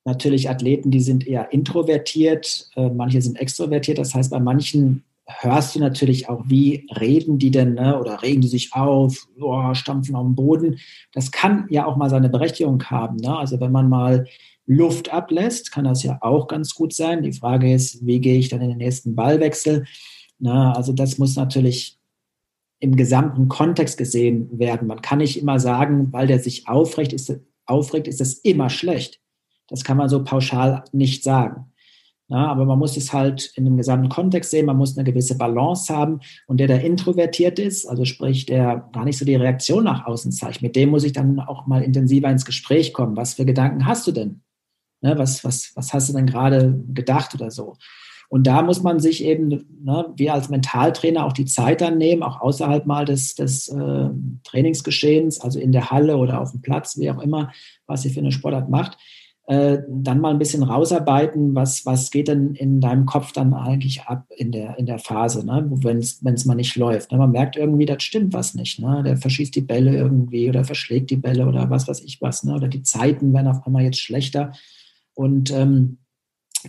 natürlich 0.04 0.50
Athleten, 0.50 0.90
die 0.90 1.00
sind 1.00 1.26
eher 1.26 1.52
introvertiert, 1.52 2.68
äh, 2.76 2.88
manche 2.90 3.22
sind 3.22 3.38
extrovertiert. 3.38 3.98
Das 3.98 4.14
heißt, 4.14 4.30
bei 4.30 4.40
manchen 4.40 5.04
hörst 5.26 5.74
du 5.74 5.80
natürlich 5.80 6.28
auch, 6.28 6.42
wie 6.46 6.86
reden 7.00 7.38
die 7.38 7.50
denn 7.50 7.74
ne? 7.74 7.98
oder 7.98 8.22
regen 8.22 8.40
die 8.40 8.48
sich 8.48 8.72
auf, 8.74 9.28
oh, 9.40 9.74
stampfen 9.74 10.16
auf 10.16 10.26
den 10.26 10.34
Boden. 10.34 10.78
Das 11.12 11.30
kann 11.30 11.66
ja 11.70 11.86
auch 11.86 11.96
mal 11.96 12.10
seine 12.10 12.28
Berechtigung 12.28 12.82
haben. 12.84 13.16
Ne? 13.16 13.36
Also 13.36 13.60
wenn 13.60 13.72
man 13.72 13.88
mal 13.88 14.26
Luft 14.66 15.12
ablässt, 15.12 15.72
kann 15.72 15.84
das 15.84 16.02
ja 16.02 16.18
auch 16.20 16.48
ganz 16.48 16.74
gut 16.74 16.92
sein. 16.92 17.22
Die 17.22 17.32
Frage 17.32 17.72
ist, 17.72 18.04
wie 18.04 18.20
gehe 18.20 18.38
ich 18.38 18.48
dann 18.48 18.60
in 18.60 18.70
den 18.70 18.78
nächsten 18.78 19.14
Ballwechsel? 19.14 19.84
Na, 20.38 20.72
also 20.72 20.92
das 20.92 21.18
muss 21.18 21.36
natürlich 21.36 21.98
im 22.80 22.96
gesamten 22.96 23.48
Kontext 23.48 23.96
gesehen 23.96 24.58
werden. 24.58 24.88
Man 24.88 25.02
kann 25.02 25.18
nicht 25.18 25.40
immer 25.40 25.60
sagen, 25.60 26.12
weil 26.12 26.26
der 26.26 26.40
sich 26.40 26.66
aufrecht 26.66 27.12
ist, 27.12 27.32
aufregt, 27.64 28.08
ist 28.08 28.20
das 28.20 28.34
immer 28.34 28.70
schlecht. 28.70 29.21
Das 29.72 29.84
kann 29.84 29.96
man 29.96 30.10
so 30.10 30.22
pauschal 30.22 30.84
nicht 30.92 31.24
sagen. 31.24 31.72
Ja, 32.28 32.46
aber 32.46 32.64
man 32.64 32.78
muss 32.78 32.96
es 32.96 33.12
halt 33.12 33.52
in 33.56 33.64
dem 33.64 33.76
gesamten 33.76 34.08
Kontext 34.08 34.50
sehen, 34.50 34.66
man 34.66 34.76
muss 34.76 34.96
eine 34.96 35.04
gewisse 35.04 35.36
Balance 35.36 35.94
haben. 35.94 36.20
Und 36.46 36.60
der, 36.60 36.66
der 36.66 36.82
introvertiert 36.82 37.58
ist, 37.58 37.86
also 37.86 38.04
sprich, 38.04 38.46
der 38.46 38.88
gar 38.92 39.04
nicht 39.04 39.18
so 39.18 39.24
die 39.24 39.34
Reaktion 39.34 39.84
nach 39.84 40.06
außen 40.06 40.30
zeigt, 40.30 40.62
mit 40.62 40.76
dem 40.76 40.90
muss 40.90 41.04
ich 41.04 41.12
dann 41.12 41.40
auch 41.40 41.66
mal 41.66 41.82
intensiver 41.82 42.30
ins 42.30 42.44
Gespräch 42.44 42.92
kommen. 42.92 43.16
Was 43.16 43.34
für 43.34 43.44
Gedanken 43.44 43.86
hast 43.86 44.06
du 44.06 44.12
denn? 44.12 44.42
Ne, 45.00 45.18
was, 45.18 45.42
was, 45.42 45.72
was 45.74 45.92
hast 45.92 46.08
du 46.08 46.12
denn 46.12 46.26
gerade 46.26 46.78
gedacht 46.92 47.34
oder 47.34 47.50
so? 47.50 47.76
Und 48.30 48.46
da 48.46 48.62
muss 48.62 48.82
man 48.82 48.98
sich 48.98 49.22
eben, 49.24 49.66
ne, 49.84 50.06
wir 50.16 50.32
als 50.32 50.48
Mentaltrainer 50.48 51.26
auch 51.26 51.34
die 51.34 51.44
Zeit 51.44 51.82
dann 51.82 51.98
nehmen, 51.98 52.22
auch 52.22 52.40
außerhalb 52.40 52.86
mal 52.86 53.04
des, 53.04 53.34
des 53.34 53.68
äh, 53.68 54.08
Trainingsgeschehens, 54.44 55.38
also 55.38 55.58
in 55.58 55.72
der 55.72 55.90
Halle 55.90 56.16
oder 56.16 56.40
auf 56.40 56.52
dem 56.52 56.62
Platz, 56.62 56.98
wie 56.98 57.10
auch 57.10 57.20
immer, 57.20 57.52
was 57.86 58.06
ihr 58.06 58.10
für 58.10 58.20
eine 58.20 58.32
Sportart 58.32 58.70
macht, 58.70 58.96
äh, 59.48 59.78
dann 59.88 60.20
mal 60.20 60.30
ein 60.30 60.38
bisschen 60.38 60.62
rausarbeiten, 60.62 61.54
was, 61.54 61.84
was 61.84 62.10
geht 62.10 62.28
denn 62.28 62.54
in 62.54 62.80
deinem 62.80 63.06
Kopf 63.06 63.32
dann 63.32 63.54
eigentlich 63.54 64.02
ab 64.02 64.26
in 64.36 64.52
der, 64.52 64.78
in 64.78 64.86
der 64.86 65.00
Phase, 65.00 65.44
ne? 65.44 65.68
wenn 65.82 65.98
es 65.98 66.44
mal 66.44 66.54
nicht 66.54 66.76
läuft. 66.76 67.10
Ne? 67.10 67.18
Man 67.18 67.32
merkt 67.32 67.56
irgendwie, 67.56 67.86
das 67.86 68.04
stimmt 68.04 68.32
was 68.32 68.54
nicht. 68.54 68.78
Ne? 68.78 69.02
Der 69.04 69.16
verschießt 69.16 69.54
die 69.54 69.62
Bälle 69.62 69.96
irgendwie 69.96 70.48
oder 70.48 70.64
verschlägt 70.64 71.10
die 71.10 71.16
Bälle 71.16 71.46
oder 71.46 71.68
was 71.70 71.88
weiß 71.88 72.00
ich 72.02 72.22
was. 72.22 72.44
Ne? 72.44 72.54
Oder 72.54 72.68
die 72.68 72.84
Zeiten 72.84 73.32
werden 73.32 73.48
auf 73.48 73.66
einmal 73.66 73.82
jetzt 73.82 74.00
schlechter. 74.00 74.52
Und 75.14 75.50
ähm, 75.50 75.98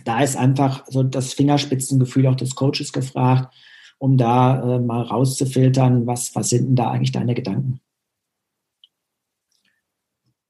da 0.04 0.20
ist 0.22 0.36
einfach 0.36 0.84
so 0.88 1.04
das 1.04 1.32
Fingerspitzengefühl 1.32 2.26
auch 2.26 2.34
des 2.34 2.56
Coaches 2.56 2.92
gefragt, 2.92 3.54
um 3.98 4.16
da 4.16 4.76
äh, 4.76 4.80
mal 4.80 5.02
rauszufiltern, 5.02 6.08
was, 6.08 6.34
was 6.34 6.48
sind 6.50 6.66
denn 6.66 6.76
da 6.76 6.90
eigentlich 6.90 7.12
deine 7.12 7.34
Gedanken? 7.34 7.80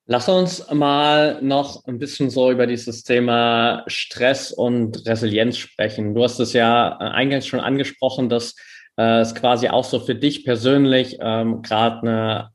Lass 0.06 0.28
uns 0.28 0.70
mal 0.70 1.40
noch 1.40 1.86
ein 1.86 1.98
bisschen 1.98 2.28
so 2.28 2.50
über 2.50 2.66
dieses 2.66 3.04
Thema 3.04 3.84
Stress 3.86 4.52
und 4.52 5.06
Resilienz 5.06 5.56
sprechen. 5.56 6.14
Du 6.14 6.22
hast 6.22 6.38
es 6.40 6.52
ja 6.52 6.98
äh, 7.00 7.04
eingangs 7.04 7.46
schon 7.46 7.60
angesprochen, 7.60 8.28
dass 8.28 8.54
äh, 8.98 9.20
es 9.20 9.34
quasi 9.34 9.68
auch 9.68 9.84
so 9.84 10.00
für 10.00 10.14
dich 10.14 10.44
persönlich 10.44 11.16
ähm, 11.20 11.62
gerade 11.62 12.00
eine 12.02 12.50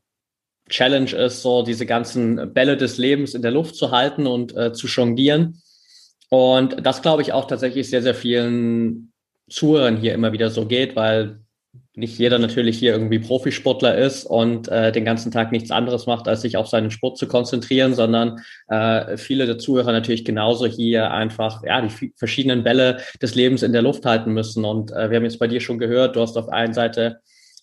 Challenge 0.68 1.10
ist, 1.10 1.42
so 1.42 1.64
diese 1.64 1.86
ganzen 1.86 2.54
Bälle 2.54 2.76
des 2.76 2.98
Lebens 2.98 3.34
in 3.34 3.42
der 3.42 3.50
Luft 3.50 3.74
zu 3.74 3.90
halten 3.90 4.28
und 4.28 4.56
äh, 4.56 4.72
zu 4.72 4.86
jonglieren. 4.86 5.60
Und 6.28 6.86
das 6.86 7.02
glaube 7.02 7.22
ich 7.22 7.32
auch 7.32 7.48
tatsächlich 7.48 7.90
sehr, 7.90 8.02
sehr 8.02 8.14
vielen 8.14 9.12
Zuhörern 9.50 9.96
hier 9.96 10.14
immer 10.14 10.30
wieder 10.32 10.50
so 10.50 10.66
geht, 10.66 10.94
weil 10.94 11.40
nicht 11.96 12.18
jeder 12.18 12.38
natürlich 12.38 12.78
hier 12.78 12.92
irgendwie 12.92 13.18
Profisportler 13.18 13.96
ist 13.98 14.24
und 14.24 14.68
äh, 14.68 14.92
den 14.92 15.04
ganzen 15.04 15.32
Tag 15.32 15.50
nichts 15.50 15.70
anderes 15.70 16.06
macht, 16.06 16.28
als 16.28 16.42
sich 16.42 16.56
auf 16.56 16.68
seinen 16.68 16.90
Sport 16.90 17.18
zu 17.18 17.26
konzentrieren, 17.26 17.94
sondern 17.94 18.40
äh, 18.68 19.16
viele 19.16 19.46
der 19.46 19.58
Zuhörer 19.58 19.92
natürlich 19.92 20.24
genauso 20.24 20.66
hier 20.66 21.10
einfach 21.10 21.64
ja 21.64 21.80
die 21.80 22.12
verschiedenen 22.16 22.62
Bälle 22.62 22.98
des 23.20 23.34
Lebens 23.34 23.62
in 23.62 23.72
der 23.72 23.82
Luft 23.82 24.06
halten 24.06 24.32
müssen. 24.32 24.64
Und 24.64 24.92
äh, 24.92 25.10
wir 25.10 25.16
haben 25.16 25.24
jetzt 25.24 25.40
bei 25.40 25.48
dir 25.48 25.60
schon 25.60 25.78
gehört, 25.78 26.14
du 26.14 26.20
hast 26.20 26.36
auf 26.36 26.48
einer 26.48 26.74
Seite 26.74 27.20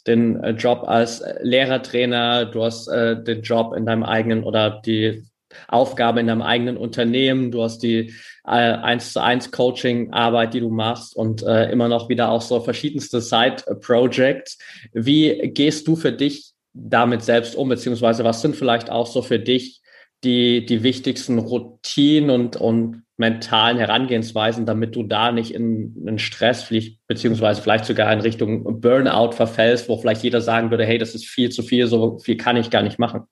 den 0.08 0.44
äh, 0.44 0.52
Job 0.52 0.84
als 0.86 1.24
Lehrertrainer, 1.42 2.46
du 2.46 2.64
hast 2.64 2.88
äh, 2.88 3.22
den 3.22 3.42
Job 3.44 3.74
in 3.76 3.86
deinem 3.86 4.04
eigenen 4.04 4.44
oder 4.44 4.82
die 4.86 5.24
Aufgabe 5.68 6.20
in 6.20 6.28
deinem 6.28 6.42
eigenen 6.42 6.78
Unternehmen, 6.78 7.52
du 7.52 7.64
hast 7.64 7.80
die 7.80 8.14
eins 8.44 9.10
äh, 9.10 9.12
zu 9.14 9.22
eins 9.22 9.52
Coaching 9.52 10.14
Arbeit, 10.14 10.54
die 10.54 10.60
du 10.60 10.70
machst 10.70 11.16
und 11.16 11.44
äh, 11.44 11.72
immer 11.72 11.88
noch 11.88 12.10
wieder 12.10 12.30
auch 12.32 12.42
so 12.42 12.60
verschiedenste 12.60 13.22
Side 13.22 13.64
Projects. 13.82 14.58
Wie 14.94 15.52
gehst 15.54 15.88
du 15.88 15.96
für 15.96 16.12
dich 16.12 16.54
damit 16.74 17.24
selbst 17.24 17.56
um, 17.56 17.70
beziehungsweise 17.70 18.24
was 18.24 18.42
sind 18.42 18.56
vielleicht 18.56 18.90
auch 18.90 19.08
so 19.08 19.22
für 19.22 19.40
dich 19.40 19.82
die, 20.24 20.66
die 20.66 20.84
wichtigsten 20.84 21.40
Routinen 21.40 22.30
und, 22.30 22.56
und 22.56 23.04
mentalen 23.18 23.78
Herangehensweisen, 23.78 24.66
damit 24.66 24.96
du 24.96 25.04
da 25.04 25.32
nicht 25.32 25.52
in 25.52 25.96
einen 26.06 26.20
Stress, 26.20 26.72
beziehungsweise 27.08 27.62
vielleicht 27.62 27.86
sogar 27.86 28.14
in 28.14 28.22
Richtung 28.22 28.80
Burnout 28.80 29.32
verfällst, 29.32 29.90
wo 29.90 29.98
vielleicht 29.98 30.24
jeder 30.24 30.42
sagen 30.42 30.70
würde, 30.70 30.86
hey, 30.86 30.98
das 30.98 31.16
ist 31.16 31.26
viel 31.26 31.50
zu 31.50 31.64
viel, 31.64 31.88
so 31.88 32.20
viel 32.20 32.38
kann 32.38 32.58
ich 32.58 32.70
gar 32.70 32.84
nicht 32.84 33.00
machen. 33.00 33.24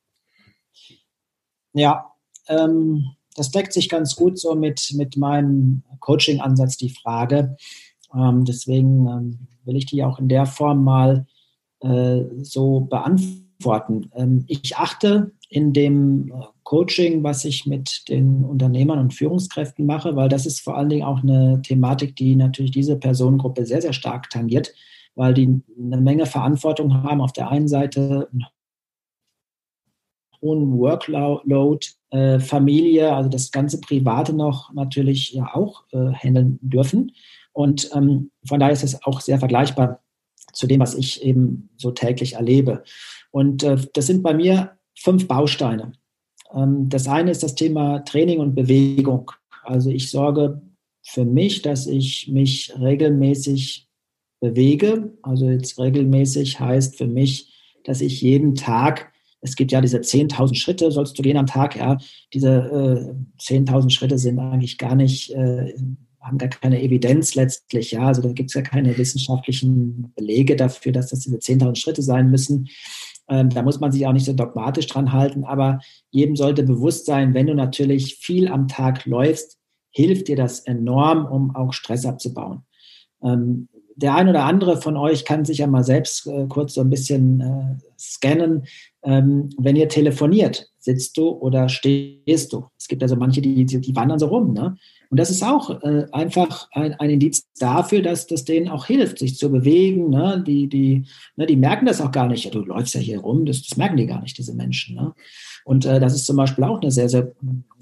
Ja, 1.73 2.14
ähm, 2.47 3.05
das 3.35 3.51
deckt 3.51 3.73
sich 3.73 3.89
ganz 3.89 4.15
gut 4.15 4.39
so 4.39 4.55
mit, 4.55 4.93
mit 4.95 5.17
meinem 5.17 5.83
Coaching-Ansatz, 5.99 6.77
die 6.77 6.89
Frage. 6.89 7.57
Ähm, 8.13 8.45
deswegen 8.45 9.07
ähm, 9.07 9.39
will 9.65 9.75
ich 9.75 9.85
die 9.85 10.03
auch 10.03 10.19
in 10.19 10.29
der 10.29 10.45
Form 10.45 10.83
mal 10.83 11.25
äh, 11.81 12.23
so 12.41 12.81
beantworten. 12.81 14.09
Ähm, 14.15 14.45
ich 14.47 14.77
achte 14.77 15.33
in 15.49 15.73
dem 15.73 16.31
äh, 16.31 16.45
Coaching, 16.63 17.23
was 17.23 17.45
ich 17.45 17.65
mit 17.65 18.07
den 18.07 18.43
Unternehmern 18.45 18.99
und 18.99 19.13
Führungskräften 19.13 19.85
mache, 19.85 20.15
weil 20.15 20.29
das 20.29 20.45
ist 20.45 20.61
vor 20.61 20.77
allen 20.77 20.89
Dingen 20.89 21.03
auch 21.03 21.21
eine 21.21 21.61
Thematik, 21.61 22.15
die 22.15 22.35
natürlich 22.35 22.71
diese 22.71 22.95
Personengruppe 22.95 23.65
sehr, 23.65 23.81
sehr 23.81 23.93
stark 23.93 24.29
tangiert, 24.29 24.73
weil 25.15 25.33
die 25.33 25.61
eine 25.77 26.01
Menge 26.01 26.25
Verantwortung 26.25 27.03
haben. 27.03 27.21
Auf 27.21 27.33
der 27.33 27.49
einen 27.49 27.67
Seite 27.67 28.29
einen 28.31 28.45
hohen 30.41 30.77
Workload, 30.77 31.87
äh, 32.15 32.39
Familie, 32.39 33.13
also 33.13 33.29
das 33.29 33.51
ganze 33.51 33.81
Private 33.81 34.31
noch 34.31 34.71
natürlich 34.73 35.33
ja 35.33 35.53
auch 35.53 35.83
äh, 35.91 36.13
handeln 36.13 36.59
dürfen. 36.61 37.11
Und 37.51 37.89
ähm, 37.93 38.31
von 38.47 38.59
daher 38.59 38.73
ist 38.73 38.83
es 38.83 39.03
auch 39.03 39.19
sehr 39.19 39.37
vergleichbar 39.37 39.99
zu 40.53 40.65
dem, 40.65 40.79
was 40.79 40.95
ich 40.95 41.23
eben 41.23 41.69
so 41.75 41.91
täglich 41.91 42.33
erlebe. 42.33 42.83
Und 43.31 43.63
äh, 43.63 43.75
das 43.93 44.07
sind 44.07 44.23
bei 44.23 44.33
mir 44.33 44.77
fünf 44.97 45.27
Bausteine. 45.27 45.91
Ähm, 46.53 46.87
das 46.87 47.07
eine 47.09 47.31
ist 47.31 47.43
das 47.43 47.55
Thema 47.55 47.99
Training 47.99 48.39
und 48.39 48.55
Bewegung. 48.55 49.31
Also 49.63 49.89
ich 49.89 50.09
sorge 50.09 50.61
für 51.01 51.25
mich, 51.25 51.63
dass 51.63 51.85
ich 51.85 52.29
mich 52.29 52.73
regelmäßig 52.79 53.89
bewege. 54.39 55.11
Also 55.21 55.49
jetzt 55.49 55.77
regelmäßig 55.77 56.61
heißt 56.61 56.97
für 56.97 57.07
mich, 57.07 57.51
dass 57.83 57.99
ich 57.99 58.21
jeden 58.21 58.55
Tag 58.55 59.11
es 59.45 59.55
gibt 59.55 59.71
ja 59.71 59.81
diese 59.81 59.99
10.000 59.99 60.55
Schritte, 60.55 60.91
sollst 60.91 61.17
du 61.17 61.21
gehen 61.21 61.37
am 61.37 61.45
Tag, 61.45 61.75
ja, 61.75 61.97
diese 62.33 62.49
äh, 62.49 63.41
10.000 63.41 63.89
Schritte 63.91 64.17
sind 64.17 64.39
eigentlich 64.39 64.77
gar 64.77 64.95
nicht, 64.95 65.31
äh, 65.31 65.73
haben 66.19 66.37
gar 66.37 66.49
keine 66.49 66.81
Evidenz 66.81 67.35
letztlich, 67.35 67.91
ja, 67.91 68.07
also 68.07 68.21
da 68.21 68.31
gibt 68.31 68.49
es 68.49 68.55
ja 68.55 68.61
keine 68.61 68.97
wissenschaftlichen 68.97 70.11
Belege 70.15 70.55
dafür, 70.55 70.91
dass 70.91 71.09
das 71.09 71.19
diese 71.19 71.37
10.000 71.37 71.75
Schritte 71.75 72.01
sein 72.01 72.31
müssen. 72.31 72.67
Ähm, 73.27 73.49
da 73.49 73.61
muss 73.61 73.79
man 73.79 73.91
sich 73.91 74.05
auch 74.05 74.13
nicht 74.13 74.25
so 74.25 74.33
dogmatisch 74.33 74.87
dran 74.87 75.11
halten, 75.11 75.43
aber 75.43 75.79
jedem 76.11 76.35
sollte 76.35 76.63
bewusst 76.63 77.05
sein, 77.05 77.33
wenn 77.33 77.47
du 77.47 77.55
natürlich 77.55 78.15
viel 78.15 78.47
am 78.47 78.67
Tag 78.67 79.05
läufst, 79.05 79.57
hilft 79.91 80.27
dir 80.27 80.35
das 80.35 80.59
enorm, 80.61 81.25
um 81.25 81.55
auch 81.55 81.73
Stress 81.73 82.05
abzubauen. 82.05 82.63
Ähm, 83.23 83.69
der 83.95 84.15
ein 84.15 84.27
oder 84.27 84.43
andere 84.43 84.81
von 84.81 84.97
euch 84.97 85.25
kann 85.25 85.45
sich 85.45 85.59
ja 85.59 85.67
mal 85.67 85.83
selbst 85.83 86.27
äh, 86.27 86.45
kurz 86.47 86.73
so 86.73 86.81
ein 86.81 86.89
bisschen 86.89 87.41
äh, 87.41 87.83
scannen. 87.97 88.65
Ähm, 89.03 89.49
wenn 89.57 89.75
ihr 89.75 89.87
telefoniert, 89.87 90.69
sitzt 90.79 91.17
du 91.17 91.29
oder 91.29 91.69
stehst 91.69 92.53
du? 92.53 92.65
Es 92.77 92.87
gibt 92.87 93.03
also 93.03 93.15
manche, 93.15 93.41
die, 93.41 93.65
die 93.65 93.95
wandern 93.95 94.19
so 94.19 94.27
rum. 94.27 94.53
Ne? 94.53 94.77
Und 95.09 95.19
das 95.19 95.29
ist 95.29 95.43
auch 95.43 95.81
äh, 95.83 96.05
einfach 96.11 96.67
ein, 96.71 96.93
ein, 96.95 97.09
Indiz 97.09 97.47
dafür, 97.59 98.01
dass 98.01 98.27
das 98.27 98.43
denen 98.43 98.67
auch 98.67 98.85
hilft, 98.85 99.19
sich 99.19 99.37
zu 99.37 99.51
bewegen. 99.51 100.09
Ne? 100.09 100.43
Die, 100.45 100.67
die, 100.67 101.05
ne, 101.35 101.45
die 101.45 101.55
merken 101.55 101.85
das 101.85 102.01
auch 102.01 102.11
gar 102.11 102.27
nicht. 102.27 102.45
Ja, 102.45 102.51
du 102.51 102.59
läufst 102.59 102.95
ja 102.95 102.99
hier 102.99 103.19
rum, 103.19 103.45
das, 103.45 103.61
das 103.61 103.77
merken 103.77 103.97
die 103.97 104.07
gar 104.07 104.21
nicht, 104.21 104.37
diese 104.37 104.53
Menschen. 104.53 104.95
Ne? 104.95 105.13
Und 105.63 105.85
äh, 105.85 105.99
das 105.99 106.15
ist 106.15 106.25
zum 106.25 106.37
Beispiel 106.37 106.63
auch 106.63 106.81
eine 106.81 106.91
sehr, 106.91 107.09
sehr 107.09 107.31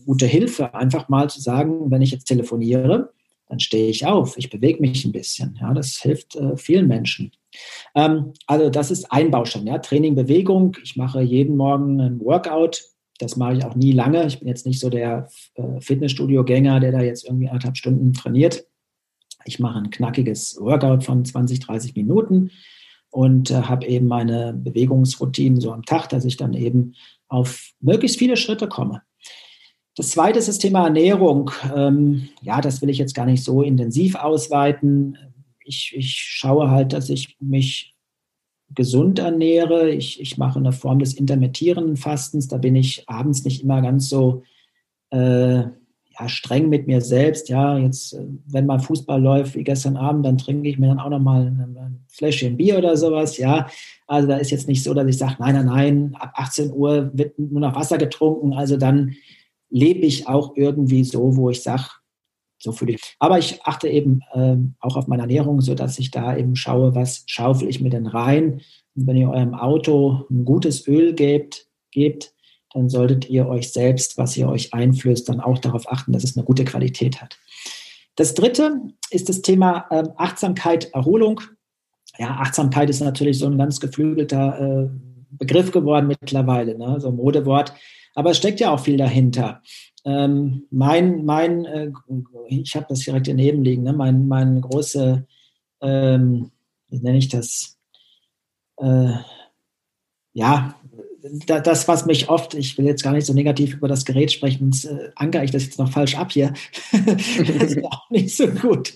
gute 0.05 0.25
Hilfe, 0.25 0.73
einfach 0.73 1.09
mal 1.09 1.29
zu 1.29 1.39
sagen, 1.39 1.89
wenn 1.89 2.01
ich 2.01 2.11
jetzt 2.11 2.25
telefoniere, 2.25 3.12
dann 3.53 3.59
stehe 3.59 3.87
ich 3.87 4.07
auf, 4.07 4.35
ich 4.35 4.49
bewege 4.49 4.81
mich 4.81 5.05
ein 5.05 5.11
bisschen. 5.11 5.59
Ja, 5.61 5.75
das 5.75 5.97
hilft 5.97 6.35
äh, 6.35 6.57
vielen 6.57 6.87
Menschen. 6.87 7.31
Ähm, 7.93 8.33
also 8.47 8.71
das 8.71 8.89
ist 8.89 9.11
ein 9.11 9.29
Baustein, 9.29 9.67
ja, 9.67 9.77
Training, 9.77 10.15
Bewegung. 10.15 10.75
Ich 10.83 10.95
mache 10.95 11.21
jeden 11.21 11.55
Morgen 11.55 12.01
ein 12.01 12.19
Workout. 12.19 12.83
Das 13.19 13.37
mache 13.37 13.53
ich 13.53 13.63
auch 13.63 13.75
nie 13.75 13.91
lange. 13.91 14.25
Ich 14.25 14.39
bin 14.39 14.47
jetzt 14.47 14.65
nicht 14.65 14.79
so 14.79 14.89
der 14.89 15.29
äh, 15.53 15.79
Fitnessstudio-Gänger, 15.79 16.79
der 16.79 16.91
da 16.91 17.01
jetzt 17.01 17.25
irgendwie 17.25 17.47
anderthalb 17.47 17.77
Stunden 17.77 18.13
trainiert. 18.13 18.65
Ich 19.45 19.59
mache 19.59 19.77
ein 19.77 19.91
knackiges 19.91 20.57
Workout 20.59 21.03
von 21.03 21.23
20, 21.23 21.59
30 21.59 21.95
Minuten 21.95 22.49
und 23.11 23.51
äh, 23.51 23.61
habe 23.61 23.85
eben 23.85 24.07
meine 24.07 24.53
Bewegungsroutinen 24.53 25.61
so 25.61 25.71
am 25.71 25.85
Tag, 25.85 26.09
dass 26.09 26.25
ich 26.25 26.37
dann 26.37 26.55
eben 26.55 26.95
auf 27.27 27.69
möglichst 27.81 28.17
viele 28.17 28.35
Schritte 28.35 28.67
komme. 28.67 29.03
Das 29.95 30.09
zweite 30.09 30.39
ist 30.39 30.47
das 30.47 30.57
Thema 30.57 30.85
Ernährung. 30.85 31.51
Ähm, 31.75 32.29
ja, 32.41 32.61
das 32.61 32.81
will 32.81 32.89
ich 32.89 32.97
jetzt 32.97 33.13
gar 33.13 33.25
nicht 33.25 33.43
so 33.43 33.61
intensiv 33.61 34.15
ausweiten. 34.15 35.17
Ich, 35.63 35.93
ich 35.95 36.15
schaue 36.15 36.71
halt, 36.71 36.93
dass 36.93 37.09
ich 37.09 37.37
mich 37.39 37.95
gesund 38.73 39.19
ernähre. 39.19 39.91
Ich, 39.91 40.19
ich 40.19 40.37
mache 40.37 40.57
eine 40.57 40.71
Form 40.71 40.97
des 40.97 41.13
intermittierenden 41.13 41.95
Fastens. 41.95 42.47
Da 42.47 42.57
bin 42.57 42.75
ich 42.75 43.07
abends 43.07 43.43
nicht 43.43 43.61
immer 43.61 43.81
ganz 43.83 44.09
so 44.09 44.41
äh, 45.11 45.57
ja, 46.19 46.27
streng 46.27 46.69
mit 46.69 46.87
mir 46.87 47.01
selbst. 47.01 47.49
Ja, 47.49 47.77
jetzt, 47.77 48.17
wenn 48.47 48.65
mal 48.65 48.79
Fußball 48.79 49.21
läuft, 49.21 49.55
wie 49.55 49.63
gestern 49.63 49.97
Abend, 49.97 50.25
dann 50.25 50.39
trinke 50.39 50.69
ich 50.69 50.79
mir 50.79 50.87
dann 50.87 50.99
auch 50.99 51.09
noch 51.09 51.19
mal 51.19 51.45
ein, 51.45 51.77
ein 51.77 52.05
Fläschchen 52.07 52.57
Bier 52.57 52.79
oder 52.79 52.97
sowas. 52.97 53.37
Ja, 53.37 53.67
also 54.07 54.27
da 54.27 54.37
ist 54.37 54.51
jetzt 54.51 54.67
nicht 54.67 54.83
so, 54.83 54.93
dass 54.95 55.07
ich 55.07 55.17
sage, 55.17 55.35
nein, 55.37 55.53
nein, 55.55 55.65
nein, 55.65 56.15
ab 56.19 56.33
18 56.35 56.71
Uhr 56.71 57.11
wird 57.13 57.37
nur 57.37 57.61
noch 57.61 57.75
Wasser 57.75 57.99
getrunken. 57.99 58.53
Also 58.53 58.77
dann 58.77 59.15
lebe 59.73 60.05
ich 60.05 60.27
auch 60.27 60.55
irgendwie 60.55 61.03
so, 61.03 61.35
wo 61.35 61.49
ich 61.49 61.63
sage, 61.63 61.89
so 62.59 62.71
fühle 62.71 62.93
ich. 62.93 63.15
Aber 63.19 63.39
ich 63.39 63.61
achte 63.63 63.89
eben 63.89 64.21
ähm, 64.33 64.75
auch 64.79 64.95
auf 64.95 65.07
meine 65.07 65.23
Ernährung, 65.23 65.59
sodass 65.61 65.99
ich 65.99 66.11
da 66.11 66.37
eben 66.37 66.55
schaue, 66.55 66.95
was 66.95 67.23
schaufel 67.25 67.67
ich 67.67 67.81
mir 67.81 67.89
denn 67.89 68.07
rein. 68.07 68.61
Und 68.95 69.07
wenn 69.07 69.17
ihr 69.17 69.29
eurem 69.29 69.55
Auto 69.55 70.25
ein 70.29 70.45
gutes 70.45 70.87
Öl 70.87 71.13
gebt, 71.13 71.67
gebt, 71.91 72.33
dann 72.73 72.87
solltet 72.87 73.29
ihr 73.29 73.47
euch 73.47 73.71
selbst, 73.71 74.17
was 74.17 74.37
ihr 74.37 74.47
euch 74.47 74.73
einflößt, 74.73 75.27
dann 75.27 75.41
auch 75.41 75.57
darauf 75.57 75.91
achten, 75.91 76.13
dass 76.13 76.23
es 76.23 76.37
eine 76.37 76.45
gute 76.45 76.65
Qualität 76.65 77.21
hat. 77.21 77.37
Das 78.15 78.35
dritte 78.35 78.79
ist 79.09 79.27
das 79.27 79.41
Thema 79.41 79.87
äh, 79.89 80.03
Achtsamkeit, 80.17 80.93
Erholung. 80.93 81.41
Ja, 82.19 82.37
Achtsamkeit 82.39 82.89
ist 82.91 83.01
natürlich 83.01 83.39
so 83.39 83.47
ein 83.47 83.57
ganz 83.57 83.79
geflügelter 83.79 84.59
äh, 84.59 84.89
Begriff 85.31 85.71
geworden 85.71 86.07
mittlerweile, 86.07 86.77
ne? 86.77 86.99
so 86.99 87.09
ein 87.09 87.15
Modewort. 87.15 87.73
Aber 88.15 88.31
es 88.31 88.37
steckt 88.37 88.59
ja 88.59 88.71
auch 88.71 88.79
viel 88.79 88.97
dahinter. 88.97 89.61
Ähm, 90.05 90.67
mein, 90.69 91.23
mein, 91.25 91.65
äh, 91.65 91.91
ich 92.49 92.75
habe 92.75 92.87
das 92.89 92.99
direkt 92.99 93.27
daneben 93.27 93.63
liegen, 93.63 93.83
ne? 93.83 93.93
mein, 93.93 94.27
mein 94.27 94.61
große, 94.61 95.25
ähm, 95.81 96.51
wie 96.89 96.99
nenne 96.99 97.17
ich 97.17 97.29
das? 97.29 97.77
Äh, 98.77 99.13
ja, 100.33 100.75
da, 101.47 101.59
das, 101.59 101.87
was 101.87 102.05
mich 102.05 102.29
oft, 102.29 102.53
ich 102.53 102.77
will 102.77 102.85
jetzt 102.85 103.03
gar 103.03 103.13
nicht 103.13 103.25
so 103.25 103.33
negativ 103.33 103.75
über 103.75 103.87
das 103.87 104.03
Gerät 104.03 104.31
sprechen, 104.31 104.71
sonst 104.71 104.85
äh, 104.85 105.11
ankere 105.15 105.45
ich 105.45 105.51
das 105.51 105.63
jetzt 105.63 105.79
noch 105.79 105.91
falsch 105.91 106.15
ab 106.15 106.31
hier. 106.31 106.53
das 106.91 107.71
ist 107.71 107.83
auch 107.83 108.09
nicht 108.09 108.35
so 108.35 108.47
gut. 108.47 108.93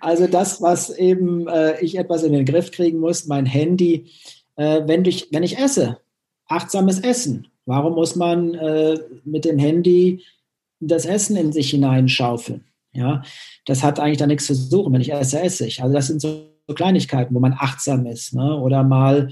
Also 0.00 0.26
das, 0.26 0.62
was 0.62 0.90
eben 0.90 1.46
äh, 1.48 1.78
ich 1.80 1.98
etwas 1.98 2.22
in 2.22 2.32
den 2.32 2.46
Griff 2.46 2.70
kriegen 2.70 2.98
muss, 2.98 3.26
mein 3.26 3.44
Handy, 3.44 4.06
äh, 4.56 4.82
wenn, 4.86 5.04
ich, 5.04 5.28
wenn 5.32 5.42
ich 5.42 5.58
esse, 5.58 5.98
achtsames 6.48 7.00
Essen, 7.00 7.48
Warum 7.66 7.94
muss 7.94 8.16
man 8.16 8.54
äh, 8.54 8.98
mit 9.24 9.44
dem 9.44 9.58
Handy 9.58 10.24
das 10.80 11.04
Essen 11.04 11.36
in 11.36 11.52
sich 11.52 11.70
hineinschaufeln? 11.70 12.64
Ja, 12.92 13.22
das 13.66 13.82
hat 13.82 14.00
eigentlich 14.00 14.18
da 14.18 14.26
nichts 14.26 14.46
zu 14.46 14.54
suchen. 14.54 14.92
Wenn 14.92 15.00
ich 15.00 15.12
esse, 15.12 15.40
esse 15.40 15.66
ich. 15.66 15.82
Also 15.82 15.94
das 15.94 16.08
sind 16.08 16.20
so, 16.20 16.50
Kleinigkeiten, 16.74 17.34
wo 17.34 17.40
man 17.40 17.54
achtsam 17.58 18.06
ist. 18.06 18.34
Ne? 18.34 18.56
Oder 18.56 18.82
mal 18.84 19.30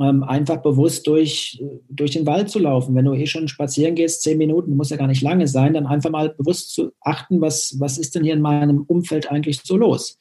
ähm, 0.00 0.22
einfach 0.22 0.58
bewusst 0.58 1.06
durch, 1.06 1.62
durch 1.88 2.12
den 2.12 2.26
Wald 2.26 2.50
zu 2.50 2.58
laufen. 2.58 2.94
Wenn 2.94 3.04
du 3.04 3.12
eh 3.12 3.26
schon 3.26 3.48
spazieren 3.48 3.94
gehst, 3.94 4.22
zehn 4.22 4.38
Minuten, 4.38 4.76
muss 4.76 4.90
ja 4.90 4.96
gar 4.96 5.06
nicht 5.06 5.22
lange 5.22 5.46
sein, 5.46 5.74
dann 5.74 5.86
einfach 5.86 6.10
mal 6.10 6.30
bewusst 6.30 6.74
zu 6.74 6.92
achten, 7.00 7.40
was, 7.40 7.76
was 7.78 7.98
ist 7.98 8.14
denn 8.14 8.24
hier 8.24 8.34
in 8.34 8.40
meinem 8.40 8.82
Umfeld 8.82 9.30
eigentlich 9.30 9.60
so 9.62 9.76
los. 9.76 10.18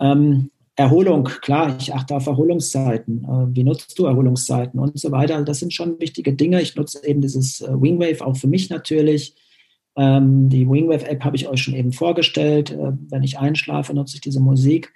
Ähm, 0.00 0.50
Erholung, 0.76 1.24
klar, 1.24 1.76
ich 1.78 1.94
achte 1.94 2.16
auf 2.16 2.26
Erholungszeiten. 2.26 3.24
Äh, 3.24 3.54
wie 3.54 3.62
nutzt 3.62 3.96
du 3.98 4.06
Erholungszeiten 4.06 4.80
und 4.80 4.98
so 4.98 5.12
weiter? 5.12 5.40
Das 5.42 5.60
sind 5.60 5.72
schon 5.72 6.00
wichtige 6.00 6.32
Dinge. 6.32 6.60
Ich 6.60 6.74
nutze 6.74 7.06
eben 7.06 7.20
dieses 7.20 7.60
äh, 7.60 7.68
Wingwave 7.80 8.26
auch 8.26 8.36
für 8.36 8.48
mich 8.48 8.70
natürlich. 8.70 9.36
Ähm, 9.96 10.48
die 10.48 10.68
Wingwave-App 10.68 11.22
habe 11.22 11.36
ich 11.36 11.46
euch 11.48 11.62
schon 11.62 11.74
eben 11.74 11.92
vorgestellt. 11.92 12.72
Äh, 12.72 12.92
wenn 13.08 13.22
ich 13.22 13.38
einschlafe, 13.38 13.94
nutze 13.94 14.16
ich 14.16 14.20
diese 14.20 14.40
Musik. 14.40 14.92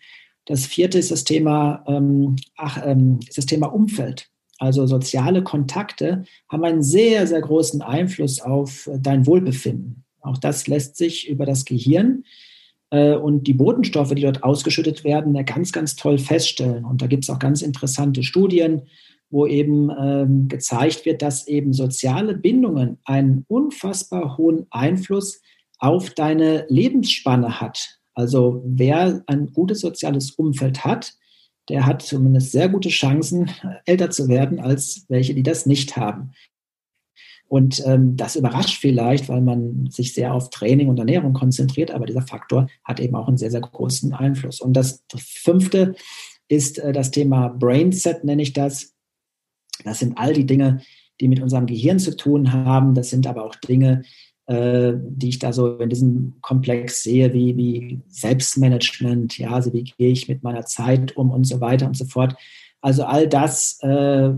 Das 0.47 0.67
vierte 0.67 0.99
ist 0.99 1.13
das 1.13 1.23
Thema, 1.23 1.85
ähm, 1.87 2.35
ach, 2.57 2.83
ähm, 2.85 3.21
ist 3.29 3.39
das 3.39 3.47
Thema 3.47 3.67
Umfeld. 3.73 4.29
Also 4.59 4.85
soziale 4.87 5.45
Kontakte 5.45 6.25
haben 6.49 6.65
einen 6.65 6.83
sehr, 6.83 7.29
sehr 7.29 7.41
großen 7.41 7.83
Einfluss 7.83 8.41
auf 8.41 8.91
dein 8.99 9.27
Wohlbefinden. 9.27 10.03
Auch 10.21 10.39
das 10.39 10.67
lässt 10.67 10.97
sich 10.97 11.29
über 11.29 11.47
das 11.47 11.65
Gehirn 11.65 12.25
äh, 12.25 12.48
und 12.91 13.47
die 13.47 13.55
Botenstoffe, 13.55 14.15
die 14.15 14.23
dort 14.23 14.43
ausgeschüttet 14.43 15.05
werden, 15.05 15.35
ja 15.35 15.43
ganz, 15.43 15.73
ganz 15.73 15.97
toll 15.97 16.19
feststellen. 16.19 16.85
Und 16.85 17.03
da 17.03 17.07
gibt 17.07 17.25
es 17.25 17.31
auch 17.31 17.39
ganz 17.39 17.63
interessante 17.63 18.23
Studien, 18.23 18.83
wo 19.31 19.47
eben 19.47 19.91
ähm, 19.91 20.49
gezeigt 20.49 21.05
wird, 21.05 21.21
dass 21.21 21.47
eben 21.47 21.73
soziale 21.73 22.35
Bindungen 22.35 22.99
einen 23.05 23.45
unfassbar 23.49 24.39
hohen 24.39 24.67
Einfluss 24.71 25.43
auf 25.79 26.11
deine 26.11 26.65
Lebensspanne 26.69 27.61
hat. 27.61 27.99
Also 28.15 28.63
wer 28.65 29.23
ein 29.27 29.53
gutes 29.53 29.81
soziales 29.81 30.33
Umfeld 30.33 30.85
hat, 30.85 31.15
der 31.69 31.85
hat 31.85 32.03
zumindest 32.03 32.53
sehr 32.53 32.69
gute 32.69 32.89
Chancen, 32.89 33.51
älter 33.85 34.11
zu 34.11 34.29
werden, 34.29 34.59
als 34.59 35.05
welche, 35.09 35.35
die 35.35 35.43
das 35.43 35.67
nicht 35.67 35.97
haben. 35.97 36.33
Und 37.49 37.83
ähm, 37.87 38.17
das 38.17 38.37
überrascht 38.37 38.79
vielleicht, 38.79 39.29
weil 39.29 39.41
man 39.41 39.89
sich 39.91 40.13
sehr 40.13 40.35
auf 40.35 40.51
Training 40.51 40.89
und 40.89 40.99
Ernährung 40.99 41.33
konzentriert, 41.33 41.91
aber 41.91 42.05
dieser 42.05 42.23
Faktor 42.23 42.69
hat 42.85 43.01
eben 43.01 43.17
auch 43.17 43.27
einen 43.27 43.39
sehr, 43.39 43.51
sehr 43.51 43.63
großen 43.63 44.13
Einfluss. 44.13 44.61
Und 44.61 44.75
das 44.75 45.03
fünfte 45.17 45.95
ist 46.49 46.79
äh, 46.79 46.93
das 46.93 47.11
Thema 47.11 47.49
Brainset, 47.49 48.23
nenne 48.25 48.43
ich 48.43 48.53
das. 48.53 48.95
Das 49.85 50.01
sind 50.01 50.19
all 50.19 50.35
die 50.35 50.47
Dinge, 50.47 50.83
die 51.21 51.29
mit 51.29 51.41
unserem 51.41 51.67
Gehirn 51.67 51.99
zu 51.99 52.17
tun 52.17 52.53
haben. 52.53 52.95
Das 52.95 53.11
sind 53.11 53.27
aber 53.27 53.45
auch 53.45 53.55
Dinge, 53.55 54.03
äh, 54.47 54.95
die 54.97 55.31
ich 55.31 55.39
da 55.39 55.53
so 55.53 55.79
in 55.79 55.89
diesem 55.89 56.35
Komplex 56.41 57.03
sehe, 57.03 57.33
wie, 57.33 57.57
wie 57.57 58.01
Selbstmanagement, 58.09 59.39
ja, 59.39 59.51
also 59.51 59.73
wie 59.73 59.85
gehe 59.85 60.11
ich 60.11 60.29
mit 60.29 60.43
meiner 60.43 60.65
Zeit 60.67 61.17
um 61.17 61.31
und 61.31 61.45
so 61.45 61.61
weiter 61.61 61.87
und 61.87 61.97
so 61.97 62.05
fort. 62.05 62.37
Also 62.81 63.05
all 63.05 63.29
das, 63.29 63.79
äh, 63.83 64.31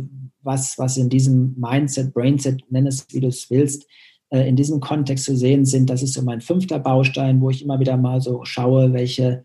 was, 0.43 0.79
was 0.79 0.97
in 0.97 1.09
diesem 1.09 1.55
Mindset, 1.59 2.15
Brainset, 2.15 2.63
nenn 2.71 2.87
es 2.87 3.07
wie 3.11 3.21
du 3.21 3.29
es 3.29 3.51
willst, 3.51 3.87
äh, 4.31 4.49
in 4.49 4.57
diesem 4.57 4.81
Kontext 4.81 5.25
zu 5.25 5.37
sehen 5.37 5.65
sind, 5.65 5.91
das 5.91 6.03
ist 6.03 6.15
so 6.15 6.23
mein 6.23 6.41
fünfter 6.41 6.79
Baustein, 6.79 7.41
wo 7.41 7.51
ich 7.51 7.63
immer 7.63 7.81
wieder 7.81 7.97
mal 7.97 8.21
so 8.21 8.45
schaue, 8.45 8.93
welche 8.93 9.45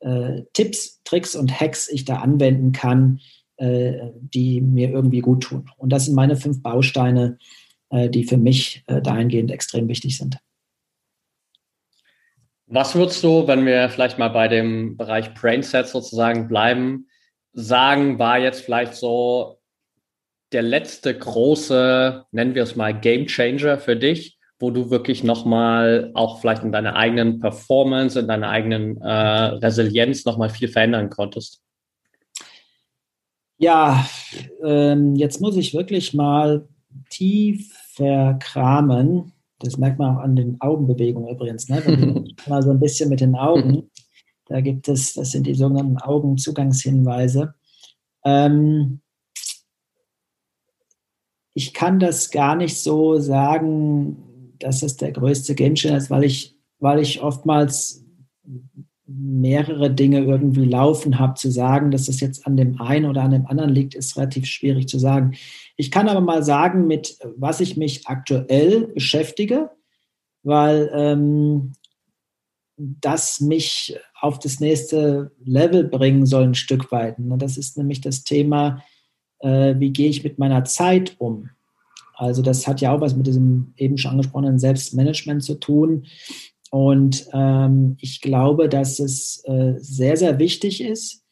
äh, 0.00 0.42
Tipps, 0.52 1.00
Tricks 1.04 1.34
und 1.34 1.60
Hacks 1.60 1.88
ich 1.88 2.04
da 2.04 2.16
anwenden 2.16 2.72
kann, 2.72 3.20
äh, 3.56 4.10
die 4.20 4.60
mir 4.60 4.90
irgendwie 4.90 5.20
gut 5.20 5.42
tun. 5.44 5.70
Und 5.76 5.90
das 5.90 6.06
sind 6.06 6.14
meine 6.14 6.36
fünf 6.36 6.62
Bausteine, 6.62 7.38
äh, 7.90 8.08
die 8.08 8.24
für 8.24 8.36
mich 8.36 8.84
äh, 8.86 9.02
dahingehend 9.02 9.50
extrem 9.50 9.88
wichtig 9.88 10.16
sind. 10.16 10.38
Was 12.66 12.94
würdest 12.94 13.24
du, 13.24 13.48
wenn 13.48 13.66
wir 13.66 13.88
vielleicht 13.88 14.18
mal 14.18 14.28
bei 14.28 14.46
dem 14.46 14.96
Bereich 14.96 15.34
Brainset 15.34 15.88
sozusagen 15.88 16.46
bleiben, 16.46 17.08
sagen, 17.52 18.18
war 18.18 18.38
jetzt 18.38 18.62
vielleicht 18.62 18.94
so 18.94 19.58
der 20.52 20.62
letzte 20.62 21.16
große, 21.16 22.24
nennen 22.32 22.54
wir 22.54 22.62
es 22.62 22.76
mal, 22.76 22.98
Game 22.98 23.26
Changer 23.26 23.78
für 23.78 23.96
dich, 23.96 24.38
wo 24.58 24.70
du 24.70 24.90
wirklich 24.90 25.22
nochmal 25.24 26.10
auch 26.14 26.40
vielleicht 26.40 26.64
in 26.64 26.72
deiner 26.72 26.96
eigenen 26.96 27.38
Performance, 27.38 28.18
in 28.18 28.28
deiner 28.28 28.50
eigenen 28.50 29.00
äh, 29.00 29.10
Resilienz 29.10 30.24
nochmal 30.24 30.50
viel 30.50 30.68
verändern 30.68 31.08
konntest? 31.08 31.62
Ja, 33.58 34.06
ähm, 34.64 35.14
jetzt 35.16 35.40
muss 35.40 35.56
ich 35.56 35.74
wirklich 35.74 36.14
mal 36.14 36.66
tief 37.10 37.72
verkramen. 37.92 39.32
Das 39.58 39.76
merkt 39.76 39.98
man 39.98 40.16
auch 40.16 40.20
an 40.20 40.34
den 40.34 40.60
Augenbewegungen 40.60 41.28
übrigens. 41.28 41.68
Ne? 41.68 41.82
mal 42.48 42.62
so 42.62 42.70
ein 42.70 42.80
bisschen 42.80 43.10
mit 43.10 43.20
den 43.20 43.36
Augen 43.36 43.90
Da 44.50 44.60
gibt 44.60 44.88
es, 44.88 45.14
das 45.14 45.30
sind 45.30 45.46
die 45.46 45.54
sogenannten 45.54 45.98
Augenzugangshinweise. 45.98 47.54
Ähm, 48.24 49.00
ich 51.54 51.72
kann 51.72 52.00
das 52.00 52.32
gar 52.32 52.56
nicht 52.56 52.76
so 52.76 53.20
sagen, 53.20 54.56
dass 54.58 54.82
es 54.82 54.96
der 54.96 55.12
größte 55.12 55.54
Gamechanger 55.54 55.96
ist, 55.96 56.10
weil 56.10 56.24
ich, 56.24 56.56
weil 56.80 56.98
ich 56.98 57.22
oftmals 57.22 58.04
mehrere 59.06 59.94
Dinge 59.94 60.24
irgendwie 60.24 60.64
laufen 60.64 61.20
habe. 61.20 61.34
Zu 61.34 61.52
sagen, 61.52 61.92
dass 61.92 62.08
es 62.08 62.18
jetzt 62.18 62.44
an 62.44 62.56
dem 62.56 62.80
einen 62.80 63.06
oder 63.06 63.22
an 63.22 63.30
dem 63.30 63.46
anderen 63.46 63.70
liegt, 63.70 63.94
ist 63.94 64.16
relativ 64.16 64.46
schwierig 64.46 64.88
zu 64.88 64.98
sagen. 64.98 65.36
Ich 65.76 65.92
kann 65.92 66.08
aber 66.08 66.20
mal 66.20 66.42
sagen, 66.42 66.88
mit 66.88 67.18
was 67.36 67.60
ich 67.60 67.76
mich 67.76 68.08
aktuell 68.08 68.88
beschäftige, 68.88 69.70
weil 70.42 70.90
ähm, 70.92 71.72
das 72.80 73.40
mich 73.40 73.96
auf 74.20 74.38
das 74.38 74.58
nächste 74.58 75.32
Level 75.44 75.84
bringen 75.84 76.24
soll, 76.24 76.44
ein 76.44 76.54
Stück 76.54 76.90
weit. 76.90 77.18
Und 77.18 77.40
das 77.40 77.58
ist 77.58 77.76
nämlich 77.76 78.00
das 78.00 78.24
Thema, 78.24 78.82
äh, 79.40 79.74
wie 79.78 79.92
gehe 79.92 80.08
ich 80.08 80.24
mit 80.24 80.38
meiner 80.38 80.64
Zeit 80.64 81.16
um. 81.18 81.50
Also 82.14 82.42
das 82.42 82.66
hat 82.66 82.80
ja 82.80 82.92
auch 82.92 83.00
was 83.00 83.16
mit 83.16 83.26
diesem 83.26 83.72
eben 83.76 83.98
schon 83.98 84.12
angesprochenen 84.12 84.58
Selbstmanagement 84.58 85.42
zu 85.42 85.54
tun. 85.54 86.06
Und 86.70 87.26
ähm, 87.32 87.96
ich 88.00 88.20
glaube, 88.20 88.68
dass 88.68 88.98
es 88.98 89.42
äh, 89.44 89.74
sehr, 89.78 90.16
sehr 90.16 90.38
wichtig 90.38 90.82
ist, 90.82 91.22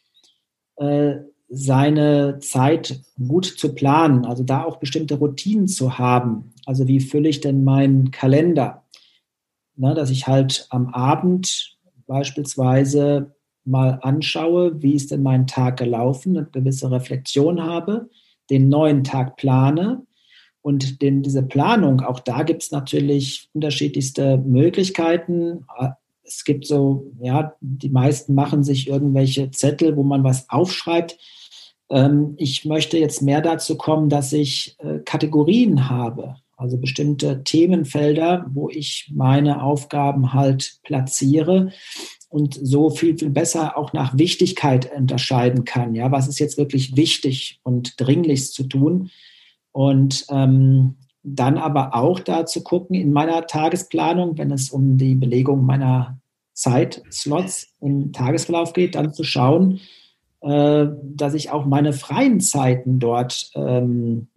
äh, 0.76 1.16
seine 1.48 2.40
Zeit 2.40 3.00
gut 3.16 3.46
zu 3.46 3.74
planen, 3.74 4.26
also 4.26 4.42
da 4.42 4.64
auch 4.64 4.76
bestimmte 4.76 5.14
Routinen 5.14 5.66
zu 5.66 5.98
haben. 5.98 6.52
Also 6.66 6.86
wie 6.88 7.00
fülle 7.00 7.28
ich 7.28 7.40
denn 7.40 7.64
meinen 7.64 8.10
Kalender? 8.10 8.84
Na, 9.80 9.94
dass 9.94 10.10
ich 10.10 10.26
halt 10.26 10.66
am 10.70 10.88
Abend 10.88 11.78
beispielsweise 12.08 13.34
mal 13.64 14.00
anschaue, 14.02 14.82
wie 14.82 14.94
ist 14.94 15.12
denn 15.12 15.22
mein 15.22 15.46
Tag 15.46 15.78
gelaufen, 15.78 16.36
eine 16.36 16.46
gewisse 16.46 16.90
Reflexion 16.90 17.62
habe, 17.62 18.10
den 18.50 18.68
neuen 18.68 19.04
Tag 19.04 19.36
plane 19.36 20.04
und 20.62 21.00
den, 21.00 21.22
diese 21.22 21.44
Planung, 21.44 22.00
auch 22.00 22.18
da 22.18 22.42
gibt 22.42 22.64
es 22.64 22.72
natürlich 22.72 23.50
unterschiedlichste 23.52 24.38
Möglichkeiten. 24.38 25.64
Es 26.24 26.44
gibt 26.44 26.66
so, 26.66 27.12
ja, 27.20 27.54
die 27.60 27.90
meisten 27.90 28.34
machen 28.34 28.64
sich 28.64 28.88
irgendwelche 28.88 29.52
Zettel, 29.52 29.96
wo 29.96 30.02
man 30.02 30.24
was 30.24 30.50
aufschreibt. 30.50 31.16
Ähm, 31.88 32.34
ich 32.36 32.64
möchte 32.64 32.98
jetzt 32.98 33.22
mehr 33.22 33.42
dazu 33.42 33.76
kommen, 33.76 34.08
dass 34.08 34.32
ich 34.32 34.76
äh, 34.80 34.98
Kategorien 35.04 35.88
habe, 35.88 36.34
also 36.58 36.76
bestimmte 36.76 37.44
Themenfelder, 37.44 38.46
wo 38.52 38.68
ich 38.68 39.10
meine 39.14 39.62
Aufgaben 39.62 40.34
halt 40.34 40.78
platziere 40.82 41.70
und 42.28 42.58
so 42.60 42.90
viel, 42.90 43.16
viel 43.16 43.30
besser 43.30 43.78
auch 43.78 43.92
nach 43.92 44.18
Wichtigkeit 44.18 44.92
unterscheiden 44.94 45.64
kann. 45.64 45.94
Ja, 45.94 46.10
was 46.10 46.28
ist 46.28 46.40
jetzt 46.40 46.58
wirklich 46.58 46.96
wichtig 46.96 47.60
und 47.62 47.94
dringlichst 47.98 48.52
zu 48.54 48.64
tun? 48.64 49.10
Und 49.70 50.26
ähm, 50.30 50.96
dann 51.22 51.58
aber 51.58 51.94
auch 51.94 52.18
da 52.18 52.44
zu 52.44 52.62
gucken 52.62 52.96
in 52.96 53.12
meiner 53.12 53.46
Tagesplanung, 53.46 54.36
wenn 54.36 54.50
es 54.50 54.70
um 54.70 54.98
die 54.98 55.14
Belegung 55.14 55.64
meiner 55.64 56.18
Zeitslots 56.54 57.68
im 57.80 58.12
Tagesverlauf 58.12 58.72
geht, 58.72 58.96
dann 58.96 59.14
zu 59.14 59.22
schauen, 59.22 59.80
äh, 60.40 60.86
dass 61.02 61.34
ich 61.34 61.50
auch 61.50 61.66
meine 61.66 61.92
freien 61.92 62.40
Zeiten 62.40 62.98
dort, 62.98 63.52
ähm, 63.54 64.28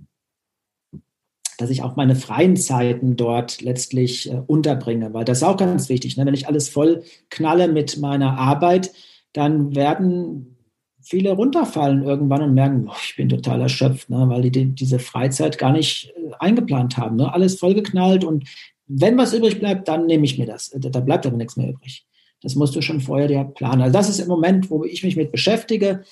dass 1.62 1.70
ich 1.70 1.84
auch 1.84 1.96
meine 1.96 2.16
freien 2.16 2.58
Zeiten 2.58 3.16
dort 3.16 3.62
letztlich 3.62 4.32
äh, 4.32 4.42
unterbringe, 4.48 5.14
weil 5.14 5.26
das 5.26 5.40
ist 5.40 5.44
auch 5.44 5.58
ganz 5.58 5.90
wichtig. 5.90 6.18
Ne? 6.18 6.26
Wenn 6.26 6.34
ich 6.34 6.48
alles 6.48 6.70
voll 6.70 7.04
knalle 7.30 7.68
mit 7.68 7.98
meiner 7.98 8.38
Arbeit, 8.38 8.92
dann 9.34 9.76
werden 9.76 10.58
viele 11.02 11.32
runterfallen 11.32 12.04
irgendwann 12.04 12.42
und 12.42 12.54
merken, 12.54 12.88
oh, 12.90 12.96
ich 13.04 13.16
bin 13.16 13.30
total 13.30 13.62
erschöpft, 13.62 14.10
ne, 14.10 14.28
weil 14.28 14.42
die, 14.44 14.52
die, 14.52 14.66
diese 14.66 15.00
Freizeit 15.00 15.58
gar 15.58 15.72
nicht 15.72 16.14
äh, 16.16 16.32
eingeplant 16.40 16.98
haben. 16.98 17.18
Ne? 17.18 17.34
Alles 17.34 17.60
vollgeknallt 17.60 18.24
und 18.24 18.48
wenn 18.88 19.18
was 19.18 19.34
übrig 19.34 19.60
bleibt, 19.60 19.88
dann 19.88 20.06
nehme 20.06 20.26
ich 20.26 20.38
mir 20.38 20.46
das. 20.46 20.72
Da 20.76 21.00
bleibt 21.00 21.26
aber 21.26 21.38
nichts 21.38 21.56
mehr 21.56 21.70
übrig. 21.70 22.06
Das 22.42 22.56
musst 22.56 22.76
du 22.76 22.82
schon 22.82 23.00
vorher 23.00 23.28
dir 23.28 23.44
planen. 23.44 23.82
Also 23.82 23.94
das 23.94 24.10
ist 24.10 24.20
im 24.20 24.28
Moment, 24.28 24.70
wo 24.70 24.84
ich 24.84 25.04
mich 25.04 25.16
mit 25.16 25.32
beschäftige, 25.32 26.04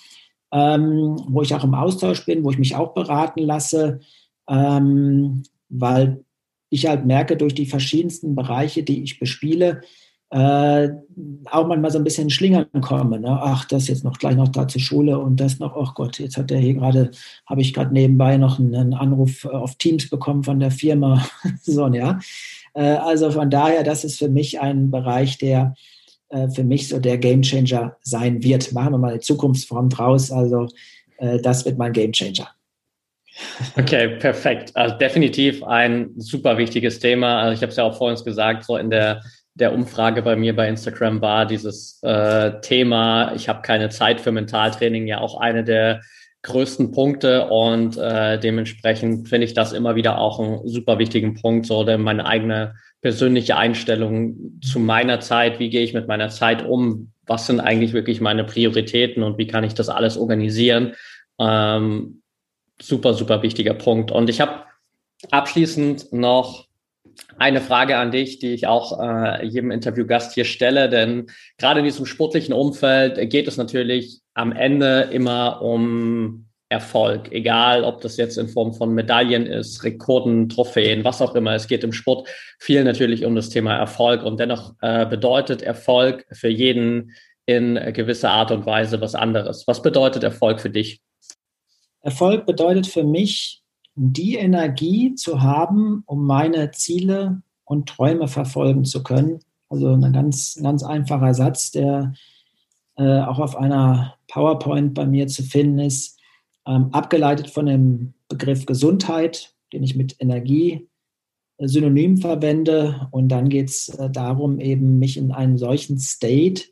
ähm, 0.52 1.20
wo 1.28 1.42
ich 1.42 1.54
auch 1.54 1.64
im 1.64 1.74
Austausch 1.74 2.26
bin, 2.26 2.44
wo 2.44 2.52
ich 2.52 2.58
mich 2.58 2.76
auch 2.76 2.94
beraten 2.94 3.42
lasse, 3.42 4.00
ähm, 4.50 5.44
weil 5.70 6.24
ich 6.70 6.88
halt 6.88 7.06
merke, 7.06 7.38
durch 7.38 7.54
die 7.54 7.66
verschiedensten 7.66 8.36
Bereiche, 8.36 8.84
die 8.84 9.04
ich 9.04 9.20
bespiele, 9.20 9.82
äh, 10.32 10.90
auch 11.46 11.68
manchmal 11.68 11.90
so 11.90 11.98
ein 11.98 12.04
bisschen 12.04 12.30
Schlingern 12.30 12.68
komme. 12.82 13.20
Ne? 13.20 13.30
Ach, 13.42 13.66
das 13.66 13.88
jetzt 13.88 14.04
noch 14.04 14.20
gleich 14.20 14.36
noch 14.36 14.50
da 14.50 14.68
zur 14.68 14.82
Schule 14.82 15.18
und 15.18 15.40
das 15.40 15.58
noch, 15.58 15.76
ach 15.76 15.96
Gott, 15.96 16.20
jetzt 16.20 16.38
hat 16.38 16.52
er 16.52 16.60
hier 16.60 16.76
gerade, 16.76 17.12
habe 17.48 17.62
ich 17.62 17.74
gerade 17.74 17.94
nebenbei 17.94 18.38
noch 18.38 18.60
einen, 18.60 18.94
Anruf 18.94 19.46
auf 19.46 19.76
Teams 19.76 20.10
bekommen 20.10 20.44
von 20.44 20.60
der 20.60 20.72
Firma. 20.72 21.26
so, 21.64 21.88
ja. 21.88 22.20
Äh, 22.76 22.84
also 22.84 23.32
von 23.32 23.50
daher, 23.50 23.84
das 23.84 24.04
ist 24.04 24.20
für 24.20 24.30
mich 24.30 24.60
ein 24.60 24.92
Bereich, 24.92 25.40
der 25.40 25.74
äh, 26.30 26.48
für 26.50 26.64
mich 26.64 26.88
so 26.88 27.00
der 27.00 27.18
Gamechanger 27.18 27.98
sein 28.04 28.44
wird. 28.44 28.72
Machen 28.72 28.94
wir 28.94 28.98
mal 29.00 29.12
eine 29.12 29.20
Zukunftsform 29.20 29.90
draus. 29.90 30.32
Also 30.32 30.68
äh, 31.18 31.40
das 31.40 31.66
wird 31.66 31.80
mein 31.80 31.94
Gamechanger. 31.94 32.50
Okay, 33.78 34.18
perfekt. 34.20 34.76
Also 34.76 34.96
definitiv 34.98 35.64
ein 35.64 36.12
super 36.18 36.58
wichtiges 36.58 37.00
Thema. 37.00 37.40
Also 37.40 37.54
ich 37.54 37.62
habe 37.62 37.72
es 37.72 37.78
ja 37.78 37.84
auch 37.84 37.98
vorhin 37.98 38.24
gesagt, 38.24 38.66
so 38.66 38.78
in 38.78 38.90
der 38.90 39.22
der 39.60 39.74
Umfrage 39.74 40.22
bei 40.22 40.36
mir 40.36 40.56
bei 40.56 40.68
Instagram 40.68 41.22
war 41.22 41.46
dieses 41.46 42.02
äh, 42.02 42.60
Thema, 42.62 43.34
ich 43.36 43.50
habe 43.50 43.62
keine 43.62 43.90
Zeit 43.90 44.22
für 44.22 44.32
Mentaltraining, 44.32 45.08
ja 45.08 45.20
auch 45.20 45.40
eine 45.40 45.64
der 45.64 46.02
größten 46.44 46.92
Punkte 46.92 47.48
und 47.48 47.98
äh, 47.98 48.40
dementsprechend 48.40 49.28
finde 49.28 49.46
ich 49.46 49.54
das 49.54 49.74
immer 49.74 49.96
wieder 49.96 50.20
auch 50.20 50.40
einen 50.40 50.68
super 50.68 50.98
wichtigen 50.98 51.34
Punkt, 51.34 51.66
so 51.66 51.84
denn 51.84 52.02
meine 52.02 52.26
eigene 52.26 52.76
persönliche 53.02 53.58
Einstellung 53.58 54.60
zu 54.62 54.80
meiner 54.80 55.20
Zeit, 55.20 55.60
wie 55.60 55.70
gehe 55.70 55.84
ich 55.84 55.94
mit 55.94 56.08
meiner 56.08 56.30
Zeit 56.30 56.66
um, 56.66 57.12
was 57.26 57.46
sind 57.46 57.60
eigentlich 57.60 57.92
wirklich 57.92 58.22
meine 58.22 58.46
Prioritäten 58.46 59.24
und 59.24 59.38
wie 59.38 59.48
kann 59.48 59.66
ich 59.66 59.74
das 59.74 59.90
alles 59.90 60.18
organisieren, 60.18 60.94
ähm, 61.40 62.19
super, 62.82 63.14
super 63.14 63.42
wichtiger 63.42 63.74
Punkt. 63.74 64.12
Und 64.12 64.30
ich 64.30 64.42
habe 64.42 64.64
abschließend 65.32 66.14
noch 66.14 66.68
eine 67.38 67.62
Frage 67.62 67.98
an 67.98 68.12
dich, 68.12 68.40
die 68.40 68.54
ich 68.54 68.68
auch 68.68 69.00
äh, 69.00 69.46
jedem 69.46 69.72
Interviewgast 69.72 70.34
hier 70.34 70.46
stelle, 70.46 70.90
denn 70.90 71.28
gerade 71.58 71.80
in 71.80 71.86
diesem 71.86 72.06
sportlichen 72.06 72.54
Umfeld 72.54 73.30
geht 73.30 73.48
es 73.48 73.58
natürlich 73.58 74.22
am 74.34 74.52
Ende 74.52 75.10
immer 75.12 75.62
um 75.62 76.46
Erfolg, 76.70 77.32
egal 77.32 77.84
ob 77.84 78.02
das 78.02 78.18
jetzt 78.18 78.38
in 78.38 78.48
Form 78.48 78.74
von 78.74 78.94
Medaillen 78.94 79.48
ist, 79.48 79.84
Rekorden, 79.84 80.50
Trophäen, 80.50 81.04
was 81.04 81.22
auch 81.22 81.34
immer. 81.34 81.56
Es 81.56 81.68
geht 81.68 81.84
im 81.84 81.94
Sport 81.94 82.30
viel 82.60 82.84
natürlich 82.84 83.26
um 83.26 83.36
das 83.36 83.50
Thema 83.50 83.76
Erfolg 83.76 84.24
und 84.24 84.40
dennoch 84.40 84.76
äh, 84.82 85.08
bedeutet 85.08 85.64
Erfolg 85.64 86.26
für 86.32 86.48
jeden 86.48 87.16
in 87.48 87.74
gewisser 87.94 88.30
Art 88.30 88.52
und 88.52 88.68
Weise 88.68 89.02
was 89.02 89.16
anderes. 89.16 89.66
Was 89.66 89.82
bedeutet 89.82 90.24
Erfolg 90.24 90.62
für 90.62 90.70
dich? 90.70 91.02
Erfolg 92.02 92.46
bedeutet 92.46 92.88
für 92.88 93.04
mich 93.04 93.64
die 93.96 94.36
Energie 94.36 95.16
zu 95.16 95.42
haben, 95.42 96.04
um 96.06 96.26
meine 96.26 96.72
Ziele 96.72 97.42
und 97.66 97.90
Träume 97.90 98.28
verfolgen 98.28 98.86
zu 98.86 99.04
können. 99.04 99.40
Also 99.68 99.90
ein 99.90 100.14
ganz, 100.14 100.58
ganz 100.62 100.84
einfacher 100.84 101.34
Satz, 101.34 101.72
der 101.72 102.14
äh, 102.96 103.22
auch 103.22 103.40
auf 103.40 103.56
einer 103.56 104.16
PowerPoint 104.28 104.94
bei 104.94 105.06
mir 105.06 105.28
zu 105.28 105.44
finden 105.44 105.80
ist, 105.80 106.20
ähm, 106.66 106.90
abgeleitet 106.92 107.50
von 107.50 107.66
dem 107.66 108.14
Begriff 108.28 108.66
Gesundheit, 108.66 109.54
den 109.74 109.84
ich 109.84 109.96
mit 109.96 110.16
Energie 110.20 110.88
äh, 111.58 111.68
synonym 111.68 112.18
verwende. 112.18 113.08
Und 113.12 113.30
dann 113.30 113.50
geht 113.50 113.70
es 113.70 113.90
äh, 113.90 114.10
darum, 114.10 114.60
eben 114.60 114.98
mich 114.98 115.18
in 115.18 115.32
einen 115.32 115.58
solchen 115.58 116.00
State 116.00 116.64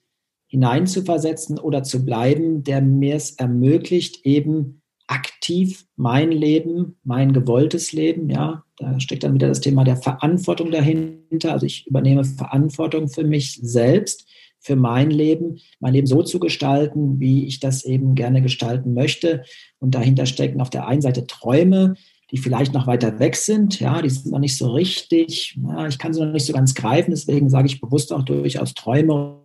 hineinzuversetzen 0.48 1.60
oder 1.60 1.84
zu 1.84 2.06
bleiben, 2.06 2.64
der 2.64 2.82
mir 2.82 3.16
es 3.16 3.32
ermöglicht, 3.32 4.26
eben 4.26 4.82
aktiv 5.08 5.86
mein 5.96 6.32
Leben, 6.32 6.98
mein 7.04 7.34
gewolltes 7.34 7.94
Leben, 7.94 8.30
ja, 8.30 8.64
da 8.78 9.00
steckt 9.00 9.24
dann 9.24 9.34
wieder 9.34 9.48
das 9.48 9.62
Thema 9.62 9.84
der 9.84 9.98
Verantwortung 9.98 10.70
dahinter. 10.70 11.54
Also 11.54 11.66
ich 11.66 11.88
übernehme 11.88 12.24
Verantwortung 12.24 13.08
für 13.08 13.24
mich 13.24 13.60
selbst, 13.62 14.28
für 14.60 14.76
mein 14.76 15.10
Leben, 15.10 15.60
mein 15.80 15.94
Leben 15.94 16.08
so 16.08 16.24
zu 16.24 16.40
gestalten, 16.40 17.20
wie 17.20 17.48
ich 17.48 17.60
das 17.60 17.86
eben 17.86 18.16
gerne 18.16 18.42
gestalten 18.42 18.94
möchte. 18.94 19.44
Und 19.80 19.96
dahinter 19.96 20.26
stecken 20.26 20.62
auf 20.62 20.70
der 20.70 20.88
einen 20.88 21.02
Seite 21.02 21.26
Träume, 21.26 21.96
die 22.32 22.38
vielleicht 22.38 22.74
noch 22.74 22.88
weiter 22.88 23.20
weg 23.20 23.38
sind, 23.38 23.80
ja, 23.80 24.02
die 24.02 24.10
sind 24.10 24.32
noch 24.32 24.40
nicht 24.40 24.58
so 24.58 24.72
richtig, 24.72 25.58
ja, 25.66 25.88
ich 25.88 25.98
kann 25.98 26.14
sie 26.14 26.20
noch 26.20 26.34
nicht 26.34 26.46
so 26.46 26.52
ganz 26.52 26.76
greifen, 26.76 27.12
deswegen 27.12 27.50
sage 27.50 27.68
ich 27.68 27.80
bewusst 27.80 28.12
auch 28.12 28.24
durchaus 28.24 28.74
Träume 28.74 29.42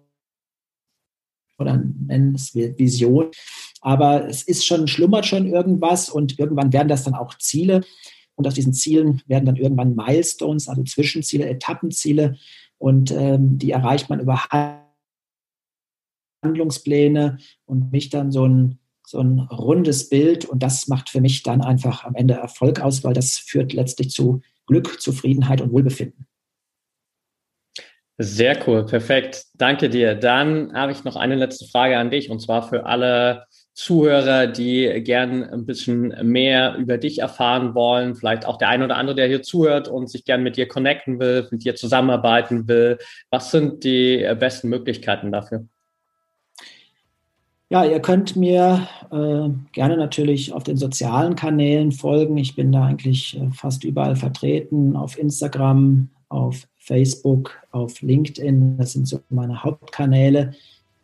oder 1.59 1.77
nennen 1.77 2.35
es 2.35 2.55
Vision. 2.55 3.31
Aber 3.83 4.29
es 4.29 4.43
ist 4.45 4.65
schon, 4.65 4.87
schlummert 4.87 5.27
schon 5.27 5.47
irgendwas 5.47 6.09
und 6.09 6.39
irgendwann 6.39 6.73
werden 6.73 6.89
das 6.89 7.03
dann 7.05 7.15
auch 7.15 7.37
Ziele. 7.37 7.83
Und 8.37 8.47
aus 8.47 8.55
diesen 8.55 8.73
Zielen 8.73 9.23
werden 9.27 9.45
dann 9.45 9.57
irgendwann 9.57 9.95
Milestones, 9.95 10.69
also 10.69 10.85
Zwischenziele, 10.85 11.47
Etappenziele. 11.49 12.37
Und 12.79 13.11
ähm, 13.11 13.59
die 13.59 13.73
erreicht 13.73 14.09
man 14.09 14.21
über 14.21 14.41
Handlungspläne 16.43 17.39
und 17.67 17.93
mich 17.93 18.09
dann 18.09 18.31
so 18.33 18.47
ein, 18.47 18.79
so 19.05 19.21
ein 19.21 19.41
rundes 19.41 20.09
Bild. 20.09 20.45
Und 20.45 20.63
das 20.63 20.87
macht 20.87 21.11
für 21.11 21.21
mich 21.21 21.43
dann 21.43 21.61
einfach 21.61 22.05
am 22.05 22.15
Ende 22.15 22.35
Erfolg 22.35 22.81
aus, 22.81 23.03
weil 23.03 23.15
das 23.15 23.37
führt 23.37 23.73
letztlich 23.73 24.11
zu 24.11 24.43
Glück, 24.67 25.01
Zufriedenheit 25.01 25.61
und 25.61 25.73
Wohlbefinden. 25.73 26.27
Sehr 28.19 28.57
cool, 28.69 28.87
perfekt. 28.87 29.47
Danke 29.55 29.91
dir. 29.91 30.15
Dann 30.15 30.73
habe 30.73 30.93
ich 30.93 31.03
noch 31.03 31.17
eine 31.17 31.35
letzte 31.35 31.67
Frage 31.67 31.99
an 31.99 32.11
dich 32.11 32.31
und 32.31 32.41
zwar 32.41 32.69
für 32.69 32.87
alle 32.87 33.47
Zuhörer, 33.75 34.47
die 34.47 35.03
gern 35.03 35.45
ein 35.45 35.65
bisschen 35.65 36.15
mehr 36.23 36.77
über 36.77 36.99
dich 36.99 37.21
erfahren 37.21 37.75
wollen, 37.75 38.15
vielleicht 38.15 38.45
auch 38.47 38.59
der 38.59 38.69
ein 38.69 38.83
oder 38.83 38.97
andere, 38.97 39.17
der 39.17 39.29
hier 39.29 39.43
zuhört 39.43 39.89
und 39.89 40.11
sich 40.11 40.25
gern 40.25 40.43
mit 40.43 40.57
dir 40.57 40.69
connecten 40.69 41.19
will, 41.19 41.49
mit 41.51 41.65
dir 41.65 41.75
zusammenarbeiten 41.75 42.69
will. 42.69 42.99
Was 43.31 43.51
sind 43.51 43.85
die 43.85 44.29
besten 44.39 44.69
Möglichkeiten 44.69 45.33
dafür? 45.33 45.67
Ja, 47.73 47.87
ihr 47.87 48.01
könnt 48.01 48.37
mir 48.37 48.87
äh, 49.11 49.49
gerne 49.73 49.97
natürlich 49.97 50.53
auf 50.53 50.63
den 50.63 50.77
sozialen 50.77 51.37
Kanälen 51.37 51.91
folgen. 51.91 52.37
Ich 52.37 52.55
bin 52.55 52.71
da 52.71 52.85
eigentlich 52.85 53.41
äh, 53.41 53.51
fast 53.51 53.85
überall 53.85 54.15
vertreten, 54.15 54.95
auf 54.95 55.19
Instagram, 55.19 56.11
auf 56.29 56.69
Facebook, 56.77 57.59
auf 57.71 58.03
LinkedIn. 58.03 58.77
Das 58.77 58.93
sind 58.93 59.09
so 59.09 59.21
meine 59.31 59.65
Hauptkanäle. 59.65 60.53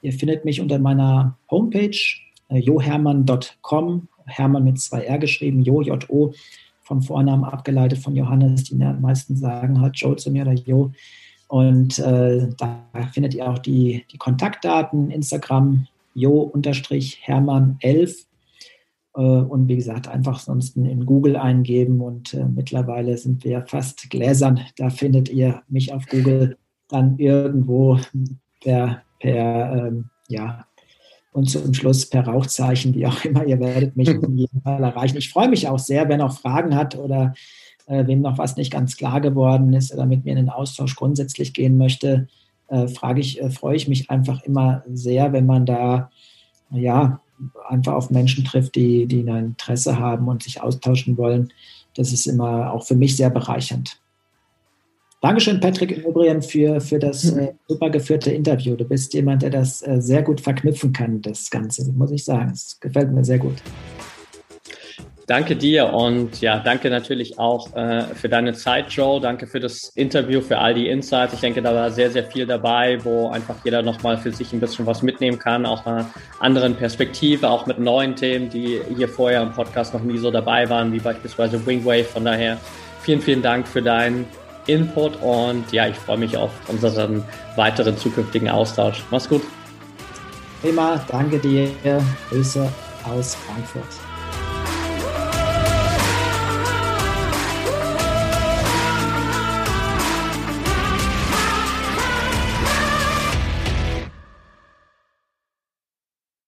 Ihr 0.02 0.12
findet 0.12 0.44
mich 0.44 0.60
unter 0.60 0.78
meiner 0.78 1.38
Homepage 1.50 1.88
äh, 1.88 2.27
johermann.com, 2.50 4.08
Hermann 4.26 4.64
mit 4.64 4.80
zwei 4.80 5.02
R 5.02 5.18
geschrieben, 5.18 5.62
Jo, 5.62 5.82
J-O, 5.82 6.32
vom 6.82 7.02
Vornamen 7.02 7.44
abgeleitet 7.44 7.98
von 7.98 8.16
Johannes. 8.16 8.64
Die 8.64 8.74
meisten 8.74 9.36
sagen 9.36 9.80
halt 9.80 9.96
Joe 9.96 10.16
zu 10.16 10.30
mir 10.30 10.42
oder 10.42 10.54
Jo. 10.54 10.92
Und 11.48 11.98
äh, 11.98 12.48
da 12.56 12.84
findet 13.12 13.34
ihr 13.34 13.48
auch 13.48 13.58
die, 13.58 14.04
die 14.12 14.18
Kontaktdaten, 14.18 15.10
Instagram, 15.10 15.86
Jo-Hermann11. 16.14 18.26
Äh, 19.14 19.20
und 19.20 19.68
wie 19.68 19.76
gesagt, 19.76 20.08
einfach 20.08 20.40
sonst 20.40 20.76
in 20.76 21.06
Google 21.06 21.36
eingeben. 21.36 22.00
Und 22.00 22.34
äh, 22.34 22.44
mittlerweile 22.44 23.16
sind 23.16 23.44
wir 23.44 23.64
fast 23.66 24.10
gläsern. 24.10 24.60
Da 24.76 24.90
findet 24.90 25.28
ihr 25.28 25.62
mich 25.68 25.92
auf 25.92 26.06
Google 26.06 26.56
dann 26.88 27.18
irgendwo 27.18 27.98
per, 28.62 29.02
per 29.20 29.88
ähm, 29.88 30.10
ja, 30.28 30.66
und 31.32 31.50
zum 31.50 31.74
Schluss 31.74 32.06
per 32.06 32.26
Rauchzeichen, 32.26 32.94
wie 32.94 33.06
auch 33.06 33.24
immer. 33.24 33.44
Ihr 33.46 33.60
werdet 33.60 33.96
mich 33.96 34.08
in 34.08 34.36
jedem 34.36 34.62
Fall 34.62 34.82
erreichen. 34.82 35.16
Ich 35.16 35.30
freue 35.30 35.48
mich 35.48 35.68
auch 35.68 35.78
sehr, 35.78 36.08
wenn 36.08 36.20
auch 36.20 36.38
Fragen 36.38 36.74
hat 36.74 36.96
oder 36.96 37.34
äh, 37.86 38.06
wem 38.06 38.22
noch 38.22 38.38
was 38.38 38.56
nicht 38.56 38.72
ganz 38.72 38.96
klar 38.96 39.20
geworden 39.20 39.72
ist 39.72 39.92
oder 39.92 40.06
mit 40.06 40.24
mir 40.24 40.32
in 40.32 40.36
den 40.36 40.50
Austausch 40.50 40.96
grundsätzlich 40.96 41.52
gehen 41.52 41.78
möchte, 41.78 42.28
äh, 42.68 42.88
frage 42.88 43.20
ich, 43.20 43.40
äh, 43.40 43.50
freue 43.50 43.76
ich 43.76 43.88
mich 43.88 44.10
einfach 44.10 44.42
immer 44.42 44.82
sehr, 44.92 45.32
wenn 45.32 45.46
man 45.46 45.66
da 45.66 46.10
ja 46.70 47.20
einfach 47.68 47.94
auf 47.94 48.10
Menschen 48.10 48.44
trifft, 48.44 48.74
die, 48.74 49.06
die 49.06 49.20
ein 49.28 49.46
Interesse 49.46 49.98
haben 49.98 50.28
und 50.28 50.42
sich 50.42 50.60
austauschen 50.60 51.16
wollen. 51.16 51.52
Das 51.94 52.12
ist 52.12 52.26
immer 52.26 52.72
auch 52.72 52.84
für 52.84 52.94
mich 52.94 53.16
sehr 53.16 53.30
bereichernd. 53.30 54.00
Dankeschön, 55.20 55.58
Patrick, 55.58 55.90
im 55.90 56.04
Übrigen 56.04 56.42
für, 56.42 56.80
für 56.80 57.00
das 57.00 57.32
äh, 57.32 57.52
super 57.66 57.90
geführte 57.90 58.30
Interview. 58.30 58.76
Du 58.76 58.84
bist 58.84 59.12
jemand, 59.14 59.42
der 59.42 59.50
das 59.50 59.84
äh, 59.84 60.00
sehr 60.00 60.22
gut 60.22 60.40
verknüpfen 60.40 60.92
kann, 60.92 61.20
das 61.22 61.50
Ganze, 61.50 61.90
muss 61.92 62.12
ich 62.12 62.24
sagen. 62.24 62.52
Es 62.52 62.78
gefällt 62.78 63.10
mir 63.10 63.24
sehr 63.24 63.38
gut. 63.38 63.56
Danke 65.26 65.56
dir 65.56 65.92
und 65.92 66.40
ja, 66.40 66.60
danke 66.60 66.88
natürlich 66.88 67.38
auch 67.38 67.74
äh, 67.76 68.04
für 68.14 68.28
deine 68.28 68.54
Zeit, 68.54 68.90
Joe. 68.90 69.20
Danke 69.20 69.48
für 69.48 69.58
das 69.58 69.90
Interview, 69.96 70.40
für 70.40 70.56
all 70.56 70.72
die 70.72 70.88
Insights. 70.88 71.34
Ich 71.34 71.40
denke, 71.40 71.62
da 71.62 71.74
war 71.74 71.90
sehr, 71.90 72.10
sehr 72.10 72.24
viel 72.24 72.46
dabei, 72.46 73.04
wo 73.04 73.28
einfach 73.28 73.56
jeder 73.64 73.82
nochmal 73.82 74.16
für 74.18 74.30
sich 74.32 74.52
ein 74.52 74.60
bisschen 74.60 74.86
was 74.86 75.02
mitnehmen 75.02 75.38
kann, 75.38 75.66
auch 75.66 75.84
einer 75.84 76.08
anderen 76.38 76.76
Perspektive, 76.76 77.50
auch 77.50 77.66
mit 77.66 77.80
neuen 77.80 78.14
Themen, 78.14 78.48
die 78.48 78.80
hier 78.96 79.08
vorher 79.08 79.42
im 79.42 79.50
Podcast 79.50 79.92
noch 79.92 80.02
nie 80.02 80.16
so 80.16 80.30
dabei 80.30 80.70
waren, 80.70 80.92
wie 80.92 81.00
beispielsweise 81.00 81.66
Wingwave. 81.66 82.04
Von 82.04 82.24
daher 82.24 82.56
vielen, 83.02 83.20
vielen 83.20 83.42
Dank 83.42 83.66
für 83.66 83.82
deinen 83.82 84.24
Input 84.68 85.20
und 85.22 85.70
ja, 85.72 85.88
ich 85.88 85.96
freue 85.96 86.18
mich 86.18 86.36
auf 86.36 86.50
unseren 86.68 87.24
weiteren 87.56 87.96
zukünftigen 87.96 88.48
Austausch. 88.48 89.02
Mach's 89.10 89.28
gut. 89.28 89.42
Prima, 90.62 91.00
danke 91.08 91.38
dir. 91.38 91.70
Grüße 92.30 92.70
aus 93.04 93.34
Frankfurt. 93.34 94.07